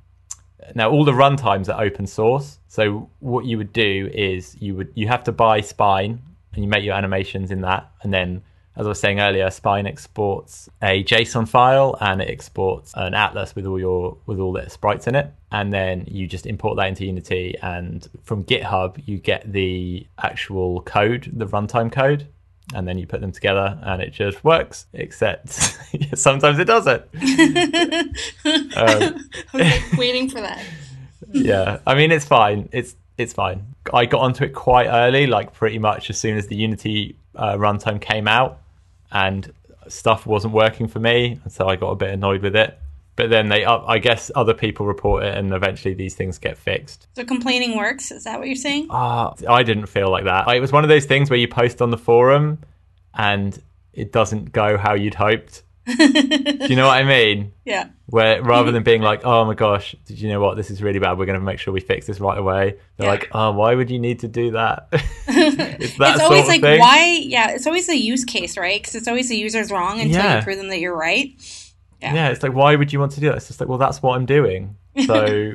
now 0.75 0.89
all 0.89 1.03
the 1.03 1.11
runtimes 1.11 1.73
are 1.73 1.81
open 1.83 2.07
source 2.07 2.59
so 2.67 3.09
what 3.19 3.45
you 3.45 3.57
would 3.57 3.73
do 3.73 4.09
is 4.13 4.55
you 4.59 4.75
would 4.75 4.91
you 4.95 5.07
have 5.07 5.23
to 5.23 5.31
buy 5.31 5.61
spine 5.61 6.21
and 6.53 6.63
you 6.63 6.69
make 6.69 6.83
your 6.83 6.95
animations 6.95 7.51
in 7.51 7.61
that 7.61 7.91
and 8.03 8.13
then 8.13 8.41
as 8.75 8.85
i 8.85 8.89
was 8.89 8.99
saying 8.99 9.19
earlier 9.19 9.49
spine 9.49 9.85
exports 9.85 10.69
a 10.81 11.03
json 11.03 11.47
file 11.47 11.97
and 12.01 12.21
it 12.21 12.29
exports 12.29 12.93
an 12.95 13.13
atlas 13.13 13.55
with 13.55 13.65
all 13.65 13.79
your 13.79 14.17
with 14.25 14.39
all 14.39 14.51
the 14.53 14.69
sprites 14.69 15.07
in 15.07 15.15
it. 15.15 15.31
And 15.51 15.71
then 15.71 16.05
you 16.07 16.25
just 16.25 16.47
import 16.47 16.77
that 16.77 16.87
into 16.87 17.05
unity 17.05 17.55
and 17.61 18.07
from 18.23 18.43
github 18.43 18.99
you 19.05 19.19
get 19.19 19.51
the 19.51 20.07
actual 20.17 20.81
code 20.81 21.31
the 21.31 21.45
runtime 21.45 21.91
code 21.91 22.27
and 22.73 22.87
then 22.87 22.97
you 22.97 23.05
put 23.05 23.21
them 23.21 23.31
together 23.31 23.77
and 23.83 24.01
it 24.01 24.11
just 24.13 24.43
works 24.43 24.87
except 24.93 25.49
sometimes 26.15 26.57
it 26.57 26.65
doesn't. 26.65 27.03
I 27.15 29.13
was 29.13 29.23
like 29.53 29.97
waiting 29.97 30.27
for 30.27 30.41
that. 30.41 30.63
yeah 31.31 31.79
i 31.85 31.93
mean 31.93 32.11
it's 32.11 32.25
fine. 32.25 32.69
It's 32.71 32.95
it's 33.17 33.33
fine. 33.33 33.75
I 33.93 34.07
got 34.07 34.21
onto 34.21 34.43
it 34.43 34.55
quite 34.55 34.87
early 34.87 35.27
like 35.27 35.53
pretty 35.53 35.77
much 35.77 36.09
as 36.09 36.17
soon 36.17 36.35
as 36.35 36.47
the 36.47 36.55
unity 36.55 37.15
uh, 37.35 37.53
runtime 37.57 38.01
came 38.01 38.27
out 38.27 38.62
and 39.13 39.53
stuff 39.87 40.25
wasn't 40.25 40.53
working 40.53 40.87
for 40.87 40.99
me 40.99 41.39
and 41.43 41.51
so 41.51 41.67
i 41.67 41.75
got 41.75 41.89
a 41.89 41.95
bit 41.95 42.09
annoyed 42.09 42.41
with 42.41 42.55
it 42.55 42.79
but 43.15 43.29
then 43.29 43.47
they 43.49 43.63
up 43.63 43.83
i 43.87 43.97
guess 43.99 44.31
other 44.35 44.53
people 44.53 44.85
report 44.85 45.23
it 45.23 45.37
and 45.37 45.53
eventually 45.53 45.93
these 45.93 46.15
things 46.15 46.37
get 46.37 46.57
fixed 46.57 47.07
So 47.15 47.23
complaining 47.23 47.77
works. 47.77 48.11
Is 48.11 48.23
that 48.23 48.39
what 48.39 48.47
you're 48.47 48.55
saying? 48.55 48.87
Ah, 48.89 49.33
i 49.47 49.63
didn't 49.63 49.87
feel 49.87 50.09
like 50.09 50.23
that 50.25 50.47
it 50.47 50.59
was 50.59 50.71
one 50.71 50.83
of 50.83 50.89
those 50.89 51.05
things 51.05 51.29
where 51.29 51.39
you 51.39 51.47
post 51.47 51.81
on 51.81 51.91
the 51.91 51.97
forum 51.97 52.59
and 53.13 53.61
it 53.93 54.11
doesn't 54.11 54.51
go 54.51 54.77
how 54.77 54.93
you'd 54.95 55.15
hoped 55.15 55.62
do 55.85 55.93
you 56.69 56.75
know 56.75 56.87
what 56.87 56.97
i 56.97 57.03
mean 57.03 57.51
Yeah. 57.65 57.89
where 58.07 58.41
rather 58.41 58.71
than 58.71 58.83
being 58.91 59.01
like, 59.01 59.25
"Oh 59.25 59.43
my 59.45 59.53
gosh, 59.53 59.95
did 60.05 60.19
you 60.19 60.29
know 60.29 60.39
what? 60.39 60.55
This 60.55 60.69
is 60.71 60.81
really 60.83 60.99
bad. 60.99 61.17
We're 61.17 61.25
going 61.25 61.39
to 61.39 61.43
make 61.45 61.59
sure 61.59 61.73
we 61.73 61.79
fix 61.81 62.05
this 62.07 62.19
right 62.19 62.37
away." 62.37 62.77
They're 62.97 63.07
Yeah. 63.07 63.11
like, 63.11 63.29
"Oh, 63.33 63.51
why 63.51 63.73
would 63.75 63.89
you 63.89 63.99
need 63.99 64.19
to 64.19 64.27
do 64.27 64.51
that?" 64.51 64.87
it's 64.91 65.97
that 65.97 66.15
it's 66.15 66.23
always 66.23 66.47
like 66.47 66.61
thing. 66.61 66.79
why? 66.79 67.19
Yeah, 67.25 67.51
it's 67.51 67.65
always 67.67 67.87
the 67.87 67.95
use 67.97 68.23
case, 68.25 68.57
right? 68.57 68.81
Because 68.81 68.95
it's 68.95 69.07
always 69.07 69.29
the 69.29 69.35
user's 69.37 69.71
wrong 69.71 69.99
until 69.99 70.17
Yeah. 70.21 70.37
you 70.37 70.43
prove 70.43 70.57
them 70.57 70.67
that 70.69 70.79
you're 70.79 70.95
right. 70.95 71.31
Yeah. 72.01 72.13
Yeah, 72.13 72.29
it's 72.29 72.43
like, 72.43 72.53
why 72.53 72.75
would 72.75 72.91
you 72.93 72.99
want 72.99 73.13
to 73.13 73.19
do 73.21 73.27
that? 73.29 73.37
It's 73.37 73.47
just 73.47 73.59
like, 73.59 73.69
well, 73.69 73.77
that's 73.79 74.01
what 74.01 74.15
I'm 74.15 74.25
doing. 74.25 74.75
So, 75.05 75.53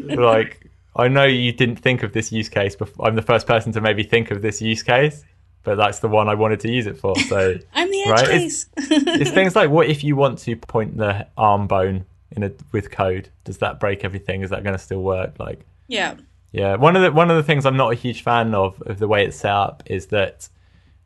like, 0.00 0.66
I 0.96 1.08
know 1.08 1.24
you 1.24 1.52
didn't 1.52 1.76
think 1.76 2.02
of 2.02 2.12
this 2.12 2.30
use 2.32 2.48
case, 2.48 2.76
but 2.76 2.90
I'm 3.00 3.16
the 3.16 3.22
first 3.22 3.46
person 3.46 3.72
to 3.72 3.80
maybe 3.80 4.02
think 4.02 4.30
of 4.30 4.42
this 4.42 4.60
use 4.62 4.82
case, 4.82 5.24
but 5.64 5.76
that's 5.76 6.00
the 6.00 6.08
one 6.08 6.28
I 6.28 6.34
wanted 6.34 6.60
to 6.60 6.70
use 6.70 6.86
it 6.86 6.96
for. 6.98 7.16
So. 7.16 7.54
I'm 7.74 7.90
the 7.90 8.02
edge 8.02 8.08
Right, 8.10 8.26
case. 8.26 8.66
it's 8.76 9.30
things 9.30 9.54
like 9.56 9.70
what 9.70 9.88
if 9.88 10.02
you 10.04 10.16
want 10.16 10.38
to 10.40 10.56
point 10.56 10.96
the 10.96 11.26
arm 11.36 11.66
bone 11.66 12.04
in 12.34 12.42
a 12.44 12.50
with 12.72 12.90
code 12.90 13.28
does 13.44 13.58
that 13.58 13.78
break 13.78 14.04
everything 14.04 14.40
is 14.42 14.48
that 14.50 14.62
going 14.64 14.74
to 14.74 14.78
still 14.82 15.02
work 15.02 15.38
like 15.38 15.66
yeah. 15.88 16.14
Yeah, 16.52 16.76
one 16.76 16.96
of 16.96 17.02
the 17.02 17.12
one 17.12 17.30
of 17.30 17.36
the 17.36 17.42
things 17.42 17.64
I'm 17.66 17.76
not 17.76 17.92
a 17.92 17.94
huge 17.94 18.22
fan 18.22 18.54
of 18.54 18.80
of 18.82 18.98
the 18.98 19.08
way 19.08 19.24
it's 19.26 19.36
set 19.38 19.50
up 19.52 19.82
is 19.86 20.06
that 20.06 20.48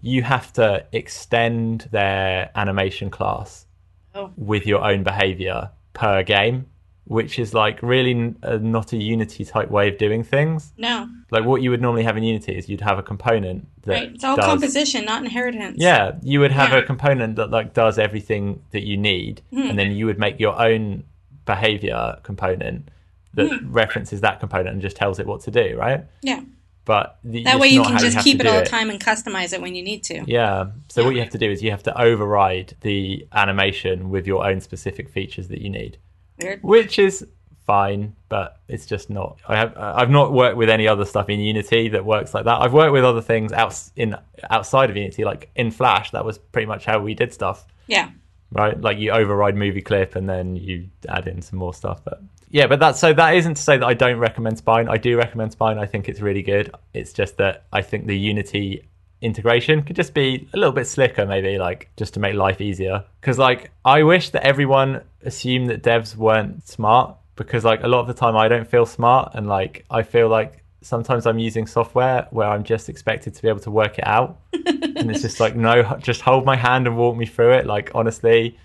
you 0.00 0.22
have 0.22 0.52
to 0.54 0.84
extend 0.92 1.88
their 1.92 2.50
animation 2.54 3.10
class 3.10 3.66
Oh. 4.14 4.30
with 4.36 4.66
your 4.66 4.82
own 4.82 5.02
behavior 5.02 5.70
per 5.92 6.22
game, 6.22 6.66
which 7.08 7.38
is 7.38 7.54
like 7.54 7.80
really 7.82 8.10
n- 8.10 8.36
uh, 8.42 8.58
not 8.60 8.92
a 8.92 8.96
Unity 8.96 9.44
type 9.44 9.70
way 9.70 9.88
of 9.88 9.96
doing 9.96 10.22
things. 10.24 10.72
No. 10.76 11.08
Like 11.30 11.44
what 11.44 11.62
you 11.62 11.70
would 11.70 11.80
normally 11.80 12.02
have 12.02 12.16
in 12.16 12.24
Unity 12.24 12.56
is 12.58 12.68
you'd 12.68 12.80
have 12.80 12.98
a 12.98 13.02
component 13.02 13.68
that 13.82 13.92
Right. 13.92 14.12
It's 14.14 14.24
all 14.24 14.36
does, 14.36 14.44
composition, 14.44 15.04
not 15.04 15.22
inheritance. 15.24 15.76
yeah, 15.78 16.12
you 16.22 16.40
would 16.40 16.52
have 16.52 16.70
Yeah. 16.72 16.78
a 16.78 16.82
component 16.82 17.36
that 17.36 17.50
like 17.50 17.74
does 17.74 17.98
everything 17.98 18.60
that 18.72 18.84
you 18.84 18.96
need, 18.96 19.40
Hmm. 19.52 19.62
and 19.70 19.78
then 19.78 19.92
you 19.92 20.06
would 20.06 20.18
make 20.18 20.40
your 20.40 20.60
own 20.60 21.04
behavior 21.44 22.18
component 22.22 22.88
that 23.34 23.48
Hmm. 23.52 23.70
references 23.72 24.20
that 24.22 24.40
component 24.40 24.70
and 24.70 24.82
just 24.82 24.96
tells 24.96 25.18
it 25.18 25.26
what 25.26 25.42
to 25.42 25.50
do, 25.50 25.76
right? 25.78 26.04
Yeah. 26.22 26.40
But 26.84 27.18
the, 27.24 27.42
That 27.42 27.58
way 27.58 27.68
you 27.68 27.82
can 27.82 27.98
just 27.98 28.14
have 28.16 28.24
keep 28.24 28.38
it 28.40 28.46
all 28.46 28.60
the 28.60 28.64
time 28.64 28.90
and 28.90 29.00
customize 29.00 29.52
it 29.52 29.60
when 29.60 29.74
you 29.74 29.82
need 29.82 30.04
to. 30.04 30.22
Yeah. 30.26 30.66
So 30.88 31.04
what 31.04 31.14
you 31.14 31.20
have 31.20 31.30
to 31.30 31.38
do 31.38 31.50
is 31.50 31.62
you 31.62 31.70
have 31.72 31.82
to 31.84 32.00
override 32.00 32.74
the 32.82 33.26
animation 33.32 34.08
with 34.10 34.26
your 34.26 34.46
own 34.46 34.60
specific 34.60 35.08
features 35.08 35.48
that 35.48 35.60
you 35.60 35.68
need, 35.68 35.98
Weird. 36.40 36.62
which 36.62 36.98
is 36.98 37.26
fine, 37.66 38.14
but 38.28 38.60
it's 38.68 38.86
just 38.86 39.10
not. 39.10 39.38
I 39.48 39.56
have 39.56 39.76
I've 39.76 40.10
not 40.10 40.32
worked 40.32 40.56
with 40.56 40.70
any 40.70 40.86
other 40.86 41.04
stuff 41.04 41.28
in 41.28 41.40
Unity 41.40 41.88
that 41.88 42.04
works 42.04 42.32
like 42.34 42.44
that. 42.44 42.60
I've 42.60 42.72
worked 42.72 42.92
with 42.92 43.04
other 43.04 43.20
things 43.22 43.52
outs 43.52 43.90
in 43.96 44.14
outside 44.50 44.90
of 44.90 44.96
Unity, 44.96 45.24
like 45.24 45.50
in 45.56 45.70
Flash. 45.70 46.10
That 46.12 46.24
was 46.24 46.38
pretty 46.38 46.66
much 46.66 46.84
how 46.84 47.00
we 47.00 47.14
did 47.14 47.32
stuff, 47.34 47.66
Yeah. 47.88 48.10
right? 48.52 48.80
Like 48.80 48.98
you 48.98 49.10
override 49.10 49.56
movie 49.56 49.82
clip 49.82 50.14
and 50.14 50.28
then 50.28 50.54
you 50.56 50.88
add 51.08 51.26
in 51.26 51.42
some 51.42 51.58
more 51.58 51.74
stuff. 51.74 52.04
But 52.04 52.22
yeah, 52.50 52.68
but 52.68 52.78
that's 52.78 53.00
so 53.00 53.12
that 53.14 53.34
isn't 53.34 53.54
to 53.56 53.62
say 53.62 53.76
that 53.78 53.86
I 53.86 53.94
don't 53.94 54.18
recommend 54.18 54.58
Spine. 54.58 54.88
I 54.88 54.96
do 54.98 55.16
recommend 55.16 55.50
Spine. 55.52 55.78
I 55.78 55.86
think 55.86 56.08
it's 56.08 56.20
really 56.20 56.42
good. 56.42 56.72
It's 56.94 57.12
just 57.12 57.36
that 57.38 57.64
I 57.72 57.82
think 57.82 58.06
the 58.06 58.16
Unity 58.16 58.84
integration 59.22 59.82
could 59.82 59.96
just 59.96 60.12
be 60.14 60.48
a 60.52 60.56
little 60.56 60.72
bit 60.72 60.86
slicker 60.86 61.24
maybe 61.26 61.58
like 61.58 61.88
just 61.96 62.14
to 62.14 62.20
make 62.20 62.34
life 62.34 62.60
easier. 62.60 63.04
Because 63.20 63.38
like 63.38 63.70
i 63.84 64.02
wish 64.02 64.30
that 64.30 64.44
everyone 64.46 65.02
assumed 65.24 65.70
that 65.70 65.82
devs 65.82 66.14
weren't 66.16 66.66
smart 66.68 67.16
because 67.34 67.64
like 67.64 67.82
a 67.82 67.88
lot 67.88 68.00
of 68.00 68.06
the 68.06 68.14
time 68.14 68.36
i 68.36 68.46
don't 68.48 68.68
feel 68.68 68.86
smart 68.86 69.32
and 69.34 69.46
like 69.48 69.84
i 69.90 70.02
feel 70.02 70.28
like 70.28 70.62
sometimes 70.82 71.26
i'm 71.26 71.38
using 71.38 71.66
software 71.66 72.28
where 72.30 72.48
i'm 72.48 72.62
just 72.62 72.88
expected 72.88 73.34
to 73.34 73.42
be 73.42 73.48
able 73.48 73.60
to 73.60 73.70
work 73.70 73.98
it 73.98 74.06
out. 74.06 74.38
And 74.98 75.10
it's 75.10 75.22
just 75.22 75.40
like 75.40 75.54
no 75.54 75.96
just 76.00 76.20
hold 76.22 76.44
my 76.44 76.56
hand 76.56 76.86
and 76.86 76.96
walk 76.96 77.16
me 77.16 77.26
through 77.26 77.52
it. 77.52 77.66
Like 77.66 77.90
honestly 77.94 78.58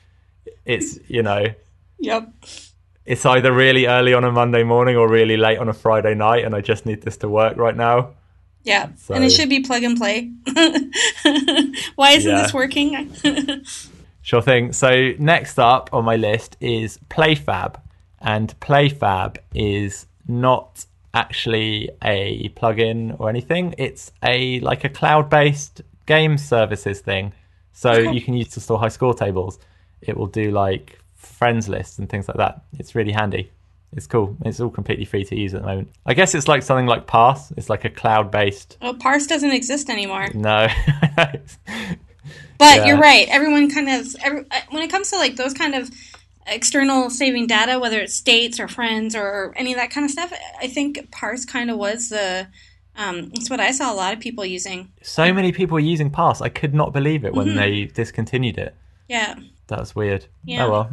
it's 0.65 0.97
you 1.07 1.21
know 1.23 1.45
Yep. 1.99 2.33
it's 3.05 3.25
either 3.25 3.51
really 3.51 3.85
early 3.85 4.13
on 4.13 4.23
a 4.23 4.31
monday 4.31 4.63
morning 4.63 4.95
or 4.97 5.07
really 5.09 5.37
late 5.37 5.59
on 5.59 5.69
a 5.69 5.73
friday 5.73 6.15
night 6.15 6.43
and 6.45 6.55
i 6.55 6.61
just 6.61 6.85
need 6.85 7.01
this 7.03 7.17
to 7.17 7.29
work 7.29 7.57
right 7.57 7.75
now 7.75 8.11
Yeah. 8.63 8.89
So- 8.97 9.13
And 9.15 9.23
it 9.23 9.31
should 9.31 9.49
be 9.49 9.61
plug 9.61 9.83
and 9.83 9.97
play. 9.97 10.31
Why 11.95 12.11
isn't 12.11 12.31
Yeah. 12.31 12.41
this 12.43 12.53
working? 12.53 13.15
Sure 14.23 14.41
thing. 14.41 14.71
So 14.71 15.13
next 15.17 15.57
up 15.57 15.89
on 15.93 16.05
my 16.05 16.15
list 16.15 16.55
is 16.61 16.99
PlayFab, 17.09 17.77
and 18.19 18.53
PlayFab 18.59 19.37
is 19.55 20.05
not 20.27 20.85
actually 21.15 21.89
a 22.03 22.49
plugin 22.49 23.19
or 23.19 23.29
anything. 23.29 23.73
It's 23.79 24.11
a 24.23 24.59
like 24.59 24.83
a 24.83 24.89
cloud-based 24.89 25.81
game 26.05 26.37
services 26.37 26.99
thing. 27.01 27.33
So 27.73 27.89
Okay. 27.93 28.11
you 28.13 28.21
can 28.21 28.35
use 28.35 28.49
to 28.49 28.59
store 28.59 28.77
high 28.77 28.89
score 28.89 29.15
tables. 29.15 29.57
It 30.01 30.15
will 30.15 30.27
do 30.27 30.51
like 30.51 30.99
friends 31.15 31.67
lists 31.67 31.97
and 31.97 32.07
things 32.07 32.27
like 32.27 32.37
that. 32.37 32.61
It's 32.77 32.93
really 32.93 33.13
handy. 33.13 33.49
It's 33.93 34.07
cool. 34.07 34.37
It's 34.45 34.59
all 34.61 34.69
completely 34.69 35.03
free 35.05 35.25
to 35.25 35.35
use 35.35 35.53
at 35.53 35.61
the 35.61 35.67
moment. 35.67 35.89
I 36.05 36.13
guess 36.13 36.33
it's 36.33 36.47
like 36.47 36.63
something 36.63 36.85
like 36.85 37.07
Parse. 37.07 37.51
It's 37.57 37.69
like 37.69 37.83
a 37.83 37.89
cloud-based 37.89 38.77
oh, 38.81 38.93
parse 38.93 39.27
doesn't 39.27 39.51
exist 39.51 39.89
anymore. 39.89 40.27
no. 40.33 40.67
But 42.57 42.77
Yeah. 42.77 42.85
you're 42.85 42.99
right. 42.99 43.27
Everyone 43.29 43.69
kind 43.69 43.89
of 43.89 44.15
every, 44.23 44.45
uh, 44.51 44.59
when 44.69 44.83
it 44.83 44.91
comes 44.91 45.09
to 45.09 45.17
like 45.17 45.35
those 45.35 45.53
kind 45.53 45.73
of 45.75 45.89
external 46.45 47.09
saving 47.09 47.47
data, 47.47 47.79
whether 47.79 47.99
it's 47.99 48.13
states 48.13 48.59
or 48.59 48.67
friends 48.67 49.15
or 49.15 49.53
any 49.57 49.73
of 49.73 49.77
that 49.79 49.89
kind 49.89 50.05
of 50.05 50.11
stuff, 50.11 50.31
I 50.61 50.67
think 50.67 51.09
Parse 51.11 51.45
kind 51.45 51.71
of 51.71 51.77
was 51.77 52.09
the. 52.09 52.47
Um, 52.95 53.31
it's 53.33 53.49
what 53.49 53.59
I 53.59 53.71
saw 53.71 53.91
a 53.91 53.95
lot 53.95 54.13
of 54.13 54.19
people 54.19 54.45
using. 54.45 54.91
So 55.01 55.33
many 55.33 55.51
people 55.51 55.73
were 55.75 55.79
using 55.79 56.11
Parse. 56.11 56.41
I 56.41 56.49
could 56.49 56.73
not 56.73 56.93
believe 56.93 57.25
it 57.25 57.33
when 57.33 57.47
Mm-hmm. 57.47 57.57
they 57.57 57.85
discontinued 57.85 58.57
it. 58.57 58.75
Yeah. 59.09 59.35
That 59.67 59.79
was 59.79 59.95
weird. 59.95 60.25
Yeah. 60.45 60.65
Oh 60.65 60.71
well. 60.71 60.89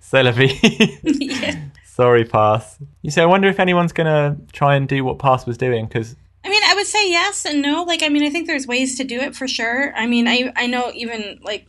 C'est 0.00 0.22
la 0.22 0.30
vie. 0.30 0.56
yeah. 1.02 1.56
Sorry, 1.94 2.24
Parse. 2.24 2.78
You 3.02 3.12
see, 3.12 3.20
I 3.20 3.26
wonder 3.26 3.46
if 3.46 3.60
anyone's 3.60 3.92
gonna 3.92 4.36
try 4.52 4.74
and 4.74 4.88
do 4.88 5.04
what 5.04 5.20
Parse 5.20 5.46
was 5.46 5.56
doing 5.56 5.86
because 5.86 6.16
I 6.44 6.48
mean, 6.50 6.62
I 6.64 6.74
would 6.74 6.88
say 6.88 7.08
yes 7.08 7.46
and 7.46 7.62
no. 7.62 7.84
Like, 7.84 8.02
I 8.02 8.08
mean, 8.08 8.24
I 8.24 8.30
think 8.30 8.48
there's 8.48 8.66
ways 8.66 8.96
to 8.96 9.04
do 9.04 9.20
it 9.20 9.36
for 9.36 9.46
sure. 9.46 9.94
I 9.94 10.08
mean, 10.08 10.26
I 10.26 10.52
I 10.56 10.66
know 10.66 10.90
even 10.92 11.38
like 11.44 11.68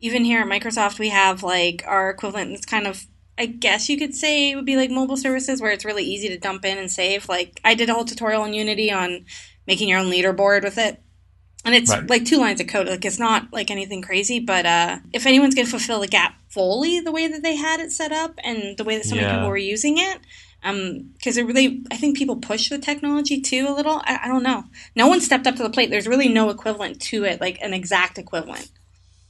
even 0.00 0.24
here 0.24 0.40
at 0.40 0.46
Microsoft, 0.46 0.98
we 0.98 1.10
have 1.10 1.42
like 1.42 1.84
our 1.86 2.08
equivalent. 2.08 2.52
It's 2.52 2.64
kind 2.64 2.86
of 2.86 3.04
I 3.36 3.44
guess 3.44 3.90
you 3.90 3.98
could 3.98 4.14
say 4.14 4.50
it 4.50 4.56
would 4.56 4.64
be 4.64 4.76
like 4.76 4.90
mobile 4.90 5.18
services 5.18 5.60
where 5.60 5.72
it's 5.72 5.84
really 5.84 6.04
easy 6.04 6.28
to 6.28 6.38
dump 6.38 6.64
in 6.64 6.78
and 6.78 6.90
save. 6.90 7.28
Like, 7.28 7.60
I 7.62 7.74
did 7.74 7.90
a 7.90 7.92
whole 7.92 8.06
tutorial 8.06 8.40
on 8.40 8.54
Unity 8.54 8.90
on 8.90 9.26
making 9.66 9.90
your 9.90 9.98
own 9.98 10.10
leaderboard 10.10 10.62
with 10.62 10.78
it. 10.78 11.02
And 11.64 11.74
it's 11.74 11.90
Right. 11.90 12.08
like 12.08 12.24
two 12.24 12.38
lines 12.38 12.60
of 12.60 12.68
code. 12.68 12.88
Like 12.88 13.04
it's 13.04 13.18
not 13.18 13.52
like 13.52 13.70
anything 13.70 14.00
crazy, 14.02 14.40
but 14.40 14.64
uh, 14.64 14.98
if 15.12 15.26
anyone's 15.26 15.54
going 15.54 15.66
to 15.66 15.70
fulfill 15.70 16.00
the 16.00 16.08
gap 16.08 16.34
fully 16.48 17.00
the 17.00 17.12
way 17.12 17.28
that 17.28 17.42
they 17.42 17.54
had 17.56 17.80
it 17.80 17.92
set 17.92 18.12
up 18.12 18.34
and 18.42 18.76
the 18.78 18.84
way 18.84 18.96
that 18.96 19.04
so 19.04 19.14
many 19.14 19.26
Yeah. 19.26 19.34
people 19.36 19.48
were 19.48 19.56
using 19.56 19.98
it, 19.98 20.18
because 20.62 21.36
it 21.36 21.44
really, 21.44 21.82
I 21.90 21.96
think 21.96 22.16
people 22.16 22.36
push 22.36 22.68
the 22.70 22.78
technology 22.78 23.40
too 23.40 23.66
a 23.68 23.74
little. 23.74 24.00
I, 24.04 24.20
I 24.24 24.28
don't 24.28 24.42
know. 24.42 24.64
No 24.96 25.06
one 25.08 25.20
stepped 25.20 25.46
up 25.46 25.56
to 25.56 25.62
the 25.62 25.70
plate. 25.70 25.90
There's 25.90 26.08
really 26.08 26.28
no 26.28 26.48
equivalent 26.50 27.00
to 27.02 27.24
it, 27.24 27.40
like 27.40 27.58
an 27.62 27.72
exact 27.74 28.18
equivalent. 28.18 28.70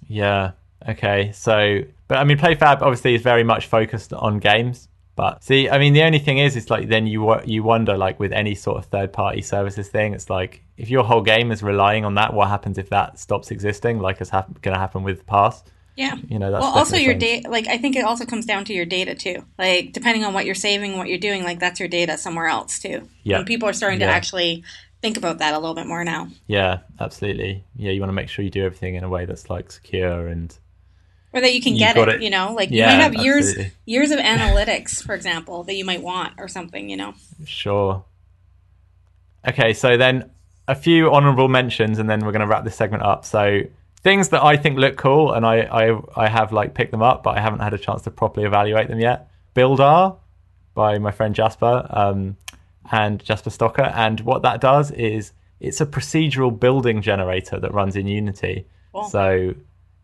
Yeah. 0.09 0.53
Okay. 0.89 1.33
So, 1.33 1.81
but 2.09 2.19
I 2.19 2.25
mean, 2.25 2.39
PlayFab 2.39 2.81
obviously 2.81 3.15
is 3.15 3.23
very 3.23 3.45
much 3.45 3.67
focused 3.67 4.13
on 4.13 4.39
games. 4.39 4.89
But 5.21 5.45
see, 5.45 5.69
I 5.69 5.77
mean, 5.77 5.93
the 5.93 6.03
only 6.03 6.19
thing 6.19 6.39
is, 6.39 6.57
it's 6.57 6.71
like 6.71 6.89
then 6.89 7.07
you 7.07 7.39
you 7.45 7.63
wonder, 7.63 7.95
like 7.99 8.19
with 8.19 8.33
any 8.33 8.55
sort 8.55 8.79
of 8.79 8.87
third 8.87 9.13
party 9.13 9.43
services 9.43 9.87
thing, 9.89 10.15
it's 10.15 10.31
like 10.31 10.63
if 10.79 10.89
your 10.89 11.05
whole 11.05 11.21
game 11.21 11.53
is 11.53 11.63
relying 11.63 12.07
on 12.07 12.15
that, 12.15 12.33
what 12.33 12.49
happens 12.49 12.79
if 12.79 12.89
that 12.89 13.19
stops 13.19 13.51
existing? 13.51 13.99
Like 13.99 14.23
it's 14.23 14.31
hap- 14.31 14.63
going 14.63 14.73
to 14.73 14.81
happen 14.81 15.03
with 15.03 15.27
Parse. 15.27 15.63
Yeah. 15.95 16.15
You 16.27 16.39
know, 16.39 16.51
that's 16.51 16.63
well, 16.63 16.73
also 16.73 16.97
your 16.97 17.13
data. 17.13 17.51
Like 17.51 17.67
I 17.69 17.77
think 17.77 17.97
it 17.97 18.05
also 18.07 18.25
comes 18.25 18.47
down 18.47 18.65
to 18.65 18.73
your 18.73 18.87
data 18.87 19.15
too. 19.15 19.45
Like 19.59 19.93
depending 19.93 20.25
on 20.25 20.33
what 20.33 20.47
you're 20.47 20.55
saving, 20.55 20.97
what 20.97 21.09
you're 21.09 21.19
doing, 21.19 21.45
like 21.45 21.59
that's 21.61 21.79
your 21.81 21.89
data 21.91 22.17
somewhere 22.17 22.47
else 22.47 22.79
too. 22.79 23.07
Yeah. 23.23 23.37
And 23.41 23.47
people 23.47 23.69
are 23.69 23.75
starting 23.75 24.01
Yeah. 24.01 24.07
to 24.07 24.13
actually 24.15 24.65
think 25.03 25.19
about 25.19 25.37
that 25.41 25.53
a 25.53 25.59
little 25.59 25.75
bit 25.75 25.87
more 25.87 26.03
now. 26.03 26.29
Yeah, 26.47 26.79
absolutely. 26.99 27.63
Yeah, 27.77 27.91
you 27.91 28.01
want 28.01 28.09
to 28.09 28.15
make 28.15 28.31
sure 28.31 28.43
you 28.43 28.51
do 28.51 28.65
everything 28.65 28.95
in 28.95 29.05
a 29.05 29.09
way 29.11 29.27
that's 29.27 29.51
like 29.51 29.71
secure 29.71 30.29
and 30.29 30.57
or 31.33 31.41
that 31.41 31.55
you 31.55 31.63
can 31.63 31.77
get 31.77 31.97
it, 31.97 32.09
it. 32.09 32.23
You 32.23 32.31
know, 32.31 32.53
like 32.55 32.71
you 32.71 32.83
might 32.83 33.01
have 33.01 33.15
years 33.15 33.49
absolutely. 33.49 33.73
years 33.87 34.11
of 34.11 34.19
analytics, 34.19 35.03
for 35.03 35.15
example, 35.15 35.63
that 35.65 35.75
you 35.75 35.85
might 35.85 36.03
want 36.03 36.35
or 36.39 36.49
something. 36.49 36.89
You 36.89 36.97
know. 36.97 37.15
Sure. 37.45 38.05
Okay, 39.47 39.73
so 39.73 39.97
then 39.97 40.31
a 40.69 40.75
few 40.75 41.11
honorable 41.13 41.49
mentions, 41.49 41.99
and 41.99 42.09
then 42.09 42.21
we're 42.25 42.33
going 42.33 42.41
to 42.41 42.47
wrap 42.47 42.65
this 42.65 42.77
segment 42.77 43.03
up. 43.03 43.25
So 43.25 43.63
things 44.03 44.31
that 44.31 44.43
I 44.43 44.57
think 44.57 44.79
look 44.79 44.97
cool, 44.97 45.33
and 45.33 45.47
I, 45.47 45.63
I 45.63 46.01
I 46.17 46.29
have 46.29 46.53
like 46.53 46.75
picked 46.75 46.91
them 46.91 47.03
up, 47.03 47.23
but 47.23 47.37
I 47.37 47.41
haven't 47.41 47.61
had 47.61 47.75
a 47.75 47.79
chance 47.79 48.03
to 48.03 48.11
properly 48.11 48.47
evaluate 48.47 48.89
them 48.89 49.01
yet. 49.01 49.31
BuildR 49.55 50.17
by 50.75 50.99
my 50.99 51.11
friend 51.11 51.35
Jasper 51.35 51.87
um, 51.91 52.37
and 52.91 53.23
Jasper 53.23 53.51
Stocker, 53.51 53.93
and 53.95 54.21
what 54.21 54.43
that 54.43 54.61
does 54.61 54.91
is 54.93 55.33
it's 55.59 55.81
a 55.81 55.87
procedural 55.87 56.59
building 56.59 57.03
generator 57.03 57.59
that 57.61 57.73
runs 57.75 57.97
in 57.97 58.07
Unity. 58.07 58.67
Cool. 58.93 59.05
So 59.05 59.55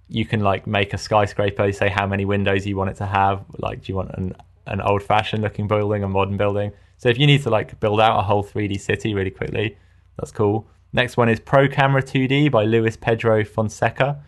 you 0.08 0.24
can 0.24 0.40
like 0.40 0.66
make 0.66 0.94
a 0.94 0.98
skyscraper, 0.98 1.72
say 1.72 1.88
how 1.88 2.06
many 2.06 2.24
windows 2.24 2.66
you 2.66 2.76
want 2.76 2.90
it 2.90 2.96
to 2.96 3.06
have. 3.06 3.44
Like, 3.58 3.82
do 3.82 3.92
you 3.92 3.96
want 3.96 4.10
an 4.14 4.34
an 4.66 4.80
old 4.80 5.02
fashioned 5.02 5.42
looking 5.42 5.68
building, 5.68 6.02
a 6.02 6.08
modern 6.08 6.36
building? 6.36 6.72
So 6.98 7.08
if 7.08 7.18
you 7.18 7.26
need 7.26 7.42
to 7.42 7.50
like 7.50 7.78
build 7.80 8.00
out 8.00 8.18
a 8.18 8.22
whole 8.22 8.42
3D 8.42 8.80
city 8.80 9.14
really 9.14 9.30
quickly, 9.30 9.76
that's 10.18 10.32
cool. 10.32 10.66
Next 10.92 11.16
one 11.16 11.28
is 11.28 11.40
Pro 11.40 11.68
Camera 11.68 12.02
2D 12.02 12.50
by 12.50 12.64
Luis 12.64 12.96
Pedro 12.96 13.44
Fonseca. 13.44 14.22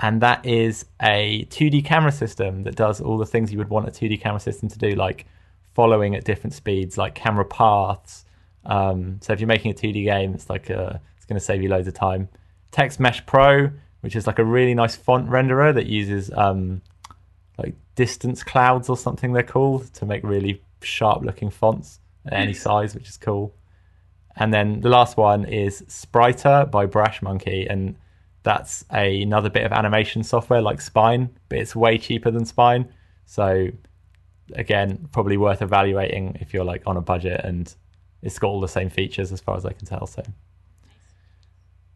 And 0.00 0.20
that 0.20 0.44
is 0.46 0.84
a 1.02 1.44
2D 1.50 1.84
camera 1.84 2.12
system 2.12 2.62
that 2.62 2.76
does 2.76 3.00
all 3.00 3.18
the 3.18 3.26
things 3.26 3.50
you 3.50 3.58
would 3.58 3.68
want 3.68 3.88
a 3.88 3.90
2D 3.90 4.20
camera 4.20 4.40
system 4.40 4.68
to 4.68 4.78
do, 4.78 4.90
like 4.90 5.26
following 5.74 6.14
at 6.14 6.24
different 6.24 6.54
speeds, 6.54 6.96
like 6.96 7.14
camera 7.14 7.44
paths. 7.44 8.24
Um, 8.64 9.18
so 9.20 9.32
if 9.32 9.40
you're 9.40 9.48
making 9.48 9.72
a 9.72 9.74
2D 9.74 10.04
game, 10.04 10.34
it's 10.34 10.48
like 10.48 10.70
uh 10.70 10.94
it's 11.16 11.26
going 11.26 11.38
to 11.38 11.44
save 11.44 11.62
you 11.62 11.68
loads 11.68 11.88
of 11.88 11.94
time. 11.94 12.28
Text 12.70 13.00
Mesh 13.00 13.24
Pro, 13.26 13.70
which 14.00 14.16
is 14.16 14.26
like 14.26 14.38
a 14.38 14.44
really 14.44 14.74
nice 14.74 14.96
font 14.96 15.28
renderer 15.28 15.74
that 15.74 15.86
uses 15.86 16.30
um, 16.32 16.82
like 17.56 17.74
distance 17.94 18.42
clouds 18.42 18.88
or 18.88 18.96
something 18.96 19.32
they're 19.32 19.42
called 19.42 19.92
to 19.94 20.06
make 20.06 20.22
really 20.22 20.62
sharp 20.82 21.22
looking 21.22 21.50
fonts 21.50 22.00
at 22.26 22.32
any 22.34 22.54
size, 22.54 22.94
which 22.94 23.08
is 23.08 23.16
cool. 23.16 23.54
And 24.36 24.54
then 24.54 24.80
the 24.80 24.88
last 24.88 25.16
one 25.16 25.44
is 25.44 25.82
Spriter 25.82 26.70
by 26.70 26.86
Brash 26.86 27.22
Monkey, 27.22 27.66
and 27.68 27.96
that's 28.44 28.84
a, 28.92 29.22
another 29.22 29.50
bit 29.50 29.64
of 29.64 29.72
animation 29.72 30.22
software 30.22 30.62
like 30.62 30.80
Spine, 30.80 31.30
but 31.48 31.58
it's 31.58 31.74
way 31.74 31.98
cheaper 31.98 32.30
than 32.30 32.44
Spine. 32.44 32.92
So 33.26 33.68
again, 34.54 35.08
probably 35.12 35.36
worth 35.36 35.60
evaluating 35.60 36.38
if 36.40 36.54
you're 36.54 36.64
like 36.64 36.82
on 36.86 36.96
a 36.96 37.00
budget 37.00 37.40
and 37.44 37.74
it's 38.22 38.38
got 38.38 38.48
all 38.48 38.60
the 38.60 38.68
same 38.68 38.90
features 38.90 39.32
as 39.32 39.40
far 39.40 39.56
as 39.56 39.66
I 39.66 39.72
can 39.72 39.86
tell. 39.86 40.06
So 40.06 40.22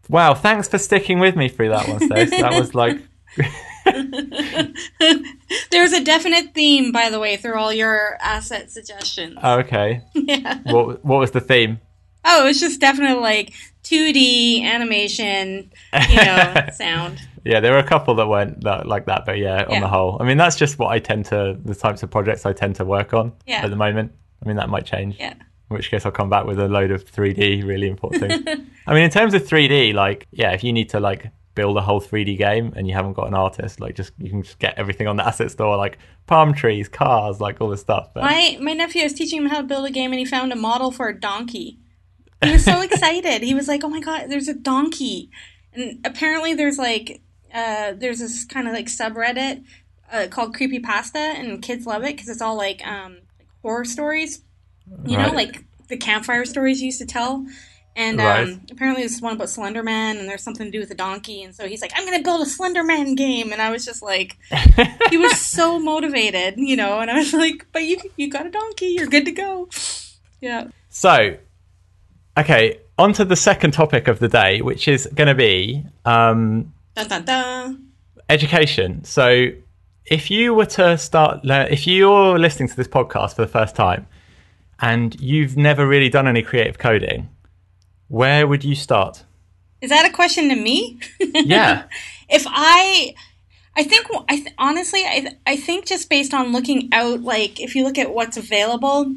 Wow, 0.08 0.34
thanks 0.34 0.68
for 0.68 0.78
sticking 0.78 1.18
with 1.20 1.36
me 1.36 1.48
through 1.48 1.70
that 1.70 1.88
one, 1.88 2.00
Stace. 2.00 2.30
that 2.30 2.52
was 2.58 2.74
like 2.74 2.98
There's 5.70 5.92
a 5.92 6.04
definite 6.04 6.54
theme, 6.54 6.92
by 6.92 7.10
the 7.10 7.18
way, 7.18 7.36
through 7.36 7.54
all 7.58 7.72
your 7.72 8.16
asset 8.20 8.70
suggestions. 8.70 9.38
oh, 9.42 9.58
okay. 9.60 10.02
yeah. 10.14 10.58
What 10.64 11.04
what 11.04 11.18
was 11.20 11.30
the 11.30 11.40
theme? 11.40 11.80
Oh, 12.24 12.44
it 12.44 12.46
was 12.48 12.60
just 12.60 12.80
definitely 12.80 13.20
like 13.20 13.52
2D 13.84 14.62
animation, 14.62 15.72
you 16.08 16.16
know, 16.16 16.54
sound. 16.74 17.20
Yeah, 17.44 17.58
there 17.58 17.72
were 17.72 17.78
a 17.78 17.86
couple 17.86 18.14
that 18.14 18.28
weren't 18.28 18.62
that, 18.62 18.86
like 18.86 19.06
that, 19.06 19.26
but 19.26 19.38
yeah, 19.38 19.64
on 19.64 19.70
Yeah. 19.72 19.80
the 19.80 19.88
whole, 19.88 20.18
I 20.20 20.24
mean, 20.24 20.36
that's 20.36 20.54
just 20.54 20.78
what 20.78 20.92
I 20.92 21.00
tend 21.00 21.24
to 21.26 21.58
the 21.64 21.74
types 21.74 22.04
of 22.04 22.10
projects 22.10 22.46
I 22.46 22.52
tend 22.52 22.76
to 22.76 22.84
work 22.84 23.12
on 23.12 23.32
Yeah. 23.46 23.64
at 23.64 23.70
the 23.70 23.76
moment. 23.76 24.12
I 24.44 24.46
mean, 24.46 24.56
that 24.58 24.68
might 24.68 24.86
change. 24.86 25.16
Yeah. 25.18 25.34
In 25.72 25.78
which 25.78 25.90
case, 25.90 26.04
I'll 26.04 26.12
come 26.12 26.28
back 26.28 26.44
with 26.44 26.60
a 26.60 26.68
load 26.68 26.90
of 26.90 27.02
3D 27.04 27.66
really 27.66 27.88
important 27.88 28.20
things. 28.20 28.66
I 28.86 28.92
mean, 28.92 29.04
in 29.04 29.10
terms 29.10 29.32
of 29.32 29.42
3D, 29.42 29.94
like, 29.94 30.26
yeah, 30.30 30.52
if 30.52 30.62
you 30.62 30.70
need 30.70 30.90
to 30.90 31.00
like 31.00 31.30
build 31.54 31.78
a 31.78 31.80
whole 31.80 32.00
3D 32.00 32.36
game 32.36 32.74
and 32.76 32.86
you 32.86 32.92
haven't 32.92 33.14
got 33.14 33.26
an 33.26 33.34
artist, 33.34 33.80
like, 33.80 33.94
just 33.94 34.12
you 34.18 34.28
can 34.28 34.42
just 34.42 34.58
get 34.58 34.74
everything 34.76 35.06
on 35.06 35.16
the 35.16 35.26
asset 35.26 35.50
store, 35.50 35.78
like 35.78 35.96
palm 36.26 36.52
trees, 36.52 36.90
cars, 36.90 37.40
like 37.40 37.62
all 37.62 37.70
this 37.70 37.80
stuff. 37.80 38.10
But 38.12 38.24
My 38.24 38.58
my 38.60 38.74
nephew 38.74 39.00
I 39.00 39.04
was 39.04 39.14
teaching 39.14 39.40
him 39.40 39.48
how 39.48 39.62
to 39.62 39.66
build 39.66 39.86
a 39.86 39.90
game 39.90 40.12
and 40.12 40.18
he 40.18 40.26
found 40.26 40.52
a 40.52 40.56
model 40.56 40.90
for 40.90 41.08
a 41.08 41.18
donkey. 41.18 41.78
He 42.44 42.52
was 42.52 42.64
so 42.64 42.80
excited. 42.88 43.42
He 43.42 43.54
was 43.54 43.66
like, 43.66 43.82
"Oh 43.82 43.88
my 43.88 44.00
god, 44.00 44.26
there's 44.28 44.48
a 44.48 44.54
donkey!" 44.54 45.30
And 45.72 46.04
apparently, 46.04 46.52
there's 46.52 46.76
like 46.76 47.22
uh, 47.54 47.92
there's 47.96 48.18
this 48.18 48.44
kind 48.44 48.68
of 48.68 48.74
like 48.74 48.86
subreddit 48.86 49.64
uh, 50.12 50.26
called 50.28 50.54
Creepypasta, 50.54 51.16
and 51.16 51.62
kids 51.62 51.86
love 51.86 52.02
it 52.04 52.14
because 52.14 52.28
it's 52.28 52.42
all 52.42 52.56
like 52.56 52.86
um, 52.86 53.18
like 53.38 53.48
horror 53.62 53.84
stories. 53.84 54.42
You 55.06 55.16
know, 55.18 55.30
like 55.32 55.64
the 55.88 55.96
campfire 55.96 56.44
stories 56.44 56.80
you 56.80 56.86
used 56.86 56.98
to 57.00 57.06
tell. 57.06 57.46
And 57.94 58.18
um, 58.20 58.26
Right. 58.26 58.58
apparently, 58.70 59.02
there's 59.02 59.20
one 59.20 59.34
about 59.34 59.50
Slender 59.50 59.82
Man, 59.82 60.16
and 60.16 60.26
there's 60.26 60.42
something 60.42 60.64
to 60.66 60.70
do 60.72 60.80
with 60.80 60.90
a 60.90 60.94
donkey. 60.94 61.42
And 61.42 61.54
so 61.54 61.68
he's 61.68 61.82
like, 61.82 61.92
"I'm 61.94 62.06
going 62.06 62.16
to 62.16 62.24
build 62.24 62.40
a 62.40 62.46
Slender 62.46 62.82
Man 62.82 63.14
game," 63.14 63.52
and 63.52 63.60
I 63.60 63.70
was 63.70 63.84
just 63.84 64.02
like, 64.02 64.38
he 65.10 65.18
was 65.18 65.38
so 65.38 65.78
motivated, 65.78 66.54
you 66.56 66.74
know. 66.74 67.00
And 67.00 67.10
I 67.10 67.16
was 67.18 67.34
like, 67.34 67.66
"But 67.70 67.82
you 67.84 67.98
you 68.16 68.30
got 68.30 68.46
a 68.46 68.50
donkey, 68.50 68.86
you're 68.96 69.08
good 69.08 69.26
to 69.26 69.32
go." 69.32 69.68
Yeah. 70.40 70.68
So, 70.88 71.36
okay, 72.38 72.78
on 72.98 73.12
to 73.14 73.24
the 73.24 73.36
second 73.36 73.72
topic 73.72 74.08
of 74.08 74.18
the 74.20 74.28
day, 74.28 74.62
which 74.62 74.88
is 74.88 75.06
going 75.14 75.28
to 75.28 75.34
be 75.34 75.84
um, 76.04 76.72
Dun 76.94 77.08
dun 77.08 77.24
dun. 77.24 77.88
education. 78.30 79.04
So, 79.04 79.48
if 80.06 80.30
you 80.30 80.54
were 80.54 80.66
to 80.66 80.96
start, 80.98 81.44
lear- 81.44 81.68
if 81.70 81.86
you're 81.86 82.38
listening 82.38 82.68
to 82.70 82.76
this 82.76 82.88
podcast 82.88 83.36
for 83.36 83.42
the 83.42 83.48
first 83.52 83.76
time 83.76 84.06
and 84.82 85.18
you've 85.20 85.56
never 85.56 85.86
really 85.86 86.08
done 86.08 86.26
any 86.26 86.42
creative 86.42 86.78
coding, 86.78 87.30
where 88.08 88.46
would 88.46 88.64
you 88.64 88.74
start? 88.74 89.24
Is 89.80 89.90
that 89.90 90.04
a 90.04 90.12
question 90.12 90.48
to 90.48 90.56
me? 90.56 90.98
Yeah. 91.18 91.84
if 92.28 92.44
I, 92.48 93.14
I 93.76 93.84
think 93.84 94.08
I 94.28 94.36
th- 94.36 94.54
honestly, 94.58 95.04
I 95.04 95.20
th- 95.20 95.36
I 95.46 95.56
think 95.56 95.86
just 95.86 96.10
based 96.10 96.34
on 96.34 96.52
looking 96.52 96.90
out, 96.92 97.22
like 97.22 97.60
if 97.60 97.74
you 97.74 97.84
look 97.84 97.96
at 97.96 98.12
what's 98.12 98.36
available, 98.36 99.14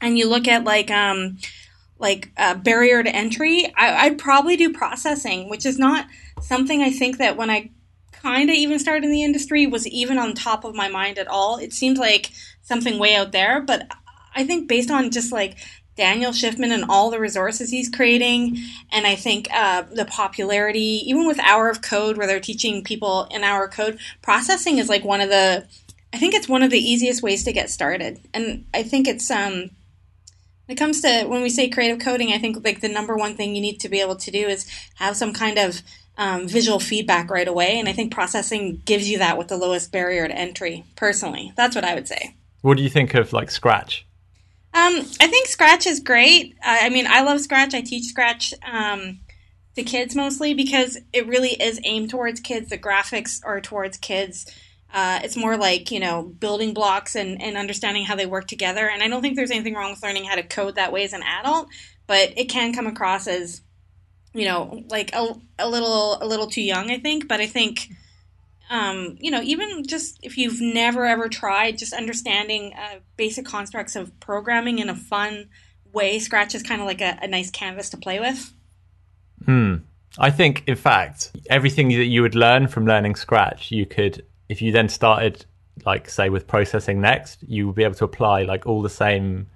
and 0.00 0.18
you 0.18 0.28
look 0.28 0.48
at 0.48 0.64
like 0.64 0.90
um, 0.90 1.38
like 1.98 2.30
uh, 2.36 2.54
barrier 2.54 3.02
to 3.02 3.14
entry, 3.14 3.72
I, 3.76 4.06
I'd 4.06 4.18
probably 4.18 4.56
do 4.56 4.72
processing, 4.72 5.48
which 5.48 5.64
is 5.64 5.78
not 5.78 6.06
something 6.42 6.82
I 6.82 6.90
think 6.90 7.18
that 7.18 7.36
when 7.36 7.50
I 7.50 7.70
kind 8.12 8.48
of 8.48 8.56
even 8.56 8.78
started 8.78 9.04
in 9.04 9.10
the 9.10 9.22
industry 9.22 9.66
was 9.66 9.86
even 9.86 10.18
on 10.18 10.34
top 10.34 10.64
of 10.64 10.74
my 10.74 10.88
mind 10.88 11.18
at 11.18 11.28
all. 11.28 11.58
It 11.58 11.72
seems 11.74 11.98
like 11.98 12.30
something 12.62 12.98
way 12.98 13.14
out 13.14 13.32
there, 13.32 13.60
but 13.60 13.86
I 14.34 14.44
think 14.44 14.68
based 14.68 14.90
on 14.90 15.10
just 15.10 15.32
like 15.32 15.56
Daniel 15.96 16.32
Shiffman 16.32 16.70
and 16.70 16.84
all 16.88 17.10
the 17.10 17.20
resources 17.20 17.70
he's 17.70 17.88
creating. 17.88 18.58
And 18.90 19.06
I 19.06 19.14
think 19.14 19.48
uh, 19.52 19.82
the 19.82 20.04
popularity, 20.04 21.02
even 21.06 21.26
with 21.26 21.38
Hour 21.40 21.68
of 21.68 21.82
Code, 21.82 22.16
where 22.16 22.26
they're 22.26 22.40
teaching 22.40 22.82
people 22.82 23.28
in 23.30 23.44
Hour 23.44 23.64
of 23.64 23.72
Code, 23.72 23.98
processing 24.22 24.78
is 24.78 24.88
like 24.88 25.04
one 25.04 25.20
of 25.20 25.28
the, 25.28 25.66
I 26.12 26.18
think 26.18 26.34
it's 26.34 26.48
one 26.48 26.62
of 26.62 26.70
the 26.70 26.78
easiest 26.78 27.22
ways 27.22 27.44
to 27.44 27.52
get 27.52 27.70
started. 27.70 28.20
And 28.32 28.64
I 28.74 28.82
think 28.82 29.06
it's, 29.06 29.30
um, 29.30 29.70
when 30.66 30.76
it 30.76 30.78
comes 30.78 31.02
to 31.02 31.24
when 31.26 31.42
we 31.42 31.50
say 31.50 31.68
creative 31.68 31.98
coding, 31.98 32.32
I 32.32 32.38
think 32.38 32.64
like 32.64 32.80
the 32.80 32.88
number 32.88 33.16
one 33.16 33.36
thing 33.36 33.54
you 33.54 33.60
need 33.60 33.80
to 33.80 33.88
be 33.88 34.00
able 34.00 34.16
to 34.16 34.30
do 34.30 34.48
is 34.48 34.66
have 34.94 35.14
some 35.14 35.34
kind 35.34 35.58
of 35.58 35.82
um, 36.16 36.48
visual 36.48 36.80
feedback 36.80 37.30
right 37.30 37.46
away. 37.46 37.78
And 37.78 37.86
I 37.88 37.92
think 37.92 38.12
processing 38.12 38.80
gives 38.86 39.10
you 39.10 39.18
that 39.18 39.36
with 39.36 39.48
the 39.48 39.58
lowest 39.58 39.92
barrier 39.92 40.26
to 40.26 40.34
entry, 40.34 40.84
personally. 40.96 41.52
That's 41.54 41.74
what 41.74 41.84
I 41.84 41.94
would 41.94 42.08
say. 42.08 42.36
What 42.62 42.78
do 42.78 42.82
you 42.82 42.88
think 42.88 43.12
of 43.12 43.34
like 43.34 43.50
Scratch? 43.50 44.06
Um, 44.74 45.06
I 45.20 45.28
think 45.28 45.46
Scratch 45.46 45.86
is 45.86 46.00
great. 46.00 46.56
I, 46.60 46.88
mean, 46.88 47.06
I 47.08 47.22
love 47.22 47.40
Scratch. 47.40 47.74
I 47.74 47.80
teach 47.80 48.06
Scratch 48.06 48.52
um, 48.70 49.20
to 49.76 49.84
kids 49.84 50.16
mostly 50.16 50.52
because 50.52 50.98
it 51.12 51.28
really 51.28 51.50
is 51.50 51.80
aimed 51.84 52.10
towards 52.10 52.40
kids. 52.40 52.70
The 52.70 52.78
graphics 52.78 53.40
are 53.44 53.60
towards 53.60 53.96
kids. 53.96 54.46
Uh, 54.92 55.20
it's 55.22 55.36
more 55.36 55.56
like 55.56 55.90
you 55.90 55.98
know 55.98 56.22
building 56.22 56.72
blocks 56.72 57.14
and, 57.16 57.40
and 57.40 57.56
understanding 57.56 58.04
how 58.04 58.16
they 58.16 58.26
work 58.26 58.48
together. 58.48 58.88
And 58.88 59.02
I 59.02 59.08
don't 59.08 59.22
think 59.22 59.36
there's 59.36 59.50
anything 59.50 59.74
wrong 59.74 59.90
with 59.90 60.02
learning 60.02 60.24
how 60.24 60.34
to 60.34 60.42
code 60.42 60.74
that 60.74 60.92
way 60.92 61.04
as 61.04 61.12
an 61.12 61.22
adult, 61.22 61.68
but 62.06 62.32
it 62.36 62.48
can 62.48 62.72
come 62.72 62.86
across 62.86 63.26
as 63.26 63.60
you 64.32 64.44
know 64.44 64.82
like 64.88 65.12
a, 65.14 65.36
a 65.58 65.68
little 65.68 66.18
a 66.20 66.26
little 66.26 66.48
too 66.48 66.62
young. 66.62 66.90
I 66.90 66.98
think, 66.98 67.28
but 67.28 67.40
I 67.40 67.46
think 67.46 67.90
um, 68.70 69.16
you 69.20 69.30
know, 69.30 69.42
even 69.42 69.84
just 69.86 70.18
if 70.22 70.36
you've 70.38 70.60
never 70.60 71.04
ever 71.04 71.28
tried, 71.28 71.78
just 71.78 71.92
understanding 71.92 72.72
uh, 72.74 73.00
basic 73.16 73.44
constructs 73.44 73.96
of 73.96 74.18
programming 74.20 74.78
in 74.78 74.88
a 74.88 74.94
fun 74.94 75.48
way, 75.92 76.18
Scratch 76.18 76.54
is 76.54 76.62
kind 76.62 76.80
of 76.80 76.86
like 76.86 77.00
a, 77.00 77.18
a 77.22 77.28
nice 77.28 77.50
canvas 77.50 77.90
to 77.90 77.96
play 77.96 78.20
with. 78.20 78.52
Hmm. 79.44 79.76
I 80.18 80.30
think, 80.30 80.64
in 80.66 80.76
fact, 80.76 81.32
everything 81.50 81.88
that 81.88 82.04
you 82.04 82.22
would 82.22 82.34
learn 82.34 82.68
from 82.68 82.86
learning 82.86 83.16
Scratch, 83.16 83.72
you 83.72 83.84
could, 83.84 84.24
if 84.48 84.62
you 84.62 84.70
then 84.70 84.88
started, 84.88 85.44
like, 85.84 86.08
say, 86.08 86.28
with 86.28 86.46
processing 86.46 87.00
next, 87.00 87.42
you 87.42 87.66
would 87.66 87.74
be 87.74 87.82
able 87.82 87.96
to 87.96 88.04
apply 88.04 88.44
like 88.44 88.64
all 88.64 88.80
the 88.80 88.88
same, 88.88 89.48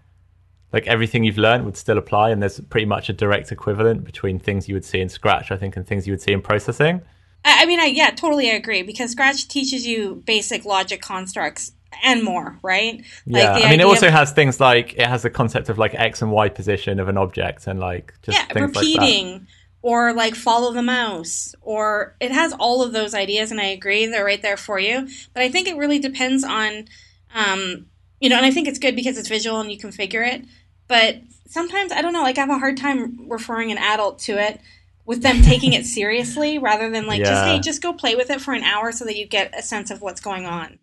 like 0.72 0.86
everything 0.88 1.22
you've 1.22 1.38
learned 1.38 1.64
would 1.64 1.76
still 1.76 1.96
apply, 1.96 2.30
and 2.30 2.42
there's 2.42 2.61
pretty 2.61 2.86
much 2.86 3.09
a 3.09 3.12
direct 3.12 3.52
equivalent 3.52 4.04
between 4.04 4.38
things 4.38 4.68
you 4.68 4.74
would 4.74 4.84
see 4.84 5.00
in 5.00 5.09
Scratch, 5.09 5.52
I 5.52 5.56
think, 5.56 5.76
and 5.76 5.86
things 5.86 6.06
you 6.06 6.12
would 6.12 6.22
see 6.22 6.32
in 6.32 6.42
processing. 6.42 7.02
I, 7.49 7.62
I 7.62 7.66
mean, 7.66 7.80
I 7.80 7.86
yeah, 7.86 8.11
totally 8.11 8.51
agree 8.51 8.82
because 8.82 9.12
Scratch 9.12 9.49
teaches 9.49 9.86
you 9.86 10.22
basic 10.26 10.64
logic 10.64 11.01
constructs 11.01 11.72
and 12.05 12.22
more, 12.22 12.59
right? 12.62 13.03
Yeah, 13.26 13.59
the 13.59 13.64
I 13.64 13.70
mean, 13.70 13.80
it 13.80 13.86
also 13.86 14.09
of- 14.09 14.12
has 14.12 14.32
things 14.32 14.61
like 14.61 14.94
it 14.94 15.07
has 15.07 15.22
the 15.22 15.30
concept 15.30 15.68
of 15.68 15.78
like 15.78 15.94
x 15.94 16.22
and 16.22 16.30
y 16.30 16.49
position 16.49 17.01
of 17.01 17.09
an 17.09 17.16
object, 17.16 17.66
and 17.66 17.80
like 17.80 18.14
just 18.22 18.38
yeah, 18.38 18.46
things 18.46 18.74
like 18.74 18.84
that. 18.84 19.01
repeating 19.01 19.46
or 19.80 20.12
like 20.12 20.34
follow 20.34 20.72
the 20.72 20.82
mouse 20.82 21.55
or 21.62 22.16
it 22.20 22.32
has 22.32 22.53
all 22.59 22.82
of 22.82 22.92
those 22.92 23.14
ideas 23.14 23.53
and 23.53 23.61
I 23.61 23.66
agree 23.66 24.07
they're 24.07 24.24
right 24.24 24.42
there 24.42 24.57
for 24.57 24.78
you. 24.78 25.09
But 25.32 25.44
I 25.44 25.49
think 25.49 25.68
it 25.68 25.76
really 25.76 25.99
depends 26.01 26.44
on 26.44 26.86
um 27.34 27.86
you 28.20 28.28
know, 28.28 28.36
and 28.36 28.44
I 28.44 28.51
think 28.51 28.66
it's 28.66 28.80
good 28.80 28.96
because 28.96 29.16
it's 29.16 29.28
visual 29.28 29.61
and 29.61 29.70
you 29.70 29.78
configure 29.78 30.26
it. 30.26 30.44
But 30.88 31.20
sometimes 31.46 31.92
I 31.92 32.03
don't 32.03 32.12
know, 32.12 32.22
like 32.22 32.38
I 32.38 32.40
have 32.40 32.51
a 32.51 32.59
hard 32.59 32.76
time 32.76 33.28
referring 33.28 33.70
an 33.70 33.78
adult 33.78 34.18
to 34.20 34.32
it 34.32 34.61
with 35.09 35.22
them 35.22 35.42
taking 35.42 35.72
it 35.72 35.84
seriously 35.86 36.59
rather 36.68 36.88
than 36.90 37.06
like 37.06 37.24
just 37.24 37.44
hey, 37.44 37.59
just 37.59 37.82
go 37.82 37.92
play 37.92 38.14
with 38.14 38.30
it 38.30 38.40
for 38.40 38.54
an 38.54 38.62
hour 38.62 38.92
so 38.92 39.04
that 39.06 39.16
you 39.16 39.26
get 39.26 39.52
a 39.59 39.62
sense 39.62 39.90
of 39.90 40.00
what's 40.02 40.20
going 40.20 40.46
on. 40.46 40.78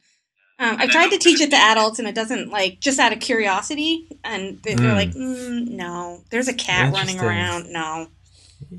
Um, 0.58 0.78
I've 0.80 0.90
tried 0.90 1.10
to 1.10 1.18
teach 1.18 1.42
it 1.42 1.50
to 1.52 1.56
adults, 1.72 2.00
and 2.00 2.08
it 2.08 2.16
doesn't 2.16 2.50
like 2.50 2.80
just 2.80 2.98
out 3.00 3.14
of 3.14 3.20
curiosity, 3.20 4.08
and 4.24 4.62
they- 4.64 4.74
they're 4.76 4.92
Mm. 4.94 4.96
like, 4.96 5.12
mm, 5.12 5.68
"No, 5.70 6.24
there's 6.30 6.48
a 6.48 6.54
cat 6.54 6.92
running 6.94 7.20
around." 7.20 7.70
No, 7.72 8.08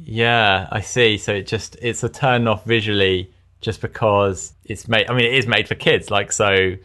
Yeah, 0.05 0.68
I 0.72 0.80
see. 0.80 1.16
So 1.18 1.32
it 1.34 1.47
just 1.47 1.76
it's 1.80 2.03
a 2.03 2.09
turn 2.09 2.49
off 2.49 2.64
visually 2.64 3.30
just 3.61 3.80
because 3.80 4.53
it's 4.64 4.88
made. 4.88 5.09
I 5.09 5.14
mean, 5.14 5.26
it 5.26 5.34
is 5.34 5.47
made 5.47 5.68
for 5.68 5.74
kids. 5.74 6.11
Like 6.11 6.32
so. 6.32 6.76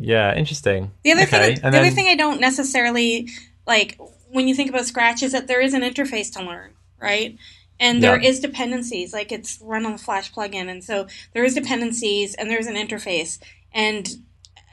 Yeah, 0.00 0.34
interesting. 0.34 0.84
Mm-hmm. 0.86 0.94
The 1.04 1.12
other 1.12 1.22
okay. 1.22 1.30
thing, 1.30 1.54
that, 1.54 1.64
and 1.64 1.74
the 1.74 1.78
then, 1.78 1.86
other 1.86 1.94
thing 1.94 2.06
I 2.08 2.14
don't 2.16 2.40
necessarily 2.40 3.28
like 3.66 3.98
when 4.30 4.48
you 4.48 4.54
think 4.54 4.68
about 4.70 4.86
Scratch 4.86 5.22
is 5.22 5.32
that 5.32 5.46
there 5.46 5.60
is 5.60 5.72
an 5.74 5.82
interface 5.82 6.32
to 6.34 6.42
learn, 6.42 6.72
right? 7.00 7.36
And 7.80 8.02
there 8.02 8.20
Yeah. 8.20 8.28
is 8.28 8.40
dependencies, 8.40 9.12
like 9.12 9.32
it's 9.32 9.58
run 9.60 9.84
on 9.84 9.92
the 9.92 9.98
Flash 9.98 10.32
plugin, 10.32 10.68
and 10.68 10.82
so 10.84 11.06
there 11.32 11.44
is 11.44 11.54
dependencies 11.54 12.34
and 12.34 12.48
there's 12.50 12.66
an 12.66 12.76
interface. 12.76 13.38
And 13.72 14.08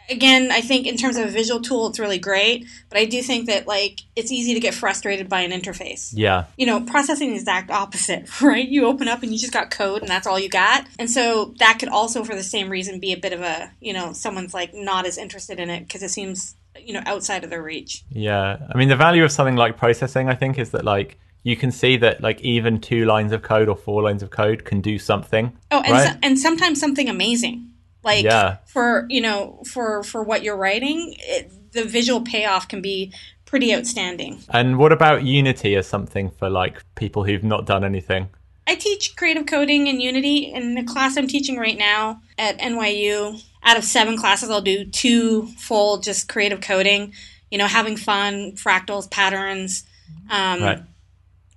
again, 0.10 0.52
I 0.52 0.62
think 0.62 0.86
in 0.86 0.98
terms 0.98 1.18
of 1.18 1.26
a 1.26 1.30
visual 1.32 1.62
tool, 1.62 1.88
it's 1.88 1.98
really 1.98 2.20
great, 2.20 2.66
but 2.90 2.98
I 3.00 3.06
do 3.06 3.22
think 3.24 3.48
that 3.48 3.66
like 3.66 4.02
it's 4.16 4.32
easy 4.32 4.54
to 4.54 4.60
get 4.60 4.74
frustrated 4.74 5.30
by 5.30 5.42
an 5.42 5.52
interface. 5.52 6.12
Yeah, 6.14 6.46
You 6.58 6.66
know, 6.66 6.82
processing 6.82 7.30
the 7.30 7.36
exact 7.36 7.72
opposite, 7.72 8.30
right? 8.42 8.68
You 8.68 8.86
open 8.86 9.08
up 9.08 9.24
and 9.24 9.32
you 9.32 9.40
just 9.40 9.54
got 9.54 9.72
code 9.72 10.02
and 10.02 10.10
that's 10.10 10.28
all 10.28 10.38
you 10.40 10.50
got. 10.50 10.86
And 11.00 11.10
so 11.10 11.54
that 11.60 11.78
could 11.80 11.90
also, 11.90 12.24
for 12.24 12.36
the 12.36 12.44
same 12.44 12.70
reason, 12.70 13.00
be 13.00 13.14
a 13.14 13.18
bit 13.18 13.32
of 13.34 13.42
a, 13.42 13.72
you 13.80 13.94
know, 13.94 14.12
someone's 14.14 14.54
like 14.54 14.74
not 14.74 15.06
as 15.06 15.18
interested 15.18 15.60
in 15.60 15.70
it 15.70 15.88
because 15.88 16.04
it 16.04 16.10
seems, 16.10 16.56
you 16.80 16.94
know, 16.94 17.02
outside 17.06 17.44
of 17.44 17.50
their 17.50 17.64
reach. 17.64 18.04
yeah. 18.12 18.58
I 18.74 18.78
mean, 18.78 18.90
the 18.90 18.96
value 18.98 19.24
of 19.24 19.32
something 19.32 19.56
like 19.56 19.78
processing, 19.78 20.30
I 20.30 20.36
think, 20.36 20.60
is 20.60 20.72
that 20.72 20.84
like 20.86 21.18
you 21.44 21.56
can 21.56 21.72
see 21.72 21.98
that 21.98 22.22
like 22.22 22.40
even 22.42 22.80
two 22.80 23.06
lines 23.06 23.32
of 23.32 23.42
code 23.42 23.68
or 23.68 23.76
four 23.76 24.04
lines 24.04 24.22
of 24.24 24.30
code 24.30 24.64
can 24.66 24.82
do 24.82 25.00
something. 25.00 25.52
Oh, 25.72 25.82
and, 25.82 25.92
Right. 25.92 26.08
so, 26.14 26.20
and 26.22 26.40
sometimes 26.40 26.80
something 26.80 27.10
amazing. 27.10 27.68
Like 28.04 28.24
Yeah. 28.24 28.58
for, 28.66 29.06
you 29.10 29.22
know, 29.22 29.62
for, 29.72 30.04
for 30.04 30.24
what 30.24 30.44
you're 30.44 30.58
writing, 30.58 31.16
it, 31.20 31.52
the 31.72 31.84
visual 31.86 32.22
payoff 32.22 32.68
can 32.68 32.82
be 32.82 33.14
pretty 33.46 33.74
outstanding. 33.76 34.40
And 34.50 34.78
what 34.78 34.92
about 34.92 35.24
Unity 35.24 35.76
as 35.76 35.88
something 35.88 36.30
for 36.32 36.50
like 36.50 36.84
people 36.96 37.24
who've 37.24 37.44
not 37.44 37.66
done 37.66 37.84
anything? 37.84 38.30
I 38.68 38.76
teach 38.76 39.16
creative 39.16 39.46
coding 39.48 39.88
in 39.88 40.00
Unity 40.00 40.52
in 40.54 40.76
the 40.76 40.84
class 40.84 41.18
I'm 41.18 41.28
teaching 41.28 41.58
right 41.58 41.78
now 41.78 42.22
at 42.38 42.60
NYU. 42.60 43.42
Out 43.64 43.78
of 43.78 43.84
seven 43.84 44.18
classes, 44.18 44.50
I'll 44.50 44.62
do 44.62 44.86
two 44.86 45.48
full 45.60 45.98
just 46.00 46.28
creative 46.30 46.62
coding, 46.62 47.14
you 47.52 47.58
know, 47.58 47.68
having 47.68 47.98
fun, 47.98 48.54
fractals, 48.54 49.10
patterns, 49.12 49.84
um, 50.30 50.62
Right. 50.64 50.84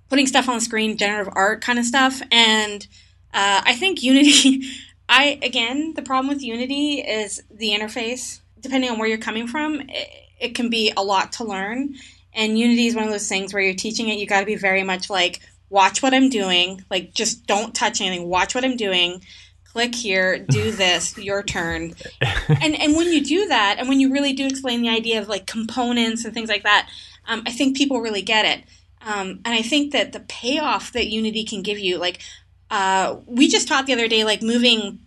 Putting 0.09 0.27
stuff 0.27 0.47
on 0.47 0.55
the 0.55 0.61
screen, 0.61 0.97
generative 0.97 1.33
art 1.35 1.61
kind 1.61 1.79
of 1.79 1.85
stuff. 1.85 2.21
And 2.31 2.85
uh, 3.33 3.61
I 3.63 3.75
think 3.75 4.03
Unity, 4.03 4.63
I, 5.09 5.39
again, 5.41 5.93
the 5.95 6.01
problem 6.01 6.33
with 6.33 6.43
Unity 6.43 6.99
is 6.99 7.41
the 7.51 7.69
interface. 7.69 8.41
Depending 8.59 8.89
on 8.89 8.97
where 8.97 9.07
you're 9.07 9.17
coming 9.17 9.47
from, 9.47 9.81
it, 9.81 10.09
it 10.39 10.55
can 10.55 10.69
be 10.69 10.91
a 10.97 11.03
lot 11.03 11.31
to 11.33 11.43
learn. 11.43 11.95
And 12.33 12.59
Unity 12.59 12.87
is 12.87 12.95
one 12.95 13.05
of 13.05 13.11
those 13.11 13.29
things 13.29 13.53
where 13.53 13.63
you're 13.63 13.75
teaching 13.75 14.09
it, 14.09 14.17
you 14.17 14.27
got 14.27 14.41
to 14.41 14.45
be 14.45 14.55
very 14.55 14.83
much 14.83 15.09
like, 15.09 15.39
watch 15.69 16.03
what 16.03 16.13
I'm 16.13 16.29
doing. 16.29 16.83
Like, 16.89 17.13
just 17.13 17.47
don't 17.47 17.73
touch 17.73 18.01
anything. 18.01 18.27
Watch 18.27 18.53
what 18.55 18.65
I'm 18.65 18.77
doing. 18.77 19.21
Click 19.65 19.95
here, 19.95 20.39
do 20.39 20.71
this, 20.83 21.17
your 21.17 21.43
turn. 21.43 21.93
And 22.47 22.79
and 22.79 22.95
when 22.95 23.11
you 23.11 23.23
do 23.23 23.47
that, 23.47 23.77
and 23.79 23.89
when 23.89 23.99
you 23.99 24.11
really 24.11 24.31
do 24.31 24.45
explain 24.45 24.81
the 24.81 24.89
idea 24.89 25.19
of 25.19 25.27
like 25.27 25.47
components 25.47 26.25
and 26.25 26.33
things 26.33 26.47
like 26.47 26.61
that, 26.61 26.89
um, 27.27 27.41
I 27.47 27.51
think 27.51 27.75
people 27.75 28.01
really 28.01 28.21
get 28.21 28.45
it. 28.45 28.63
Um, 29.05 29.39
and 29.45 29.53
I 29.53 29.61
think 29.61 29.93
that 29.93 30.11
the 30.13 30.19
payoff 30.19 30.91
that 30.93 31.07
Unity 31.07 31.43
can 31.45 31.61
give 31.61 31.79
you, 31.79 31.97
like 31.97 32.19
uh, 32.71 33.17
we 33.27 33.47
just 33.47 33.67
taught 33.67 33.85
the 33.85 33.93
other 33.93 34.07
day, 34.07 34.23
like 34.23 34.41
moving 34.41 34.99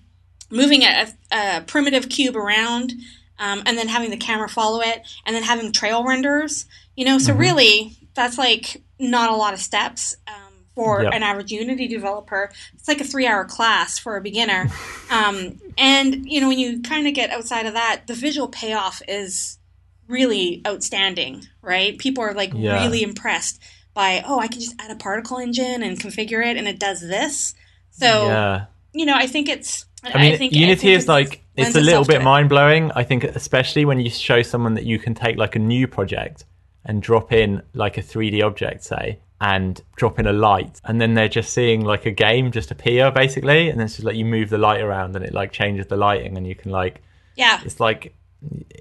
moving 0.51 0.83
a, 0.83 1.07
a 1.31 1.61
primitive 1.67 2.09
cube 2.09 2.37
around 2.37 2.93
um, 3.39 3.63
and 3.67 3.77
then 3.77 3.89
having 3.89 4.11
the 4.11 4.17
camera 4.17 4.49
follow 4.49 4.81
it 4.81 5.03
and 5.27 5.37
then 5.37 5.43
having 5.43 5.71
trail 5.73 6.03
renders 6.05 6.65
you 6.97 7.05
know 7.05 7.19
so 7.19 7.35
really 7.35 7.95
that's 8.15 8.39
like 8.39 8.83
not 8.99 9.31
a 9.31 9.37
lot 9.37 9.53
of 9.53 9.61
steps 9.61 10.17
um, 10.27 10.35
for 10.75 11.03
Yep. 11.03 11.13
an 11.13 11.23
average 11.23 11.53
unity 11.53 11.87
developer. 11.87 12.51
It's 12.75 12.89
like 12.89 13.01
a 13.01 13.05
three 13.05 13.27
hour 13.27 13.45
class 13.45 13.99
for 13.99 14.17
a 14.17 14.21
beginner. 14.23 14.69
Um, 15.11 15.59
and 15.79 16.31
you 16.31 16.41
know 16.41 16.49
when 16.49 16.59
you 16.59 16.83
kind 16.83 17.07
of 17.07 17.15
get 17.15 17.31
outside 17.31 17.65
of 17.67 17.73
that 17.75 18.03
the 18.07 18.15
visual 18.15 18.49
payoff 18.49 19.01
is 19.09 19.59
really 20.07 20.61
outstanding 20.67 21.45
right? 21.63 21.97
People 21.99 22.25
are 22.25 22.35
like 22.35 22.53
Yeah. 22.55 22.75
really 22.75 23.03
impressed 23.03 23.63
by 23.95 24.22
oh 24.26 24.39
i 24.39 24.47
can 24.47 24.61
just 24.61 24.74
add 24.78 24.91
a 24.91 24.97
particle 24.97 25.39
engine 25.39 25.82
and 25.82 25.99
configure 25.99 26.45
it 26.45 26.57
and 26.57 26.68
it 26.68 26.78
does 26.78 27.01
this 27.01 27.55
so 27.99 28.26
yeah. 28.26 28.66
you 28.93 29.07
know, 29.07 29.14
I 29.14 29.26
think 29.26 29.49
it's. 29.49 29.84
I 30.05 30.20
mean, 30.20 30.39
think, 30.39 30.53
Unity 30.53 30.72
I 30.72 30.76
think 30.76 30.99
is 30.99 31.09
like 31.09 31.43
it's 31.57 31.74
a 31.74 31.80
little 31.80 32.05
bit 32.05 32.22
mind 32.22 32.49
blowing. 32.49 32.93
I 32.95 33.03
think, 33.03 33.24
especially 33.24 33.84
when 33.84 33.99
you 33.99 34.11
show 34.11 34.43
someone 34.43 34.74
that 34.74 34.84
you 34.84 34.99
can 34.99 35.14
take 35.14 35.36
like 35.36 35.57
a 35.57 35.59
new 35.59 35.89
project 35.89 36.45
and 36.84 37.03
drop 37.03 37.32
in 37.32 37.62
like 37.74 37.99
a 37.99 38.03
3D 38.03 38.45
object, 38.45 38.84
say, 38.84 39.18
and 39.41 39.82
drop 39.97 40.20
in 40.20 40.26
a 40.28 40.32
light, 40.32 40.80
and 40.84 41.01
then 41.01 41.14
they're 41.14 41.28
just 41.28 41.53
seeing 41.53 41.84
like 41.84 42.07
a 42.07 42.12
game 42.12 42.53
just 42.53 42.70
appear 42.70 43.11
basically, 43.11 43.68
and 43.68 43.80
then 43.80 43.86
it's 43.86 43.97
just 43.97 44.05
like 44.05 44.14
you 44.14 44.24
move 44.24 44.51
the 44.51 44.59
light 44.59 44.80
around 44.80 45.16
and 45.16 45.24
it 45.24 45.34
like 45.34 45.51
changes 45.51 45.89
the 45.89 45.97
lighting, 45.97 46.36
and 46.36 46.47
you 46.47 46.55
can 46.55 46.70
like 46.70 47.03
Yeah, 47.34 47.61
it's 47.64 47.80
like 47.80 48.14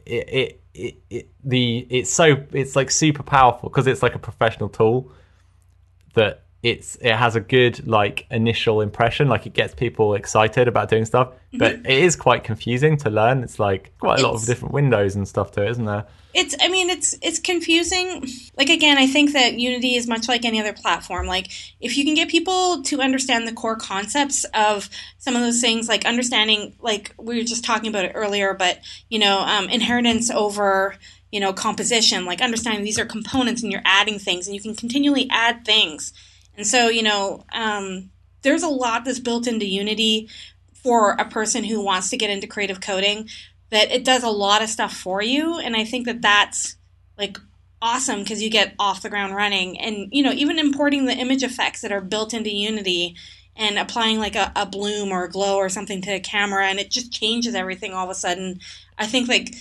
it 0.06 0.30
it, 0.30 0.62
it, 0.78 0.96
it 1.10 1.30
the 1.44 1.88
it's 1.90 2.12
so 2.12 2.44
it's 2.52 2.76
like 2.76 2.92
super 2.92 3.24
powerful 3.24 3.70
because 3.70 3.88
it's 3.88 4.04
like 4.04 4.16
a 4.16 4.20
professional 4.20 4.70
tool 4.70 5.12
that 6.14 6.44
it's 6.64 6.96
it 6.98 7.16
has 7.16 7.36
a 7.36 7.40
good 7.40 7.88
like 7.88 8.26
initial 8.32 8.82
impression 8.82 9.28
like 9.28 9.46
it 9.46 9.54
gets 9.54 9.74
people 9.74 10.14
excited 10.16 10.68
about 10.68 10.90
doing 10.90 11.06
stuff 11.06 11.34
but 11.54 11.76
mm-hmm. 11.78 11.86
it 11.86 11.98
is 12.00 12.16
quite 12.16 12.44
confusing 12.44 12.98
to 12.98 13.10
learn. 13.10 13.44
It's 13.44 13.60
like 13.60 13.92
quite 14.00 14.20
a 14.20 14.28
lot 14.28 14.36
of 14.36 14.46
different 14.46 14.74
windows 14.74 15.16
and 15.16 15.28
stuff 15.28 15.52
to 15.54 15.64
it 15.64 15.72
isn't 15.72 15.86
there 15.86 16.06
It's 16.38 16.56
I 16.62 16.68
mean 16.68 16.92
it's 16.92 17.16
it's 17.24 17.40
confusing. 17.40 18.28
Like 18.56 18.70
again, 18.70 19.00
I 19.00 19.08
think 19.08 19.34
that 19.34 19.60
Unity 19.60 19.96
is 19.96 20.08
much 20.08 20.28
like 20.28 20.46
any 20.46 20.60
other 20.60 20.72
platform. 20.72 21.26
Like 21.26 21.48
if 21.82 21.98
you 21.98 22.06
can 22.06 22.14
get 22.14 22.30
people 22.30 22.84
to 22.84 23.02
understand 23.02 23.48
the 23.48 23.54
core 23.54 23.76
concepts 23.76 24.46
of 24.54 24.88
some 25.18 25.36
of 25.36 25.42
those 25.42 25.60
things, 25.60 25.90
like 25.90 26.06
understanding 26.06 26.76
like 26.80 27.16
we 27.18 27.38
were 27.38 27.44
just 27.44 27.66
talking 27.66 27.90
about 27.90 28.06
it 28.06 28.12
earlier, 28.14 28.54
but 28.54 28.82
you 29.10 29.18
know, 29.18 29.40
um, 29.40 29.68
inheritance 29.70 30.30
over 30.30 30.96
you 31.32 31.40
know 31.40 31.54
composition, 31.54 32.26
like 32.26 32.42
understanding 32.42 32.84
these 32.84 33.00
are 33.00 33.06
components 33.06 33.64
and 33.64 33.72
you're 33.72 33.82
adding 33.84 34.20
things 34.20 34.46
and 34.46 34.56
you 34.56 34.62
can 34.62 34.76
continually 34.76 35.28
add 35.32 35.66
things. 35.66 36.14
And 36.56 36.68
so, 36.68 36.88
you 36.88 37.02
know, 37.02 37.46
um, 37.52 38.12
there's 38.44 38.64
a 38.64 38.68
lot 38.68 39.06
that's 39.06 39.20
built 39.20 39.48
into 39.48 39.66
Unity 39.66 40.30
for 40.84 41.14
a 41.14 41.26
person 41.26 41.64
who 41.64 41.84
wants 41.84 42.12
to 42.12 42.18
get 42.18 42.30
into 42.30 42.46
creative 42.46 42.80
coding 42.80 43.28
that 43.70 43.92
it 43.92 44.06
does 44.06 44.24
a 44.24 44.30
lot 44.30 44.62
of 44.62 44.70
stuff 44.70 44.96
for 44.96 45.22
you. 45.22 45.60
And 45.60 45.76
i 45.76 45.84
think 45.84 46.06
that 46.06 46.22
that's 46.22 46.78
like 47.18 47.38
awesome 47.82 48.20
because 48.20 48.42
you 48.42 48.50
get 48.50 48.74
off 48.80 49.02
the 49.02 49.10
ground 49.10 49.36
running. 49.36 49.80
And 49.80 50.10
you 50.12 50.24
know 50.24 50.32
even 50.32 50.60
importing 50.60 51.06
the 51.06 51.18
image 51.18 51.44
effects 51.44 51.82
that 51.82 51.92
are 51.92 52.02
built 52.02 52.34
into 52.34 52.54
unity 52.54 53.16
and 53.56 53.80
applying 53.80 54.20
like 54.20 54.36
a, 54.36 54.52
a 54.56 54.66
bloom 54.66 55.12
or 55.12 55.24
a 55.24 55.30
glow 55.32 55.58
or 55.58 55.70
something 55.70 56.02
to 56.04 56.12
a 56.12 56.20
camera 56.20 56.68
and 56.68 56.80
it 56.80 56.92
just 56.92 57.12
changes 57.12 57.56
everything 57.56 57.94
all 57.94 58.06
of 58.06 58.12
a 58.12 58.16
sudden. 58.16 58.60
I 58.98 59.08
think 59.08 59.28
like 59.28 59.54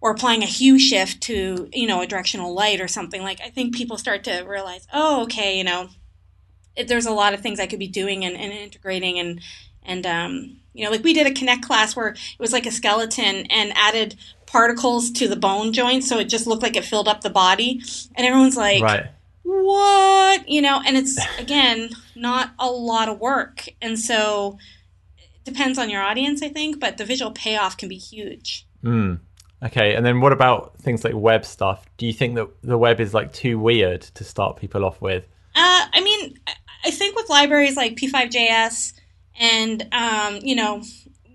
or 0.00 0.12
applying 0.12 0.42
a 0.42 0.46
hue 0.46 0.78
shift 0.78 1.20
to 1.22 1.68
you 1.72 1.86
know 1.86 2.00
a 2.02 2.06
directional 2.06 2.54
light 2.54 2.80
or 2.80 2.88
something 2.88 3.22
like 3.22 3.40
i 3.40 3.48
think 3.48 3.74
people 3.74 3.98
start 3.98 4.24
to 4.24 4.42
realize 4.42 4.86
oh 4.92 5.22
okay 5.24 5.58
you 5.58 5.64
know 5.64 5.88
there's 6.86 7.06
a 7.06 7.12
lot 7.12 7.34
of 7.34 7.40
things 7.40 7.58
i 7.58 7.66
could 7.66 7.78
be 7.78 7.88
doing 7.88 8.24
and, 8.24 8.36
and 8.36 8.52
integrating 8.52 9.18
and 9.18 9.40
and 9.88 10.06
um, 10.06 10.56
you 10.78 10.84
know 10.84 10.90
like 10.90 11.02
we 11.04 11.12
did 11.12 11.26
a 11.26 11.30
Kinect 11.30 11.62
class 11.62 11.94
where 11.96 12.08
it 12.08 12.18
was 12.38 12.52
like 12.52 12.64
a 12.66 12.70
skeleton 12.70 13.46
and 13.50 13.72
added 13.76 14.14
particles 14.46 15.10
to 15.10 15.28
the 15.28 15.36
bone 15.36 15.72
joint 15.74 16.04
so 16.04 16.18
it 16.18 16.24
just 16.30 16.46
looked 16.46 16.62
like 16.62 16.76
it 16.76 16.84
filled 16.84 17.08
up 17.08 17.20
the 17.20 17.28
body. 17.30 17.82
And 18.16 18.26
everyone's 18.26 18.56
like 18.56 18.82
right. 18.82 19.06
What? 19.42 20.48
You 20.48 20.62
know 20.62 20.80
and 20.86 20.96
it's 20.96 21.18
again 21.38 21.90
not 22.14 22.52
a 22.58 22.70
lot 22.70 23.08
of 23.08 23.18
work. 23.20 23.66
And 23.82 23.98
so 23.98 24.58
it 25.18 25.44
depends 25.44 25.78
on 25.78 25.90
your 25.90 26.02
audience 26.02 26.42
i 26.42 26.48
think 26.48 26.78
but 26.80 26.96
the 26.98 27.04
visual 27.04 27.32
payoff 27.32 27.76
can 27.76 27.88
be 27.88 27.96
huge. 27.96 28.66
Mm. 28.84 29.18
okay 29.64 29.94
and 29.96 30.06
then 30.06 30.20
what 30.20 30.32
about 30.32 30.76
things 30.78 31.02
like 31.04 31.14
web 31.14 31.44
stuff? 31.44 31.84
Do 31.96 32.06
you 32.06 32.12
think 32.12 32.36
that 32.36 32.48
the 32.62 32.78
web 32.78 33.00
is 33.00 33.12
like 33.12 33.32
too 33.32 33.58
weird 33.58 34.02
to 34.02 34.22
start 34.24 34.56
people 34.56 34.84
off 34.84 35.00
with? 35.00 35.24
Uh, 35.54 35.86
I 35.92 36.00
mean, 36.02 36.38
I- 36.46 36.52
I 36.84 36.92
think 36.92 37.16
with 37.16 37.28
libraries 37.28 37.76
like 37.76 37.96
P5JS 37.96 38.92
and, 39.38 39.86
um, 39.92 40.38
you 40.42 40.56
know, 40.56 40.82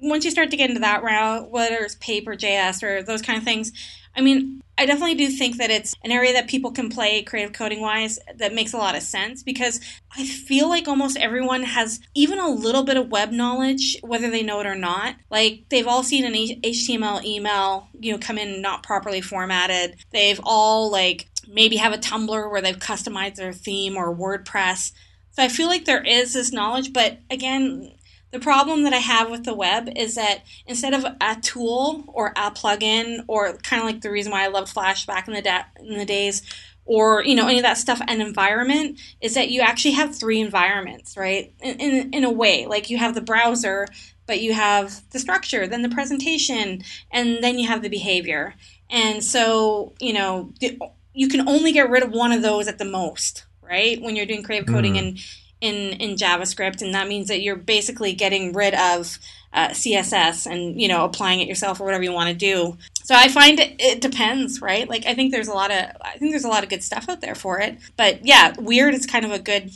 once 0.02 0.26
you 0.26 0.32
start 0.32 0.52
to 0.52 0.58
get 0.58 0.70
into 0.70 0.82
that 0.82 1.04
route, 1.04 1.50
whether 1.50 1.78
it's 1.78 1.96
Paper.js 1.96 2.84
or 2.84 3.04
those 3.04 3.22
kind 3.22 3.38
of 3.38 3.44
things, 3.44 3.72
I 4.16 4.22
mean, 4.22 4.62
I 4.78 4.86
definitely 4.86 5.16
do 5.16 5.30
think 5.30 5.58
that 5.58 5.70
it's 5.70 5.96
an 6.04 6.12
area 6.12 6.34
that 6.34 6.48
people 6.48 6.72
can 6.72 6.90
play 6.90 7.22
creative 7.24 7.54
coding 7.54 7.82
wise 7.82 8.20
that 8.38 8.54
makes 8.54 8.74
a 8.74 8.78
lot 8.78 8.96
of 8.96 9.04
sense 9.04 9.44
because 9.44 9.80
I 10.16 10.26
feel 10.26 10.68
like 10.68 10.88
almost 10.88 11.18
everyone 11.18 11.64
has 11.64 12.00
even 12.16 12.40
a 12.40 12.50
little 12.50 12.84
bit 12.84 12.98
of 12.98 13.12
web 13.12 13.32
knowledge, 13.32 13.98
whether 14.02 14.30
they 14.30 14.44
know 14.44 14.60
it 14.60 14.68
or 14.68 14.76
not. 14.76 15.16
Like 15.30 15.66
they've 15.70 15.88
all 15.88 16.04
seen 16.04 16.26
an 16.26 16.34
HTML 16.34 17.24
email, 17.24 17.88
you 18.00 18.12
know, 18.12 18.20
come 18.20 18.38
in 18.38 18.62
not 18.62 18.84
properly 18.84 19.22
formatted. 19.22 19.96
They've 20.12 20.42
all 20.44 20.92
like 20.92 21.30
maybe 21.48 21.78
have 21.78 21.94
a 21.94 21.98
Tumblr 21.98 22.52
where 22.52 22.62
they've 22.62 22.78
customized 22.78 23.36
their 23.36 23.54
theme 23.54 23.96
or 23.96 24.16
WordPress. 24.16 24.92
So 25.34 25.44
I 25.44 25.48
feel 25.48 25.68
like 25.68 25.86
there 25.86 26.04
is 26.04 26.34
this 26.34 26.54
knowledge, 26.54 26.94
but 26.94 27.20
again, 27.30 27.94
the 28.32 28.40
problem 28.40 28.84
that 28.84 28.94
I 28.94 28.98
have 28.98 29.30
with 29.30 29.46
the 29.46 29.54
web 29.54 29.90
is 29.96 30.16
that 30.16 30.44
instead 30.66 30.94
of 30.94 31.06
a 31.22 31.36
tool 31.42 32.04
or 32.08 32.34
a 32.36 32.52
plugin 32.52 33.24
or 33.28 33.54
kind 33.58 33.82
of 33.82 33.88
like 33.88 34.02
the 34.02 34.12
reason 34.12 34.32
why 34.32 34.44
I 34.44 34.48
loved 34.48 34.70
Flash 34.70 35.06
back 35.06 35.28
in 35.28 35.34
the 35.34 35.42
da- 35.42 35.66
in 35.80 35.98
the 35.98 36.06
days 36.06 36.42
or 36.86 37.24
you 37.24 37.36
know 37.36 37.48
any 37.48 37.60
of 37.60 37.64
that 37.64 37.78
stuff 37.78 38.02
an 38.08 38.22
environment 38.22 39.00
is 39.22 39.36
that 39.36 39.50
you 39.50 39.62
actually 39.62 39.92
have 39.92 40.16
three 40.16 40.42
environments 40.42 41.16
right? 41.16 41.54
In, 41.62 41.80
in, 41.80 42.14
in 42.14 42.24
a 42.24 42.32
way 42.32 42.66
like 42.66 42.90
you 42.90 42.98
have 42.98 43.14
the 43.14 43.22
browser 43.22 43.88
but 44.26 44.42
you 44.42 44.54
have 44.54 45.08
the 45.12 45.20
structure 45.20 45.68
then 45.68 45.84
the 45.84 45.90
presentation 45.90 46.82
and 47.12 47.44
then 47.44 47.60
you 47.60 47.68
have 47.68 47.84
the 47.84 47.90
behavior. 47.90 48.56
And 48.90 49.24
so 49.24 49.94
you 50.00 50.14
know 50.14 50.54
the, 50.60 50.80
you 51.14 51.28
can 51.28 51.48
only 51.48 51.72
get 51.72 51.90
rid 51.90 52.02
of 52.02 52.12
one 52.12 52.32
of 52.32 52.42
those 52.42 52.68
at 52.68 52.80
the 52.80 52.86
most 52.86 53.46
right? 53.68 54.02
When 54.02 54.16
you're 54.16 54.26
doing 54.26 54.44
creative 54.44 54.68
coding 54.68 54.96
in 54.96 55.18
in 55.62 55.94
in 56.02 56.16
javascript 56.18 56.82
and 56.82 56.94
that 56.94 57.08
means 57.08 57.30
that 57.30 57.42
you're 57.42 57.56
basically 57.56 58.12
getting 58.12 58.52
rid 58.52 58.74
of 58.74 59.18
uh, 59.54 59.70
css 59.70 60.46
and 60.46 60.82
you 60.82 60.90
know 60.90 61.06
applying 61.06 61.40
it 61.40 61.48
yourself 61.48 61.80
or 61.80 61.86
whatever 61.86 62.04
you 62.04 62.12
want 62.12 62.28
to 62.30 62.36
do. 62.36 62.78
So 63.04 63.16
i 63.16 63.30
find 63.30 63.60
it, 63.60 63.76
it 63.80 64.02
depends 64.02 64.62
right? 64.62 64.90
Like 64.90 65.06
i 65.06 65.14
think 65.14 65.32
there's 65.32 65.48
a 65.48 65.54
lot 65.54 65.72
of 65.72 65.86
i 66.02 66.18
think 66.18 66.32
there's 66.32 66.44
a 66.44 66.50
lot 66.50 66.64
of 66.64 66.70
good 66.70 66.84
stuff 66.84 67.08
out 67.08 67.22
there 67.22 67.36
for 67.36 67.60
it. 67.60 67.78
But 67.96 68.26
yeah 68.26 68.54
weird 68.60 68.94
is 68.94 69.06
kind 69.06 69.24
of 69.26 69.32
a 69.32 69.40
good 69.40 69.72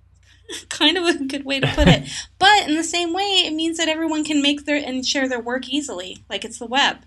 kind 0.70 0.96
of 0.96 1.04
a 1.06 1.24
good 1.24 1.44
way 1.44 1.60
to 1.60 1.66
put 1.66 1.88
it. 1.88 2.08
But 2.38 2.68
in 2.68 2.76
the 2.76 2.84
same 2.84 3.12
way 3.12 3.42
it 3.44 3.52
means 3.52 3.76
that 3.76 3.88
everyone 3.88 4.24
can 4.24 4.40
make 4.40 4.64
their 4.64 4.76
and 4.76 5.04
share 5.04 5.28
their 5.28 5.40
work 5.40 5.68
easily. 5.68 6.18
Like 6.30 6.44
it's 6.44 6.58
the 6.58 6.66
web 6.66 6.98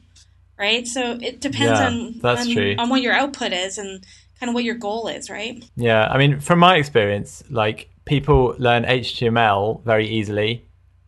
right? 0.59 0.85
So 0.87 1.17
it 1.19 1.41
depends 1.41 1.79
Yeah, 1.79 1.87
on 1.87 2.19
that's 2.19 2.47
on, 2.47 2.53
true. 2.53 2.75
on 2.77 2.89
what 2.89 3.01
your 3.01 3.13
output 3.13 3.51
is 3.51 3.79
and 3.79 4.05
kind 4.41 4.49
of 4.49 4.53
what 4.55 4.63
your 4.65 4.75
goal 4.75 5.07
is 5.07 5.29
right 5.29 5.63
Yeah, 5.77 6.07
I 6.09 6.17
mean, 6.17 6.39
from 6.41 6.59
my 6.59 6.75
experience, 6.75 7.43
like 7.49 7.89
people 8.05 8.55
learn 8.57 8.83
HTML 8.83 9.83
very 9.85 10.07
easily. 10.09 10.65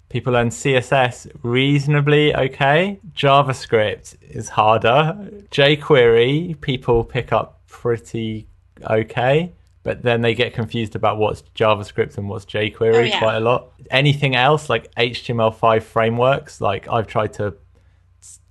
People 0.10 0.34
learn 0.34 0.50
CSS 0.50 1.28
reasonably 1.42 2.36
okay. 2.36 3.00
JavaScript 3.16 4.16
is 4.22 4.48
harder. 4.50 5.18
jQuery, 5.52 6.62
people 6.62 7.04
pick 7.04 7.34
up 7.34 7.60
pretty 7.68 8.48
okay, 8.90 9.52
but 9.82 10.04
then 10.04 10.22
they 10.22 10.36
get 10.36 10.54
confused 10.54 10.96
about 10.96 11.18
what's 11.18 11.42
JavaScript 11.56 12.18
and 12.20 12.30
what's 12.30 12.46
jQuery 12.46 12.94
Oh, 12.96 13.00
yeah. 13.00 13.18
quite 13.20 13.38
a 13.38 13.40
lot. 13.40 13.72
Anything 13.90 14.36
else, 14.36 14.70
like 14.70 14.94
HTML5 14.96 15.82
frameworks, 15.82 16.62
like 16.62 16.88
I've 16.88 17.08
tried 17.08 17.34
to 17.34 17.56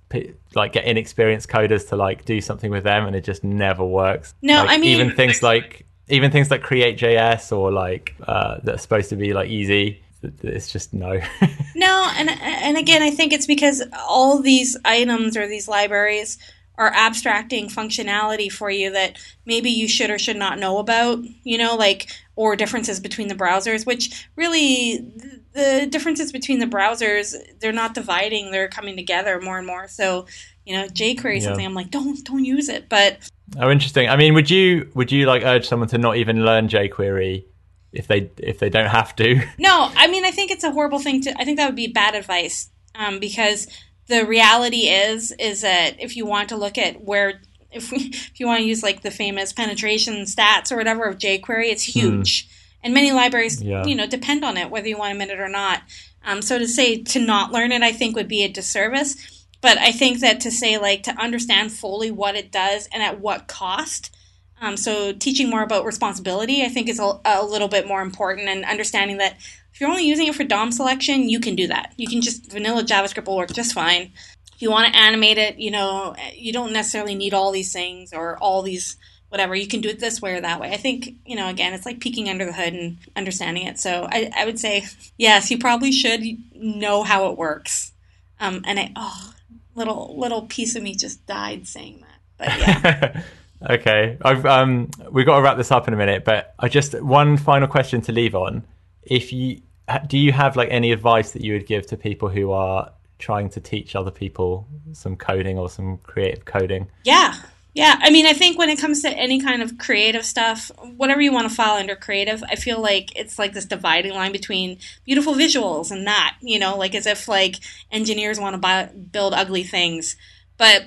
p- 0.09 0.33
like 0.55 0.73
get 0.73 0.85
inexperienced 0.85 1.49
coders 1.49 1.87
to 1.89 1.95
like 1.95 2.25
do 2.25 2.41
something 2.41 2.71
with 2.71 2.83
them 2.83 3.05
and 3.05 3.15
it 3.15 3.23
just 3.23 3.43
never 3.43 3.83
works. 3.85 4.33
No, 4.41 4.57
Like, 4.57 4.69
I 4.69 4.77
mean- 4.77 4.89
even 4.99 5.15
things 5.15 5.41
like 5.43 5.85
even 6.09 6.31
things 6.31 6.51
like 6.51 6.61
CreateJS 6.63 7.55
or 7.55 7.71
like 7.71 8.15
uh 8.27 8.59
that 8.63 8.75
are 8.75 8.77
supposed 8.77 9.09
to 9.09 9.15
be 9.15 9.33
like 9.33 9.49
easy 9.49 10.03
it's 10.41 10.71
just 10.71 10.93
no. 10.93 11.19
No, 11.75 12.11
and 12.15 12.29
and 12.29 12.77
again, 12.77 13.01
I 13.01 13.09
think 13.09 13.33
it's 13.33 13.47
because 13.47 13.83
all 14.07 14.39
these 14.39 14.77
items 14.85 15.35
or 15.35 15.47
these 15.47 15.67
libraries 15.67 16.37
are 16.77 16.91
abstracting 16.93 17.67
functionality 17.67 18.51
for 18.51 18.69
you 18.69 18.91
that 18.91 19.17
maybe 19.45 19.69
you 19.69 19.87
should 19.87 20.09
or 20.09 20.17
should 20.17 20.37
not 20.37 20.59
know 20.59 20.77
about. 20.77 21.19
You 21.43 21.57
know, 21.57 21.75
like 21.75 22.09
or 22.35 22.55
differences 22.55 22.99
between 22.99 23.27
the 23.27 23.35
browsers, 23.35 23.85
which 23.85 24.27
really 24.35 25.05
the 25.53 25.87
differences 25.89 26.31
between 26.31 26.59
the 26.59 26.65
browsers 26.65 27.35
they're 27.59 27.71
not 27.71 27.93
dividing; 27.93 28.51
they're 28.51 28.67
coming 28.67 28.95
together 28.95 29.39
more 29.39 29.57
and 29.57 29.67
more. 29.67 29.87
So, 29.87 30.25
you 30.65 30.75
know, 30.75 30.87
jQuery 30.87 31.35
Yeah. 31.35 31.41
something 31.41 31.65
I'm 31.65 31.73
like, 31.73 31.91
don't 31.91 32.23
don't 32.25 32.45
use 32.45 32.69
it, 32.69 32.89
but 32.89 33.17
oh 33.59 33.69
interesting 33.69 34.09
i 34.09 34.15
mean 34.15 34.33
would 34.33 34.49
you 34.49 34.89
would 34.95 35.11
you 35.11 35.27
like 35.27 35.43
urge 35.43 35.67
someone 35.67 35.87
to 35.87 35.97
not 35.97 36.15
even 36.15 36.43
learn 36.43 36.67
jquery 36.67 37.43
if 37.91 38.07
they 38.07 38.31
if 38.37 38.57
they 38.57 38.69
don't 38.69 38.89
have 38.89 39.15
to 39.15 39.35
No, 39.59 39.91
I 39.95 40.07
mean, 40.07 40.25
I 40.25 40.31
think 40.31 40.51
it's 40.51 40.63
a 40.63 40.71
horrible 40.71 40.99
thing 40.99 41.21
to. 41.21 41.39
I 41.39 41.45
think 41.45 41.57
that 41.57 41.67
would 41.67 41.75
be 41.75 41.87
bad 41.87 42.15
advice 42.15 42.69
um, 42.95 43.19
because 43.19 43.67
the 44.07 44.25
reality 44.25 44.87
is 44.87 45.31
is 45.39 45.61
that 45.61 45.99
if 45.99 46.15
you 46.15 46.25
want 46.25 46.49
to 46.49 46.57
look 46.57 46.77
at 46.77 47.03
where 47.03 47.41
if 47.71 47.91
we, 47.91 47.97
if 48.13 48.39
you 48.39 48.45
want 48.45 48.59
to 48.59 48.65
use 48.65 48.83
like 48.83 49.01
the 49.01 49.11
famous 49.11 49.51
penetration 49.53 50.23
stats 50.25 50.71
or 50.71 50.77
whatever 50.77 51.05
of 51.05 51.17
jQuery, 51.17 51.71
it's 51.71 51.83
huge, 51.95 52.47
and 52.83 52.93
many 52.93 53.11
libraries 53.11 53.61
Yeah. 53.61 53.85
you 53.85 53.95
know 53.95 54.05
depend 54.07 54.43
on 54.43 54.57
it 54.57 54.69
whether 54.69 54.87
you 54.87 54.97
want 54.97 55.09
to 55.09 55.23
admit 55.23 55.37
it 55.37 55.41
or 55.41 55.49
not. 55.49 55.81
Um, 56.25 56.41
so 56.41 56.57
to 56.57 56.67
say 56.67 57.01
to 57.03 57.19
not 57.19 57.51
learn 57.51 57.71
it, 57.71 57.81
I 57.81 57.91
think 57.91 58.15
would 58.15 58.27
be 58.27 58.43
a 58.43 58.49
disservice. 58.49 59.15
But 59.61 59.77
I 59.77 59.91
think 59.93 60.19
that 60.19 60.41
to 60.41 60.51
say 60.51 60.77
like 60.77 61.03
to 61.03 61.11
understand 61.17 61.71
fully 61.71 62.11
what 62.11 62.35
it 62.35 62.51
does 62.51 62.87
and 62.93 63.01
at 63.01 63.19
what 63.21 63.47
cost. 63.47 64.13
Um, 64.61 64.77
so 64.77 65.11
teaching 65.13 65.49
more 65.49 65.63
about 65.63 65.85
responsibility, 65.85 66.63
I 66.63 66.69
think, 66.69 66.87
is 66.87 66.99
a, 66.99 67.19
a 67.25 67.45
little 67.45 67.67
bit 67.67 67.87
more 67.87 68.01
important, 68.01 68.47
and 68.47 68.63
understanding 68.65 69.17
that 69.17 69.37
if 69.73 69.81
you're 69.81 69.89
only 69.89 70.05
using 70.05 70.27
it 70.27 70.35
for 70.35 70.43
DOM 70.43 70.71
selection, 70.71 71.27
you 71.29 71.39
can 71.39 71.55
do 71.55 71.67
that. 71.67 71.93
You 71.97 72.07
can 72.07 72.21
just 72.21 72.51
vanilla 72.51 72.83
JavaScript 72.83 73.25
will 73.25 73.37
work 73.37 73.51
just 73.51 73.73
fine. 73.73 74.11
If 74.55 74.61
you 74.61 74.69
want 74.69 74.93
to 74.93 74.99
animate 74.99 75.37
it, 75.37 75.57
you 75.57 75.71
know, 75.71 76.15
you 76.35 76.53
don't 76.53 76.73
necessarily 76.73 77.15
need 77.15 77.33
all 77.33 77.51
these 77.51 77.73
things 77.73 78.13
or 78.13 78.37
all 78.37 78.61
these 78.61 78.97
whatever. 79.29 79.55
You 79.55 79.67
can 79.67 79.81
do 79.81 79.89
it 79.89 79.99
this 79.99 80.21
way 80.21 80.35
or 80.35 80.41
that 80.41 80.59
way. 80.59 80.71
I 80.71 80.77
think, 80.77 81.15
you 81.25 81.35
know, 81.35 81.49
again, 81.49 81.73
it's 81.73 81.87
like 81.87 81.99
peeking 81.99 82.29
under 82.29 82.45
the 82.45 82.53
hood 82.53 82.73
and 82.73 82.97
understanding 83.15 83.65
it. 83.65 83.79
So 83.79 84.07
I, 84.09 84.31
I 84.37 84.45
would 84.45 84.59
say, 84.59 84.85
yes, 85.17 85.49
you 85.49 85.57
probably 85.57 85.91
should 85.91 86.21
know 86.53 87.01
how 87.01 87.31
it 87.31 87.37
works. 87.37 87.93
Um, 88.39 88.61
and 88.65 88.79
I, 88.79 88.91
oh, 88.95 89.33
little 89.73 90.15
little 90.19 90.43
piece 90.43 90.75
of 90.75 90.83
me 90.83 90.95
just 90.95 91.25
died 91.25 91.67
saying 91.67 92.01
that. 92.01 92.19
But 92.37 92.59
yeah. 92.59 93.23
Okay, 93.69 94.17
I've 94.21 94.45
um, 94.45 94.89
we've 95.09 95.25
got 95.25 95.37
to 95.37 95.41
wrap 95.41 95.55
this 95.55 95.71
up 95.71 95.87
in 95.87 95.93
a 95.93 95.97
minute, 95.97 96.25
but 96.25 96.53
I 96.59 96.67
just 96.67 97.01
one 97.01 97.37
final 97.37 97.67
question 97.67 98.01
to 98.01 98.11
leave 98.11 98.35
on. 98.35 98.63
If 99.05 99.33
you 99.33 99.61
do, 100.07 100.17
you 100.17 100.31
have 100.31 100.55
like 100.55 100.69
any 100.71 100.91
advice 100.91 101.31
that 101.31 101.43
you 101.43 101.53
would 101.53 101.67
give 101.67 101.87
to 101.87 101.97
people 101.97 102.29
who 102.29 102.51
are 102.51 102.91
trying 103.19 103.49
to 103.49 103.59
teach 103.59 103.95
other 103.95 104.11
people 104.11 104.67
some 104.91 105.15
coding 105.15 105.57
or 105.57 105.69
some 105.69 105.97
creative 105.99 106.45
coding? 106.45 106.87
Yeah, 107.03 107.35
yeah. 107.73 107.97
I 108.01 108.09
mean, 108.09 108.25
I 108.25 108.33
think 108.33 108.57
when 108.57 108.69
it 108.69 108.79
comes 108.79 109.01
to 109.01 109.09
any 109.09 109.41
kind 109.41 109.61
of 109.61 109.77
creative 109.77 110.25
stuff, 110.25 110.71
whatever 110.97 111.21
you 111.21 111.31
want 111.31 111.49
to 111.49 111.55
file 111.55 111.77
under 111.77 111.95
creative, 111.95 112.43
I 112.43 112.55
feel 112.55 112.81
like 112.81 113.17
it's 113.17 113.39
like 113.39 113.53
this 113.53 113.65
dividing 113.65 114.13
line 114.13 114.31
between 114.31 114.79
beautiful 115.05 115.33
visuals 115.33 115.91
and 115.91 116.07
that. 116.07 116.37
You 116.41 116.59
know, 116.59 116.77
like 116.77 116.95
as 116.95 117.05
if 117.05 117.27
like 117.27 117.57
engineers 117.91 118.39
want 118.39 118.53
to 118.53 118.59
buy, 118.59 118.85
build 118.85 119.33
ugly 119.33 119.63
things, 119.63 120.15
but 120.57 120.85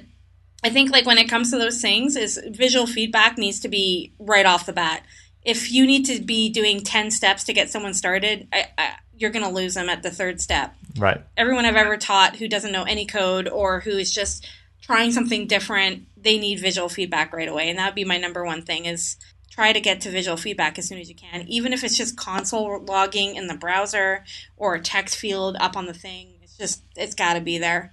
I 0.65 0.71
think 0.71 0.91
like 0.91 1.07
when 1.07 1.19
it 1.19 1.29
comes 1.29 1.51
to 1.51 1.59
those 1.59 1.81
things, 1.81 2.17
is 2.17 2.41
visual 2.49 2.87
feedback 2.87 3.39
needs 3.39 3.61
to 3.61 3.69
be 3.69 4.13
right 4.19 4.47
off 4.47 4.67
the 4.67 4.73
bat. 4.73 5.05
If 5.47 5.71
you 5.71 5.87
need 5.87 6.05
to 6.07 6.21
be 6.21 6.51
doing 6.51 6.81
ten 6.81 7.11
steps 7.11 7.45
to 7.45 7.53
get 7.53 7.71
someone 7.71 7.95
started, 7.95 8.49
I, 8.53 8.67
I, 8.77 8.97
you're 9.17 9.31
going 9.31 9.45
to 9.45 9.51
lose 9.51 9.75
them 9.75 9.89
at 9.89 10.03
the 10.03 10.11
third 10.11 10.41
step. 10.41 10.75
Right. 10.99 11.23
Everyone 11.37 11.65
I've 11.65 11.77
ever 11.77 11.97
taught 11.97 12.37
who 12.37 12.49
doesn't 12.49 12.73
know 12.73 12.83
any 12.83 13.07
code 13.07 13.49
or 13.49 13.81
who 13.81 13.93
is 13.93 14.13
just 14.13 14.47
trying 14.83 15.13
something 15.13 15.47
different, 15.47 16.07
they 16.17 16.37
need 16.37 16.59
visual 16.59 16.89
feedback 16.89 17.33
right 17.33 17.49
away, 17.49 17.71
and 17.71 17.79
that 17.79 17.87
would 17.87 17.95
be 17.95 18.05
my 18.05 18.19
number 18.19 18.45
one 18.45 18.63
thing 18.63 18.87
is 18.87 19.17
try 19.51 19.73
to 19.73 19.81
get 19.81 20.03
to 20.03 20.11
visual 20.11 20.37
feedback 20.37 20.79
as 20.79 20.89
soon 20.89 20.99
as 20.99 21.09
you 21.09 21.15
can, 21.15 21.47
even 21.49 21.73
if 21.73 21.83
it's 21.83 21.97
just 21.97 22.17
console 22.17 22.79
logging 22.83 23.37
in 23.37 23.47
the 23.47 23.55
browser 23.55 24.25
or 24.57 24.75
a 24.75 24.81
text 24.81 25.17
field 25.17 25.57
up 25.61 25.77
on 25.77 25.87
the 25.87 25.95
thing. 25.95 26.35
It's 26.43 26.57
just 26.57 26.83
it's 26.97 27.15
got 27.15 27.35
to 27.35 27.41
be 27.41 27.59
there 27.59 27.93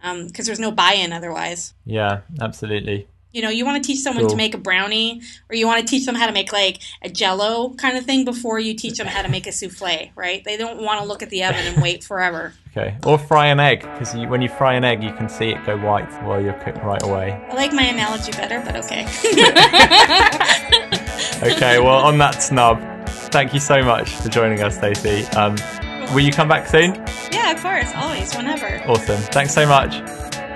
because 0.00 0.40
um, 0.40 0.44
there's 0.44 0.58
no 0.58 0.70
buy-in 0.70 1.12
otherwise. 1.12 1.74
Yeah, 1.84 2.20
absolutely. 2.40 3.08
You 3.32 3.42
know, 3.42 3.48
you 3.48 3.64
want 3.64 3.82
to 3.82 3.86
teach 3.86 4.00
someone 4.00 4.24
cool. 4.24 4.30
to 4.30 4.36
make 4.36 4.54
a 4.54 4.58
brownie, 4.58 5.22
or 5.48 5.56
you 5.56 5.66
want 5.66 5.80
to 5.80 5.86
teach 5.86 6.04
them 6.04 6.14
how 6.14 6.26
to 6.26 6.32
make 6.32 6.52
like 6.52 6.80
a 7.02 7.08
Jello 7.08 7.74
kind 7.74 7.96
of 7.96 8.04
thing 8.04 8.24
before 8.24 8.58
you 8.58 8.74
teach 8.74 8.98
them 8.98 9.06
how 9.06 9.22
to 9.22 9.28
make 9.28 9.46
a 9.46 9.52
souffle, 9.52 10.10
right? 10.14 10.44
They 10.44 10.56
don't 10.56 10.82
want 10.82 11.00
to 11.00 11.06
look 11.06 11.22
at 11.22 11.30
the 11.30 11.44
oven 11.44 11.66
and 11.66 11.82
wait 11.82 12.04
forever. 12.04 12.54
Okay, 12.74 12.96
or 13.04 13.18
fry 13.18 13.48
an 13.48 13.60
egg 13.60 13.82
because 13.82 14.14
when 14.14 14.40
you 14.40 14.48
fry 14.48 14.72
an 14.72 14.82
egg, 14.82 15.02
you 15.02 15.12
can 15.12 15.28
see 15.28 15.50
it 15.50 15.62
go 15.66 15.76
white 15.76 16.10
while 16.24 16.40
you're 16.40 16.54
cooked 16.54 16.78
right 16.78 17.02
away. 17.02 17.32
I 17.50 17.54
like 17.54 17.70
my 17.74 17.82
analogy 17.82 18.32
better, 18.32 18.62
but 18.64 18.76
okay. 18.76 19.02
okay, 21.52 21.78
well, 21.80 21.98
on 21.98 22.16
that 22.16 22.42
snub, 22.42 22.80
thank 23.30 23.52
you 23.52 23.60
so 23.60 23.82
much 23.82 24.08
for 24.08 24.30
joining 24.30 24.62
us, 24.62 24.76
Stacey. 24.76 25.26
Um, 25.36 25.56
will 26.14 26.20
you 26.20 26.32
come 26.32 26.48
back 26.48 26.66
soon? 26.66 26.94
Yeah, 27.30 27.52
of 27.52 27.60
course, 27.60 27.92
always, 27.94 28.34
whenever. 28.34 28.82
Awesome. 28.86 29.20
Thanks 29.20 29.52
so 29.52 29.66
much. 29.66 29.92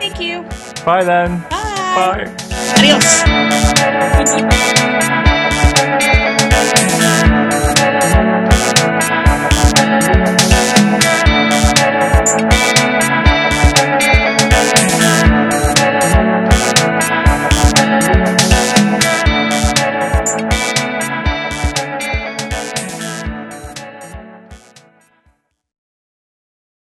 Thank 0.00 0.18
you. 0.18 0.42
Bye 0.86 1.04
then. 1.04 1.42
Bye. 1.50 1.75
Bye. 1.96 2.30
Adios. 2.76 3.24